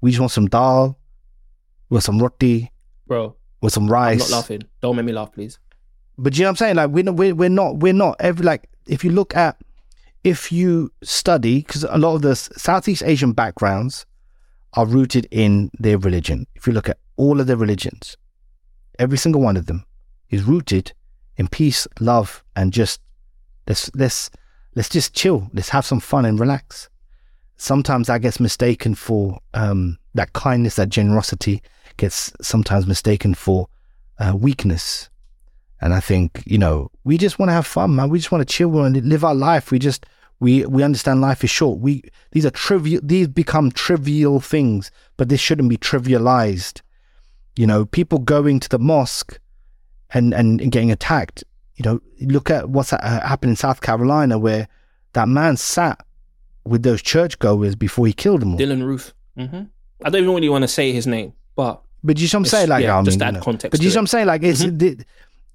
We 0.00 0.10
just 0.10 0.20
want 0.20 0.32
some 0.32 0.46
dal, 0.46 0.98
with 1.88 2.04
some 2.04 2.18
roti, 2.18 2.70
Bro, 3.06 3.36
with 3.60 3.72
some 3.72 3.84
I'm 3.84 3.92
rice. 3.92 4.30
not 4.30 4.36
laughing. 4.36 4.62
Don't 4.80 4.96
make 4.96 5.04
me 5.06 5.12
laugh, 5.12 5.32
please. 5.32 5.58
But 6.18 6.36
you 6.36 6.44
know 6.44 6.48
what 6.48 6.50
I'm 6.50 6.56
saying? 6.56 6.76
Like 6.76 6.90
we're 6.90 7.12
we're, 7.12 7.34
we're 7.34 7.48
not 7.48 7.76
we're 7.76 7.92
not 7.92 8.16
every 8.20 8.44
like 8.44 8.68
if 8.86 9.04
you 9.04 9.10
look 9.10 9.36
at 9.36 9.58
if 10.24 10.50
you 10.50 10.92
study 11.02 11.62
because 11.62 11.84
a 11.84 11.98
lot 11.98 12.14
of 12.16 12.22
the 12.22 12.34
Southeast 12.34 13.02
Asian 13.04 13.32
backgrounds 13.32 14.06
are 14.72 14.86
rooted 14.86 15.26
in 15.30 15.70
their 15.78 15.98
religion. 15.98 16.46
If 16.54 16.66
you 16.66 16.72
look 16.72 16.88
at 16.88 16.98
all 17.16 17.40
of 17.40 17.46
their 17.46 17.56
religions, 17.56 18.16
every 18.98 19.18
single 19.18 19.40
one 19.40 19.56
of 19.56 19.66
them 19.66 19.84
is 20.30 20.42
rooted 20.42 20.92
in 21.36 21.48
peace, 21.48 21.86
love, 22.00 22.42
and 22.54 22.72
just 22.72 23.00
let's 23.68 23.90
let's 23.94 24.30
let's 24.74 24.88
just 24.88 25.14
chill. 25.14 25.50
Let's 25.52 25.70
have 25.70 25.86
some 25.86 26.00
fun 26.00 26.24
and 26.24 26.40
relax. 26.40 26.88
Sometimes 27.58 28.08
that 28.08 28.20
gets 28.20 28.38
mistaken 28.38 28.94
for 28.94 29.38
um, 29.54 29.98
that 30.14 30.32
kindness, 30.34 30.76
that 30.76 30.90
generosity 30.90 31.62
gets 31.96 32.32
sometimes 32.42 32.86
mistaken 32.86 33.34
for 33.34 33.68
uh, 34.18 34.34
weakness. 34.36 35.08
And 35.86 35.94
I 35.94 36.00
think, 36.00 36.42
you 36.44 36.58
know, 36.58 36.90
we 37.04 37.16
just 37.16 37.38
want 37.38 37.48
to 37.48 37.52
have 37.52 37.64
fun, 37.64 37.94
man. 37.94 38.08
We 38.08 38.18
just 38.18 38.32
want 38.32 38.42
to 38.42 38.52
chill 38.52 38.76
and 38.82 38.96
live 39.08 39.22
our 39.22 39.36
life. 39.36 39.70
We 39.70 39.78
just 39.78 40.04
we 40.40 40.66
we 40.66 40.82
understand 40.82 41.20
life 41.20 41.44
is 41.44 41.50
short. 41.50 41.78
We 41.78 42.02
these 42.32 42.44
are 42.44 42.50
trivial 42.50 43.00
these 43.04 43.28
become 43.28 43.70
trivial 43.70 44.40
things, 44.40 44.90
but 45.16 45.28
this 45.28 45.40
shouldn't 45.40 45.68
be 45.68 45.76
trivialized. 45.76 46.80
You 47.54 47.68
know, 47.68 47.84
people 47.84 48.18
going 48.18 48.58
to 48.58 48.68
the 48.68 48.80
mosque 48.80 49.38
and 50.10 50.34
and, 50.34 50.60
and 50.60 50.72
getting 50.72 50.90
attacked. 50.90 51.44
You 51.76 51.84
know, 51.84 52.00
look 52.20 52.50
at 52.50 52.68
what's 52.68 52.90
happened 52.90 53.50
in 53.50 53.56
South 53.56 53.80
Carolina 53.80 54.40
where 54.40 54.66
that 55.12 55.28
man 55.28 55.56
sat 55.56 56.04
with 56.64 56.82
those 56.82 57.00
churchgoers 57.00 57.76
before 57.76 58.08
he 58.08 58.12
killed 58.12 58.42
them 58.42 58.54
all. 58.54 58.58
Dylann 58.58 58.82
Roof. 58.84 59.14
hmm 59.36 59.62
I 60.04 60.10
don't 60.10 60.22
even 60.22 60.34
really 60.34 60.48
want 60.48 60.62
to 60.62 60.68
say 60.68 60.90
his 60.90 61.06
name, 61.06 61.32
but 61.54 61.80
But 62.02 62.18
you 62.18 62.26
see 62.26 62.36
what 62.36 62.40
I'm 62.40 62.44
saying? 62.46 62.68
Like, 62.70 62.82
yeah, 62.82 62.98
I 62.98 63.02
just 63.02 63.18
mean, 63.18 63.20
to 63.20 63.26
you 63.26 63.38
know. 63.38 63.44
context 63.44 63.70
But 63.70 63.82
you 63.82 63.88
it. 63.88 63.94
what 63.94 64.00
I'm 64.00 64.06
saying? 64.08 64.26
Like, 64.26 64.42
it's, 64.42 64.60
the, 64.60 64.98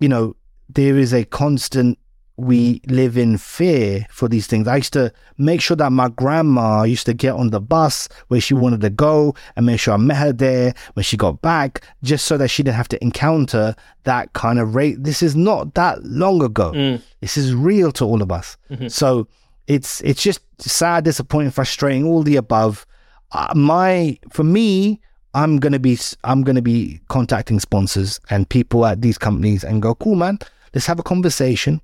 you 0.02 0.10
know, 0.10 0.36
there 0.68 0.98
is 0.98 1.14
a 1.14 1.24
constant, 1.24 1.98
we 2.38 2.82
live 2.88 3.18
in 3.18 3.38
fear 3.38 4.06
for 4.10 4.28
these 4.28 4.48
things. 4.48 4.68
I 4.68 4.78
used 4.78 4.94
to 4.94 5.14
make 5.38 5.62
sure 5.62 5.78
that 5.78 5.92
my 5.92 6.10
grandma 6.10 6.84
used 6.84 7.06
to 7.06 7.14
get 7.14 7.36
on 7.36 7.52
the 7.52 7.62
bus 7.62 8.10
where 8.30 8.42
she 8.42 8.56
wanted 8.56 8.82
to 8.82 8.90
go 8.90 9.36
and 9.56 9.66
make 9.66 9.80
sure 9.80 9.94
I 9.94 9.98
met 9.98 10.18
her 10.18 10.34
there 10.34 10.74
when 10.94 11.04
she 11.04 11.18
got 11.18 11.42
back, 11.42 11.84
just 12.02 12.26
so 12.26 12.38
that 12.38 12.48
she 12.48 12.64
didn't 12.64 12.78
have 12.78 12.88
to 12.90 13.04
encounter 13.04 13.76
that 14.06 14.34
kind 14.34 14.58
of 14.60 14.74
rate. 14.74 15.04
This 15.04 15.22
is 15.22 15.36
not 15.36 15.76
that 15.76 16.04
long 16.04 16.42
ago. 16.42 16.72
Mm. 16.72 17.02
This 17.20 17.38
is 17.38 17.54
real 17.54 17.92
to 17.94 18.06
all 18.06 18.24
of 18.24 18.32
us. 18.32 18.58
Mm-hmm. 18.72 18.88
So 18.88 19.28
it's 19.68 20.02
it's 20.02 20.24
just 20.24 20.42
sad, 20.60 21.04
disappointing, 21.04 21.52
frustrating, 21.52 22.06
all 22.06 22.24
the 22.24 22.38
above. 22.38 22.88
Uh, 23.34 23.54
my 23.56 24.18
for 24.32 24.44
me, 24.44 25.00
I'm 25.34 25.58
gonna 25.58 25.80
be 25.80 25.98
I'm 26.24 26.44
gonna 26.44 26.62
be 26.62 27.00
contacting 27.08 27.60
sponsors 27.60 28.20
and 28.30 28.48
people 28.48 28.86
at 28.86 29.02
these 29.02 29.18
companies 29.18 29.64
and 29.64 29.82
go, 29.82 29.96
cool 29.96 30.16
man, 30.16 30.40
let's 30.74 30.88
have 30.88 31.00
a 31.00 31.04
conversation. 31.04 31.82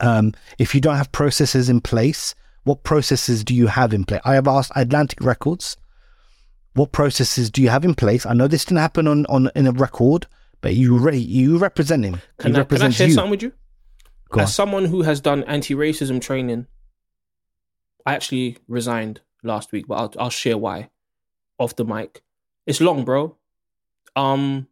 Um, 0.00 0.32
if 0.58 0.74
you 0.74 0.80
don't 0.80 0.96
have 0.96 1.12
processes 1.12 1.68
in 1.68 1.80
place, 1.80 2.34
what 2.64 2.84
processes 2.84 3.44
do 3.44 3.54
you 3.54 3.66
have 3.66 3.92
in 3.92 4.04
place? 4.04 4.20
I 4.24 4.34
have 4.34 4.48
asked 4.48 4.72
Atlantic 4.76 5.20
Records, 5.20 5.76
what 6.74 6.92
processes 6.92 7.50
do 7.50 7.62
you 7.62 7.68
have 7.68 7.84
in 7.84 7.94
place? 7.94 8.26
I 8.26 8.34
know 8.34 8.46
this 8.46 8.64
didn't 8.64 8.78
happen 8.78 9.06
on, 9.08 9.26
on 9.26 9.50
in 9.54 9.66
a 9.66 9.72
record, 9.72 10.26
but 10.60 10.74
you 10.74 11.10
you 11.10 11.58
represent 11.58 12.04
him. 12.04 12.20
can 12.38 12.56
I, 12.56 12.64
can 12.64 12.82
I 12.82 12.90
share 12.90 13.08
you. 13.08 13.14
something 13.14 13.30
with 13.30 13.42
you? 13.42 13.52
Go 14.30 14.40
on. 14.40 14.44
As 14.44 14.54
someone 14.54 14.84
who 14.84 15.02
has 15.02 15.20
done 15.20 15.42
anti-racism 15.44 16.20
training, 16.20 16.66
I 18.06 18.14
actually 18.14 18.58
resigned 18.68 19.20
last 19.42 19.72
week, 19.72 19.88
but 19.88 19.94
I'll, 19.96 20.14
I'll 20.18 20.30
share 20.30 20.56
why 20.56 20.90
off 21.58 21.74
the 21.76 21.84
mic. 21.84 22.22
It's 22.66 22.80
long, 22.80 23.04
bro. 23.04 23.36
Um, 24.16 24.66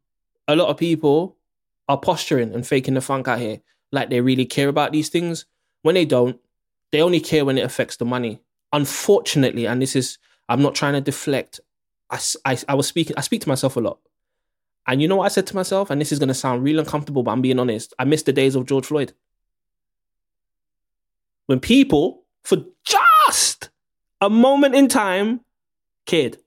a 0.46 0.56
lot 0.56 0.68
of 0.68 0.76
people 0.76 1.36
are 1.88 1.98
posturing 1.98 2.54
and 2.54 2.66
faking 2.66 2.94
the 2.94 3.00
funk 3.00 3.28
out 3.28 3.38
here, 3.38 3.60
like 3.92 4.10
they 4.10 4.20
really 4.20 4.44
care 4.44 4.68
about 4.68 4.92
these 4.92 5.08
things 5.08 5.46
when 5.82 5.94
they 5.94 6.04
don't. 6.04 6.38
They 6.90 7.02
only 7.02 7.20
care 7.20 7.44
when 7.44 7.58
it 7.58 7.64
affects 7.64 7.96
the 7.96 8.04
money. 8.04 8.40
Unfortunately, 8.72 9.66
and 9.66 9.80
this 9.80 9.96
is, 9.96 10.18
I'm 10.48 10.62
not 10.62 10.74
trying 10.74 10.94
to 10.94 11.00
deflect. 11.00 11.60
I 12.10 12.74
was 12.74 12.86
speaking, 12.86 13.14
I 13.16 13.20
speak 13.20 13.42
to 13.42 13.48
myself 13.48 13.76
a 13.76 13.80
lot. 13.80 13.98
And 14.86 15.02
you 15.02 15.08
know 15.08 15.16
what 15.16 15.26
I 15.26 15.28
said 15.28 15.46
to 15.48 15.56
myself? 15.56 15.90
And 15.90 16.00
this 16.00 16.12
is 16.12 16.18
going 16.18 16.28
to 16.28 16.34
sound 16.34 16.64
real 16.64 16.78
uncomfortable, 16.78 17.22
but 17.22 17.32
I'm 17.32 17.42
being 17.42 17.58
honest. 17.58 17.92
I 17.98 18.04
miss 18.04 18.22
the 18.22 18.32
days 18.32 18.54
of 18.54 18.64
George 18.64 18.86
Floyd. 18.86 19.12
When 21.46 21.60
people, 21.60 22.24
for 22.42 22.64
just 22.84 23.68
a 24.20 24.30
moment 24.30 24.74
in 24.74 24.88
time, 24.88 25.40
cared. 26.06 26.38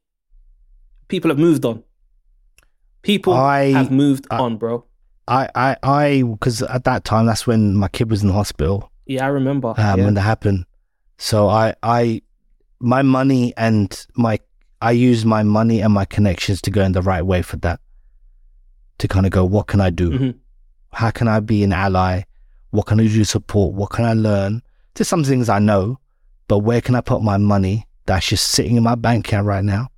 People 1.12 1.30
have 1.30 1.38
moved 1.40 1.66
on. 1.66 1.84
People 3.02 3.34
I- 3.34 3.72
have 3.74 3.92
moved 3.92 4.26
I- 4.32 4.38
on, 4.40 4.56
bro. 4.56 4.86
I, 5.28 5.50
I, 5.56 5.76
I, 5.84 6.24
because 6.24 6.62
at 6.64 6.86
that 6.86 7.04
time, 7.04 7.26
that's 7.26 7.46
when 7.46 7.76
my 7.76 7.88
kid 7.90 8.10
was 8.10 8.22
in 8.22 8.30
the 8.30 8.34
hospital 8.34 8.90
Yeah, 9.06 9.26
I 9.26 9.28
remember. 9.30 9.70
um, 9.70 9.76
yeah. 9.78 10.06
when 10.06 10.14
that 10.16 10.22
happened. 10.22 10.66
So 11.18 11.48
I, 11.50 11.76
I, 11.84 12.22
my 12.80 13.02
money 13.02 13.54
and 13.56 13.88
my, 14.16 14.40
I 14.82 14.92
use 14.92 15.24
my 15.26 15.44
money 15.44 15.80
and 15.82 15.94
my 15.94 16.06
connections 16.06 16.60
to 16.64 16.72
go 16.72 16.82
in 16.84 16.94
the 16.94 17.02
right 17.02 17.22
way 17.26 17.42
for 17.44 17.58
that. 17.58 17.80
To 19.00 19.08
kind 19.08 19.26
of 19.26 19.32
go, 19.32 19.44
what 19.46 19.68
can 19.68 19.80
I 19.82 19.90
do? 19.90 20.10
Mhm. 20.12 20.36
How 20.94 21.12
can 21.12 21.28
I 21.28 21.40
be 21.40 21.64
an 21.64 21.72
ally? 21.74 22.24
What 22.72 22.86
can 22.88 23.00
I 23.00 23.04
do 23.04 23.10
to 23.20 23.26
support? 23.26 23.74
What 23.74 23.92
can 23.92 24.06
I 24.06 24.14
learn? 24.14 24.62
There's 24.96 25.08
some 25.08 25.24
things 25.24 25.50
I 25.50 25.60
know, 25.60 26.00
but 26.48 26.60
where 26.60 26.82
can 26.82 26.96
I 26.96 27.02
put 27.02 27.22
my 27.22 27.38
money 27.38 27.86
that's 28.06 28.28
just 28.28 28.50
sitting 28.50 28.76
in 28.78 28.84
my 28.84 28.96
bank 28.96 29.28
account 29.28 29.46
right 29.48 29.64
now 29.64 29.90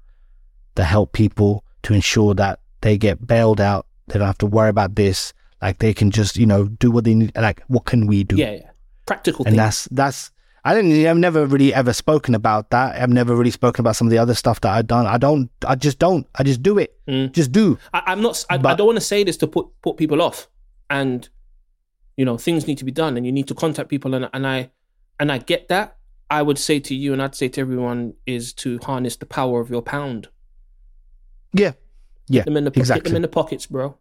to 0.76 0.84
help 0.84 1.14
people 1.14 1.64
to 1.84 1.94
ensure 1.94 2.34
that 2.36 2.60
they 2.82 2.98
get 2.98 3.26
bailed 3.26 3.62
out? 3.62 3.86
They 4.08 4.20
don't 4.20 4.28
have 4.28 4.38
to 4.40 4.46
worry 4.46 4.70
about 4.70 4.96
this. 4.96 5.34
Like 5.62 5.80
they 5.80 5.94
can 5.94 6.12
just, 6.12 6.38
you 6.38 6.46
know, 6.46 6.66
do 6.66 6.92
what 6.92 7.06
they 7.06 7.16
need. 7.16 7.32
Like, 7.36 7.64
what 7.68 7.86
can 7.86 8.06
we 8.08 8.24
do? 8.24 8.36
Yeah, 8.36 8.52
yeah. 8.52 8.70
Practical 9.06 9.46
and 9.46 9.56
things. 9.56 9.58
that's 9.58 9.88
that's 9.92 10.32
I 10.66 10.74
didn't 10.74 11.06
I've 11.06 11.18
never 11.18 11.46
really 11.46 11.74
ever 11.74 11.92
spoken 11.92 12.36
about 12.36 12.70
that. 12.70 13.02
I've 13.02 13.10
never 13.10 13.36
really 13.36 13.52
spoken 13.52 13.82
about 13.82 13.96
some 13.96 14.08
of 14.08 14.12
the 14.12 14.18
other 14.18 14.34
stuff 14.34 14.62
that 14.62 14.72
I've 14.72 14.88
done. 14.88 15.06
I 15.06 15.18
don't 15.18 15.50
I 15.66 15.76
just 15.76 16.00
don't. 16.00 16.28
I 16.36 16.44
just 16.44 16.64
do 16.64 16.78
it. 16.78 16.98
Mm. 17.08 17.32
Just 17.32 17.52
do. 17.52 17.78
I, 17.94 18.04
I'm 18.08 18.22
not. 18.22 18.46
I, 18.50 18.56
I 18.56 18.76
don't 18.76 18.88
want 18.88 18.98
to 18.98 19.02
say 19.02 19.24
this 19.24 19.38
to 19.38 19.48
put 19.48 19.68
put 19.82 19.98
people 19.98 20.22
off, 20.22 20.48
and 20.90 21.28
you 22.16 22.24
know 22.24 22.38
things 22.38 22.66
need 22.66 22.78
to 22.78 22.86
be 22.86 22.92
done, 22.92 23.18
and 23.18 23.26
you 23.26 23.32
need 23.32 23.48
to 23.50 23.56
contact 23.56 23.90
people, 23.90 24.14
and 24.14 24.30
and 24.34 24.48
I 24.48 24.72
and 25.20 25.32
I 25.32 25.40
get 25.40 25.68
that. 25.68 25.98
I 26.30 26.42
would 26.42 26.58
say 26.58 26.80
to 26.80 26.96
you, 26.96 27.12
and 27.12 27.22
I'd 27.22 27.36
say 27.36 27.50
to 27.50 27.62
everyone, 27.62 28.14
is 28.26 28.54
to 28.54 28.80
harness 28.80 29.18
the 29.18 29.26
power 29.26 29.60
of 29.60 29.70
your 29.70 29.82
pound. 29.82 30.30
Yeah. 31.54 31.74
Yeah. 32.28 32.42
Hit 32.42 32.46
them 32.46 32.58
in 32.58 32.64
the 32.66 32.72
exactly. 32.76 33.10
them 33.10 33.18
in 33.18 33.22
the 33.22 33.28
pockets, 33.28 33.66
bro. 33.66 33.98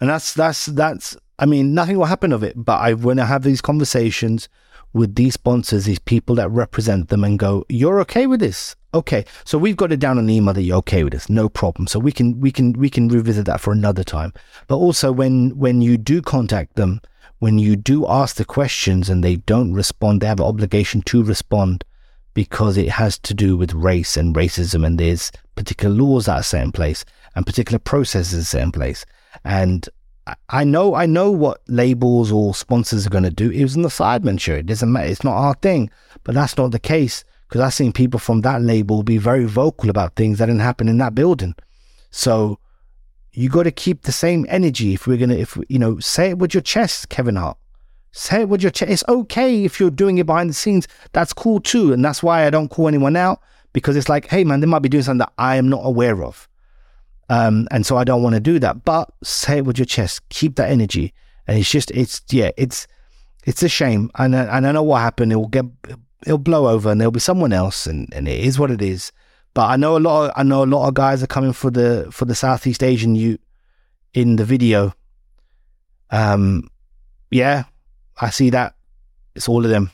And 0.00 0.10
that's 0.10 0.34
that's 0.34 0.66
that's 0.66 1.16
I 1.38 1.46
mean, 1.46 1.74
nothing 1.74 1.98
will 1.98 2.06
happen 2.06 2.32
of 2.32 2.42
it. 2.42 2.54
But 2.56 2.80
I 2.80 2.94
when 2.94 3.18
I 3.18 3.24
have 3.24 3.42
these 3.42 3.60
conversations 3.60 4.48
with 4.92 5.14
these 5.14 5.34
sponsors, 5.34 5.84
these 5.84 5.98
people 5.98 6.34
that 6.36 6.50
represent 6.50 7.08
them 7.08 7.24
and 7.24 7.38
go, 7.38 7.64
You're 7.68 8.00
okay 8.00 8.26
with 8.26 8.40
this? 8.40 8.76
Okay. 8.94 9.24
So 9.44 9.56
we've 9.56 9.76
got 9.76 9.92
it 9.92 10.00
down 10.00 10.18
on 10.18 10.26
the 10.26 10.34
email 10.34 10.54
that 10.54 10.62
you're 10.62 10.76
okay 10.78 11.02
with 11.02 11.14
this, 11.14 11.30
no 11.30 11.48
problem. 11.48 11.86
So 11.86 11.98
we 11.98 12.12
can 12.12 12.40
we 12.40 12.50
can 12.50 12.72
we 12.74 12.90
can 12.90 13.08
revisit 13.08 13.46
that 13.46 13.60
for 13.60 13.72
another 13.72 14.04
time. 14.04 14.32
But 14.66 14.76
also 14.76 15.12
when 15.12 15.56
when 15.58 15.80
you 15.80 15.96
do 15.96 16.20
contact 16.20 16.76
them, 16.76 17.00
when 17.38 17.58
you 17.58 17.74
do 17.76 18.06
ask 18.06 18.36
the 18.36 18.44
questions 18.44 19.08
and 19.08 19.24
they 19.24 19.36
don't 19.36 19.72
respond, 19.72 20.20
they 20.20 20.26
have 20.26 20.40
an 20.40 20.46
obligation 20.46 21.02
to 21.02 21.24
respond 21.24 21.84
because 22.34 22.76
it 22.76 22.88
has 22.88 23.18
to 23.18 23.34
do 23.34 23.56
with 23.56 23.74
race 23.74 24.16
and 24.16 24.34
racism 24.34 24.86
and 24.86 24.98
there's 24.98 25.32
particular 25.54 25.94
laws 25.94 26.26
that 26.26 26.36
are 26.36 26.42
set 26.42 26.62
in 26.62 26.72
place 26.72 27.04
and 27.34 27.46
particular 27.46 27.78
processes 27.78 28.48
set 28.48 28.62
in 28.62 28.72
place. 28.72 29.04
And 29.44 29.88
I- 30.26 30.34
I 30.48 30.64
know, 30.64 30.94
I 30.94 31.06
know 31.06 31.30
what 31.30 31.62
labels 31.66 32.30
or 32.30 32.54
sponsors 32.54 33.06
are 33.06 33.10
going 33.10 33.24
to 33.24 33.30
do. 33.30 33.50
It 33.50 33.62
was 33.62 33.74
in 33.76 33.82
the 33.82 33.88
Sidemen 33.88 34.38
show. 34.38 34.54
It 34.54 34.66
doesn't 34.66 34.92
matter. 34.92 35.08
It's 35.08 35.24
not 35.24 35.34
our 35.36 35.54
thing, 35.54 35.90
but 36.24 36.34
that's 36.34 36.56
not 36.56 36.70
the 36.70 36.78
case 36.78 37.24
because 37.48 37.60
I've 37.60 37.74
seen 37.74 37.92
people 37.92 38.20
from 38.20 38.42
that 38.42 38.62
label 38.62 39.02
be 39.02 39.18
very 39.18 39.44
vocal 39.44 39.90
about 39.90 40.14
things 40.14 40.38
that 40.38 40.46
didn't 40.46 40.60
happen 40.60 40.88
in 40.88 40.98
that 40.98 41.14
building. 41.14 41.54
So 42.10 42.58
you 43.32 43.48
got 43.48 43.64
to 43.64 43.70
keep 43.70 44.02
the 44.02 44.12
same 44.12 44.46
energy. 44.48 44.94
If 44.94 45.06
we're 45.06 45.16
gonna, 45.16 45.34
if 45.34 45.58
you 45.68 45.78
know, 45.78 45.98
say 45.98 46.30
it 46.30 46.38
with 46.38 46.54
your 46.54 46.62
chest, 46.62 47.08
Kevin 47.08 47.36
Hart. 47.36 47.56
Say 48.12 48.42
it 48.42 48.48
with 48.48 48.62
your 48.62 48.70
chest. 48.70 48.92
It's 48.92 49.04
okay 49.08 49.64
if 49.64 49.80
you're 49.80 49.90
doing 49.90 50.18
it 50.18 50.26
behind 50.26 50.50
the 50.50 50.54
scenes. 50.54 50.86
That's 51.12 51.32
cool 51.32 51.60
too, 51.60 51.92
and 51.92 52.04
that's 52.04 52.22
why 52.22 52.46
I 52.46 52.50
don't 52.50 52.68
call 52.68 52.88
anyone 52.88 53.16
out 53.16 53.40
because 53.72 53.96
it's 53.96 54.08
like, 54.08 54.26
hey 54.28 54.44
man, 54.44 54.60
they 54.60 54.66
might 54.66 54.82
be 54.82 54.88
doing 54.88 55.02
something 55.02 55.18
that 55.18 55.32
I 55.38 55.56
am 55.56 55.68
not 55.68 55.82
aware 55.84 56.22
of. 56.24 56.48
Um, 57.28 57.66
and 57.70 57.86
so 57.86 57.96
I 57.96 58.04
don't 58.04 58.22
want 58.22 58.34
to 58.34 58.40
do 58.40 58.58
that. 58.58 58.84
But 58.84 59.10
say 59.22 59.58
it 59.58 59.64
with 59.64 59.78
your 59.78 59.86
chest. 59.86 60.28
Keep 60.28 60.56
that 60.56 60.70
energy. 60.70 61.14
And 61.46 61.58
it's 61.58 61.70
just, 61.70 61.90
it's 61.92 62.20
yeah, 62.30 62.50
it's 62.56 62.86
it's 63.44 63.62
a 63.62 63.68
shame. 63.68 64.10
And 64.16 64.36
I- 64.36 64.56
and 64.56 64.66
I 64.66 64.72
know 64.72 64.82
what 64.82 65.00
happened. 65.00 65.32
It 65.32 65.36
will 65.36 65.48
get, 65.48 65.64
it'll 66.26 66.38
blow 66.38 66.68
over, 66.68 66.90
and 66.90 67.00
there'll 67.00 67.10
be 67.10 67.20
someone 67.20 67.52
else, 67.52 67.86
and, 67.86 68.12
and 68.14 68.28
it 68.28 68.38
is 68.40 68.58
what 68.58 68.70
it 68.70 68.82
is. 68.82 69.12
But 69.54 69.68
I 69.68 69.76
know 69.76 69.96
a 69.96 69.98
lot. 69.98 70.26
Of, 70.26 70.32
I 70.36 70.42
know 70.42 70.62
a 70.62 70.66
lot 70.66 70.88
of 70.88 70.94
guys 70.94 71.22
are 71.22 71.26
coming 71.26 71.52
for 71.52 71.70
the 71.70 72.08
for 72.10 72.24
the 72.26 72.34
Southeast 72.34 72.82
Asian 72.82 73.14
you 73.14 73.38
in 74.14 74.36
the 74.36 74.44
video. 74.44 74.92
Um, 76.10 76.68
yeah, 77.30 77.64
I 78.20 78.30
see 78.30 78.50
that. 78.50 78.74
It's 79.34 79.48
all 79.48 79.64
of 79.64 79.70
them, 79.70 79.90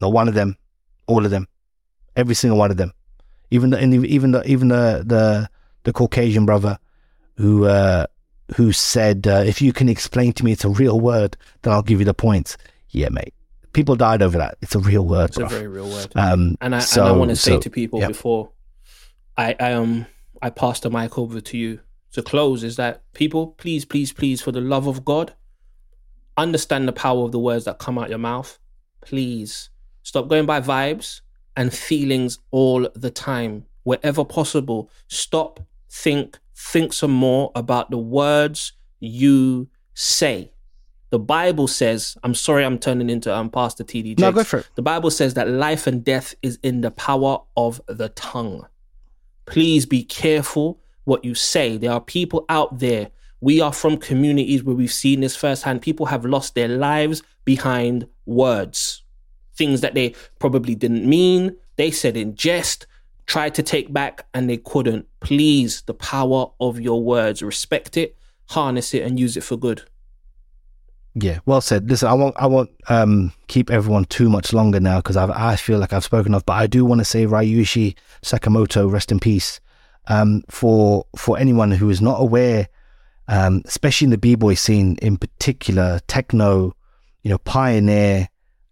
not 0.00 0.12
one 0.12 0.28
of 0.28 0.34
them, 0.34 0.56
all 1.06 1.24
of 1.24 1.30
them, 1.30 1.48
every 2.20 2.34
single 2.34 2.58
one 2.58 2.70
of 2.70 2.76
them. 2.76 2.92
Even 3.50 3.70
the 3.70 3.82
even 3.82 4.30
the 4.30 4.42
even 4.48 4.68
the 4.68 5.02
the 5.04 5.50
the 5.84 5.92
Caucasian 5.92 6.46
brother 6.46 6.78
who 7.36 7.64
uh, 7.64 8.06
who 8.56 8.72
said, 8.72 9.26
uh, 9.26 9.42
"If 9.44 9.60
you 9.60 9.72
can 9.72 9.88
explain 9.88 10.32
to 10.34 10.44
me 10.44 10.52
it's 10.52 10.64
a 10.64 10.68
real 10.68 11.00
word, 11.00 11.36
then 11.62 11.72
I'll 11.72 11.82
give 11.82 11.98
you 11.98 12.04
the 12.04 12.14
points." 12.14 12.56
Yeah, 12.90 13.08
mate. 13.10 13.34
People 13.72 13.96
died 13.96 14.20
over 14.22 14.36
that. 14.38 14.56
It's 14.60 14.74
a 14.74 14.80
real 14.80 15.06
word, 15.06 15.30
It's 15.30 15.38
a 15.38 15.46
very 15.46 15.68
real 15.68 15.88
word. 15.88 16.08
Um, 16.16 16.56
And 16.60 16.74
I 16.74 16.80
so- 16.80 17.02
and 17.02 17.08
I 17.14 17.16
want 17.16 17.30
to 17.30 17.36
say 17.36 17.58
to 17.58 17.70
people 17.70 18.00
before 18.08 18.50
I, 19.36 19.56
I 19.58 19.72
um 19.72 20.06
I 20.42 20.50
pass 20.50 20.80
the 20.80 20.90
mic 20.90 21.16
over 21.18 21.40
to 21.40 21.56
you 21.56 21.80
to 22.12 22.22
close 22.22 22.64
is 22.64 22.76
that 22.76 23.02
people 23.14 23.48
please 23.62 23.84
please 23.84 24.12
please 24.12 24.42
for 24.42 24.52
the 24.52 24.60
love 24.60 24.86
of 24.88 25.04
God 25.04 25.34
understand 26.36 26.88
the 26.88 26.92
power 26.92 27.24
of 27.24 27.32
the 27.32 27.38
words 27.38 27.64
that 27.64 27.78
come 27.78 27.98
out 27.98 28.08
your 28.10 28.18
mouth. 28.18 28.58
Please 29.00 29.70
stop 30.02 30.28
going 30.28 30.46
by 30.46 30.60
vibes 30.60 31.20
and 31.60 31.74
feelings 31.74 32.38
all 32.52 32.88
the 32.94 33.10
time. 33.10 33.66
Wherever 33.82 34.24
possible, 34.24 34.90
stop, 35.08 35.60
think, 35.90 36.38
think 36.56 36.94
some 36.94 37.10
more 37.10 37.52
about 37.54 37.90
the 37.90 37.98
words 37.98 38.72
you 38.98 39.68
say. 39.92 40.52
The 41.10 41.18
Bible 41.18 41.68
says, 41.68 42.16
I'm 42.24 42.34
sorry 42.34 42.64
I'm 42.64 42.78
turning 42.78 43.10
into 43.10 43.34
um, 43.34 43.50
Pastor 43.50 43.84
TD 43.84 44.04
Jakes. 44.04 44.20
no, 44.22 44.32
go 44.32 44.42
for 44.42 44.60
it. 44.60 44.70
The 44.74 44.80
Bible 44.80 45.10
says 45.10 45.34
that 45.34 45.50
life 45.50 45.86
and 45.86 46.02
death 46.02 46.34
is 46.40 46.58
in 46.62 46.80
the 46.80 46.92
power 46.92 47.42
of 47.58 47.78
the 47.88 48.08
tongue. 48.08 48.66
Please 49.44 49.84
be 49.84 50.02
careful 50.02 50.80
what 51.04 51.26
you 51.26 51.34
say. 51.34 51.76
There 51.76 51.92
are 51.92 52.00
people 52.00 52.46
out 52.48 52.78
there. 52.78 53.10
We 53.42 53.60
are 53.60 53.72
from 53.72 53.98
communities 53.98 54.64
where 54.64 54.76
we've 54.76 54.90
seen 54.90 55.20
this 55.20 55.36
firsthand. 55.36 55.82
People 55.82 56.06
have 56.06 56.24
lost 56.24 56.54
their 56.54 56.68
lives 56.68 57.22
behind 57.44 58.06
words, 58.24 59.02
things 59.60 59.82
that 59.82 59.92
they 59.92 60.14
probably 60.38 60.74
didn't 60.74 61.06
mean. 61.06 61.54
They 61.76 61.90
said 61.90 62.16
in 62.16 62.34
jest, 62.34 62.86
tried 63.26 63.54
to 63.56 63.62
take 63.62 63.92
back, 63.92 64.26
and 64.32 64.48
they 64.48 64.56
couldn't. 64.56 65.06
Please, 65.20 65.82
the 65.82 65.92
power 65.92 66.50
of 66.58 66.80
your 66.80 67.04
words, 67.04 67.42
respect 67.42 67.98
it, 67.98 68.16
harness 68.46 68.94
it, 68.94 69.02
and 69.02 69.20
use 69.20 69.36
it 69.36 69.44
for 69.44 69.58
good. 69.58 69.82
Yeah, 71.14 71.40
well 71.44 71.60
said. 71.60 71.90
Listen, 71.90 72.08
I 72.08 72.14
won't, 72.14 72.36
I 72.38 72.46
won't 72.46 72.70
um, 72.88 73.32
keep 73.48 73.70
everyone 73.70 74.06
too 74.06 74.30
much 74.30 74.54
longer 74.54 74.80
now 74.80 74.98
because 75.00 75.18
I 75.18 75.56
feel 75.56 75.78
like 75.78 75.92
I've 75.92 76.04
spoken 76.04 76.32
enough. 76.32 76.46
But 76.46 76.54
I 76.54 76.66
do 76.66 76.86
want 76.86 77.00
to 77.00 77.04
say 77.04 77.26
Ryuichi 77.26 77.96
Sakamoto, 78.22 78.90
rest 78.90 79.12
in 79.12 79.20
peace. 79.20 79.60
Um, 80.06 80.42
for 80.48 81.04
for 81.16 81.38
anyone 81.38 81.70
who 81.72 81.90
is 81.90 82.00
not 82.00 82.20
aware, 82.20 82.68
um, 83.28 83.62
especially 83.66 84.06
in 84.06 84.10
the 84.10 84.18
b 84.18 84.36
boy 84.36 84.54
scene 84.54 84.96
in 85.02 85.18
particular, 85.18 86.00
techno, 86.06 86.74
you 87.22 87.30
know, 87.30 87.38
pioneer, 87.38 88.28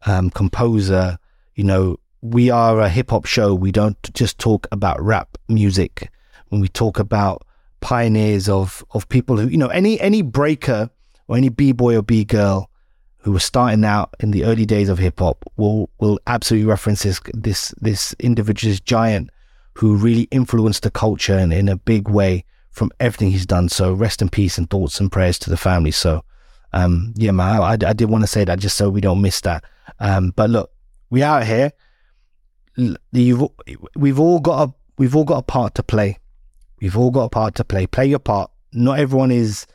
um, 0.07 0.31
composer. 0.31 1.19
You 1.55 1.65
know, 1.65 1.99
we 2.21 2.51
are 2.51 2.81
a 2.81 2.89
hip 2.89 3.11
hop 3.11 3.27
show. 3.27 3.55
We 3.55 3.73
don't 3.73 3.97
just 4.15 4.39
talk 4.39 4.67
about 4.73 5.01
rap 5.01 5.39
music. 5.49 6.11
When 6.49 6.61
we 6.61 6.69
talk 6.69 6.99
about 6.99 7.47
pioneers 7.81 8.49
of 8.49 8.85
of 8.93 9.09
people 9.09 9.37
who, 9.37 9.49
you 9.49 9.59
know, 9.59 9.69
any 9.69 10.01
any 10.01 10.23
breaker 10.23 10.91
or 11.27 11.37
any 11.37 11.49
b 11.49 11.73
boy 11.73 11.97
or 11.97 12.03
b 12.03 12.25
girl 12.25 12.71
who 13.19 13.33
was 13.33 13.45
starting 13.45 13.85
out 13.85 14.15
in 14.21 14.31
the 14.31 14.45
early 14.45 14.65
days 14.65 14.89
of 14.89 14.99
hip 14.99 15.19
hop 15.19 15.45
will 15.57 15.91
will 15.99 16.19
absolutely 16.27 16.69
reference 16.69 17.03
this 17.03 17.21
this 17.35 17.75
this 17.81 18.15
individual, 18.19 18.71
this 18.71 18.81
giant 18.81 19.31
who 19.75 19.95
really 19.95 20.23
influenced 20.31 20.83
the 20.83 20.91
culture 20.91 21.39
in, 21.39 21.53
in 21.53 21.69
a 21.69 21.77
big 21.77 22.09
way 22.09 22.45
from 22.71 22.91
everything 22.99 23.31
he's 23.31 23.47
done. 23.47 23.69
So 23.69 23.93
rest 23.93 24.23
in 24.23 24.29
peace 24.29 24.59
and 24.59 24.69
thoughts 24.69 24.99
and 24.99 25.11
prayers 25.11 25.39
to 25.41 25.51
the 25.51 25.57
family. 25.57 25.91
So 25.91 26.25
um 26.73 27.15
yeah 27.17 27.31
man, 27.31 27.63
I, 27.63 27.73
I 27.73 27.93
did 27.93 28.11
want 28.11 28.23
to 28.23 28.29
say 28.29 28.45
that 28.45 28.59
just 28.59 28.77
so 28.77 28.91
we 28.91 29.01
don't 29.01 29.23
miss 29.23 29.41
that. 29.43 29.65
Um 30.01 30.33
but 30.35 30.51
look, 30.51 30.71
we 31.11 31.23
out 31.23 31.45
here. 31.45 31.73
You've, 33.13 33.49
we've 33.97 34.21
all 34.21 34.39
got 34.39 34.69
a 34.69 34.75
we've 34.99 35.17
all 35.17 35.25
got 35.25 35.39
a 35.39 35.43
part 35.43 35.75
to 35.77 35.83
play. 35.83 36.19
We've 36.81 36.97
all 36.97 37.11
got 37.11 37.25
a 37.25 37.31
part 37.31 37.55
to 37.57 37.65
play. 37.65 37.87
Play 37.87 38.07
your 38.07 38.21
part. 38.21 38.51
Not 38.73 38.99
everyone 38.99 39.31
is 39.31 39.67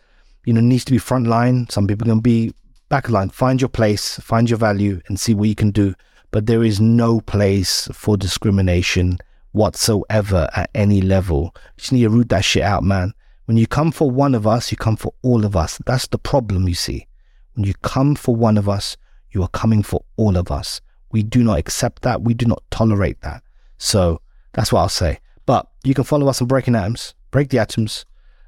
you 0.45 0.53
know, 0.53 0.61
needs 0.61 0.85
to 0.85 0.91
be 0.91 0.97
front 0.97 1.27
line. 1.27 1.67
Some 1.69 1.87
people 1.87 2.05
to 2.07 2.19
be 2.21 2.53
back 2.89 3.09
line. 3.09 3.29
Find 3.29 3.61
your 3.61 3.69
place, 3.69 4.19
find 4.19 4.49
your 4.49 4.59
value, 4.59 5.01
and 5.07 5.19
see 5.19 5.33
what 5.33 5.47
you 5.49 5.55
can 5.55 5.71
do 5.71 5.95
but 6.33 6.47
there 6.47 6.63
is 6.63 6.81
no 6.81 7.21
place 7.21 7.87
for 7.93 8.17
discrimination 8.17 9.19
whatsoever 9.51 10.49
at 10.55 10.69
any 10.73 10.99
level. 10.99 11.51
You 11.53 11.61
just 11.77 11.91
need 11.91 12.01
to 12.01 12.09
root 12.09 12.29
that 12.29 12.43
shit 12.43 12.63
out, 12.63 12.83
man. 12.83 13.13
When 13.45 13.57
you 13.57 13.67
come 13.67 13.91
for 13.91 14.09
one 14.09 14.35
of 14.35 14.47
us, 14.47 14.71
you 14.71 14.77
come 14.77 14.95
for 14.95 15.13
all 15.21 15.43
of 15.43 15.55
us. 15.55 15.79
That's 15.85 16.07
the 16.07 16.17
problem, 16.17 16.67
you 16.67 16.75
see. 16.75 17.07
When 17.55 17.65
you 17.65 17.73
come 17.81 18.15
for 18.15 18.35
one 18.35 18.57
of 18.57 18.69
us, 18.69 18.95
you 19.31 19.41
are 19.43 19.49
coming 19.49 19.83
for 19.83 20.03
all 20.15 20.37
of 20.37 20.49
us. 20.49 20.79
We 21.11 21.23
do 21.23 21.43
not 21.43 21.59
accept 21.59 22.03
that. 22.03 22.21
We 22.21 22.33
do 22.33 22.45
not 22.45 22.63
tolerate 22.71 23.21
that. 23.21 23.43
So 23.77 24.21
that's 24.53 24.71
what 24.71 24.79
I'll 24.79 24.89
say. 24.89 25.19
But 25.45 25.67
you 25.83 25.93
can 25.93 26.05
follow 26.05 26.27
us 26.27 26.41
on 26.41 26.47
Breaking 26.47 26.75
Atoms, 26.75 27.15
Break 27.31 27.49
the 27.49 27.59
Atoms. 27.59 28.05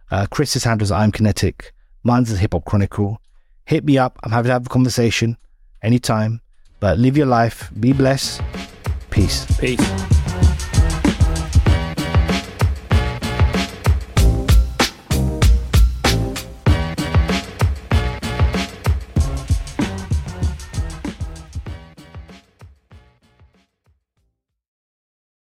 Uh, 0.09 0.27
Chris's 0.27 0.63
handles 0.63 0.91
I'm 0.91 1.11
Kinetik. 1.11 1.71
Mine's 2.03 2.31
the 2.31 2.37
Hip 2.37 2.53
Hop 2.53 2.65
Chronicle. 2.65 3.19
Hit 3.65 3.83
me 3.83 3.97
up. 3.97 4.17
I'm 4.23 4.31
happy 4.31 4.47
to 4.47 4.53
have 4.53 4.65
a 4.65 4.69
conversation 4.69 5.37
anytime. 5.81 6.41
But 6.79 6.99
live 6.99 7.17
your 7.17 7.25
life. 7.25 7.69
Be 7.79 7.93
blessed. 7.93 8.41
Peace. 9.09 9.45
Peace. 9.59 10.14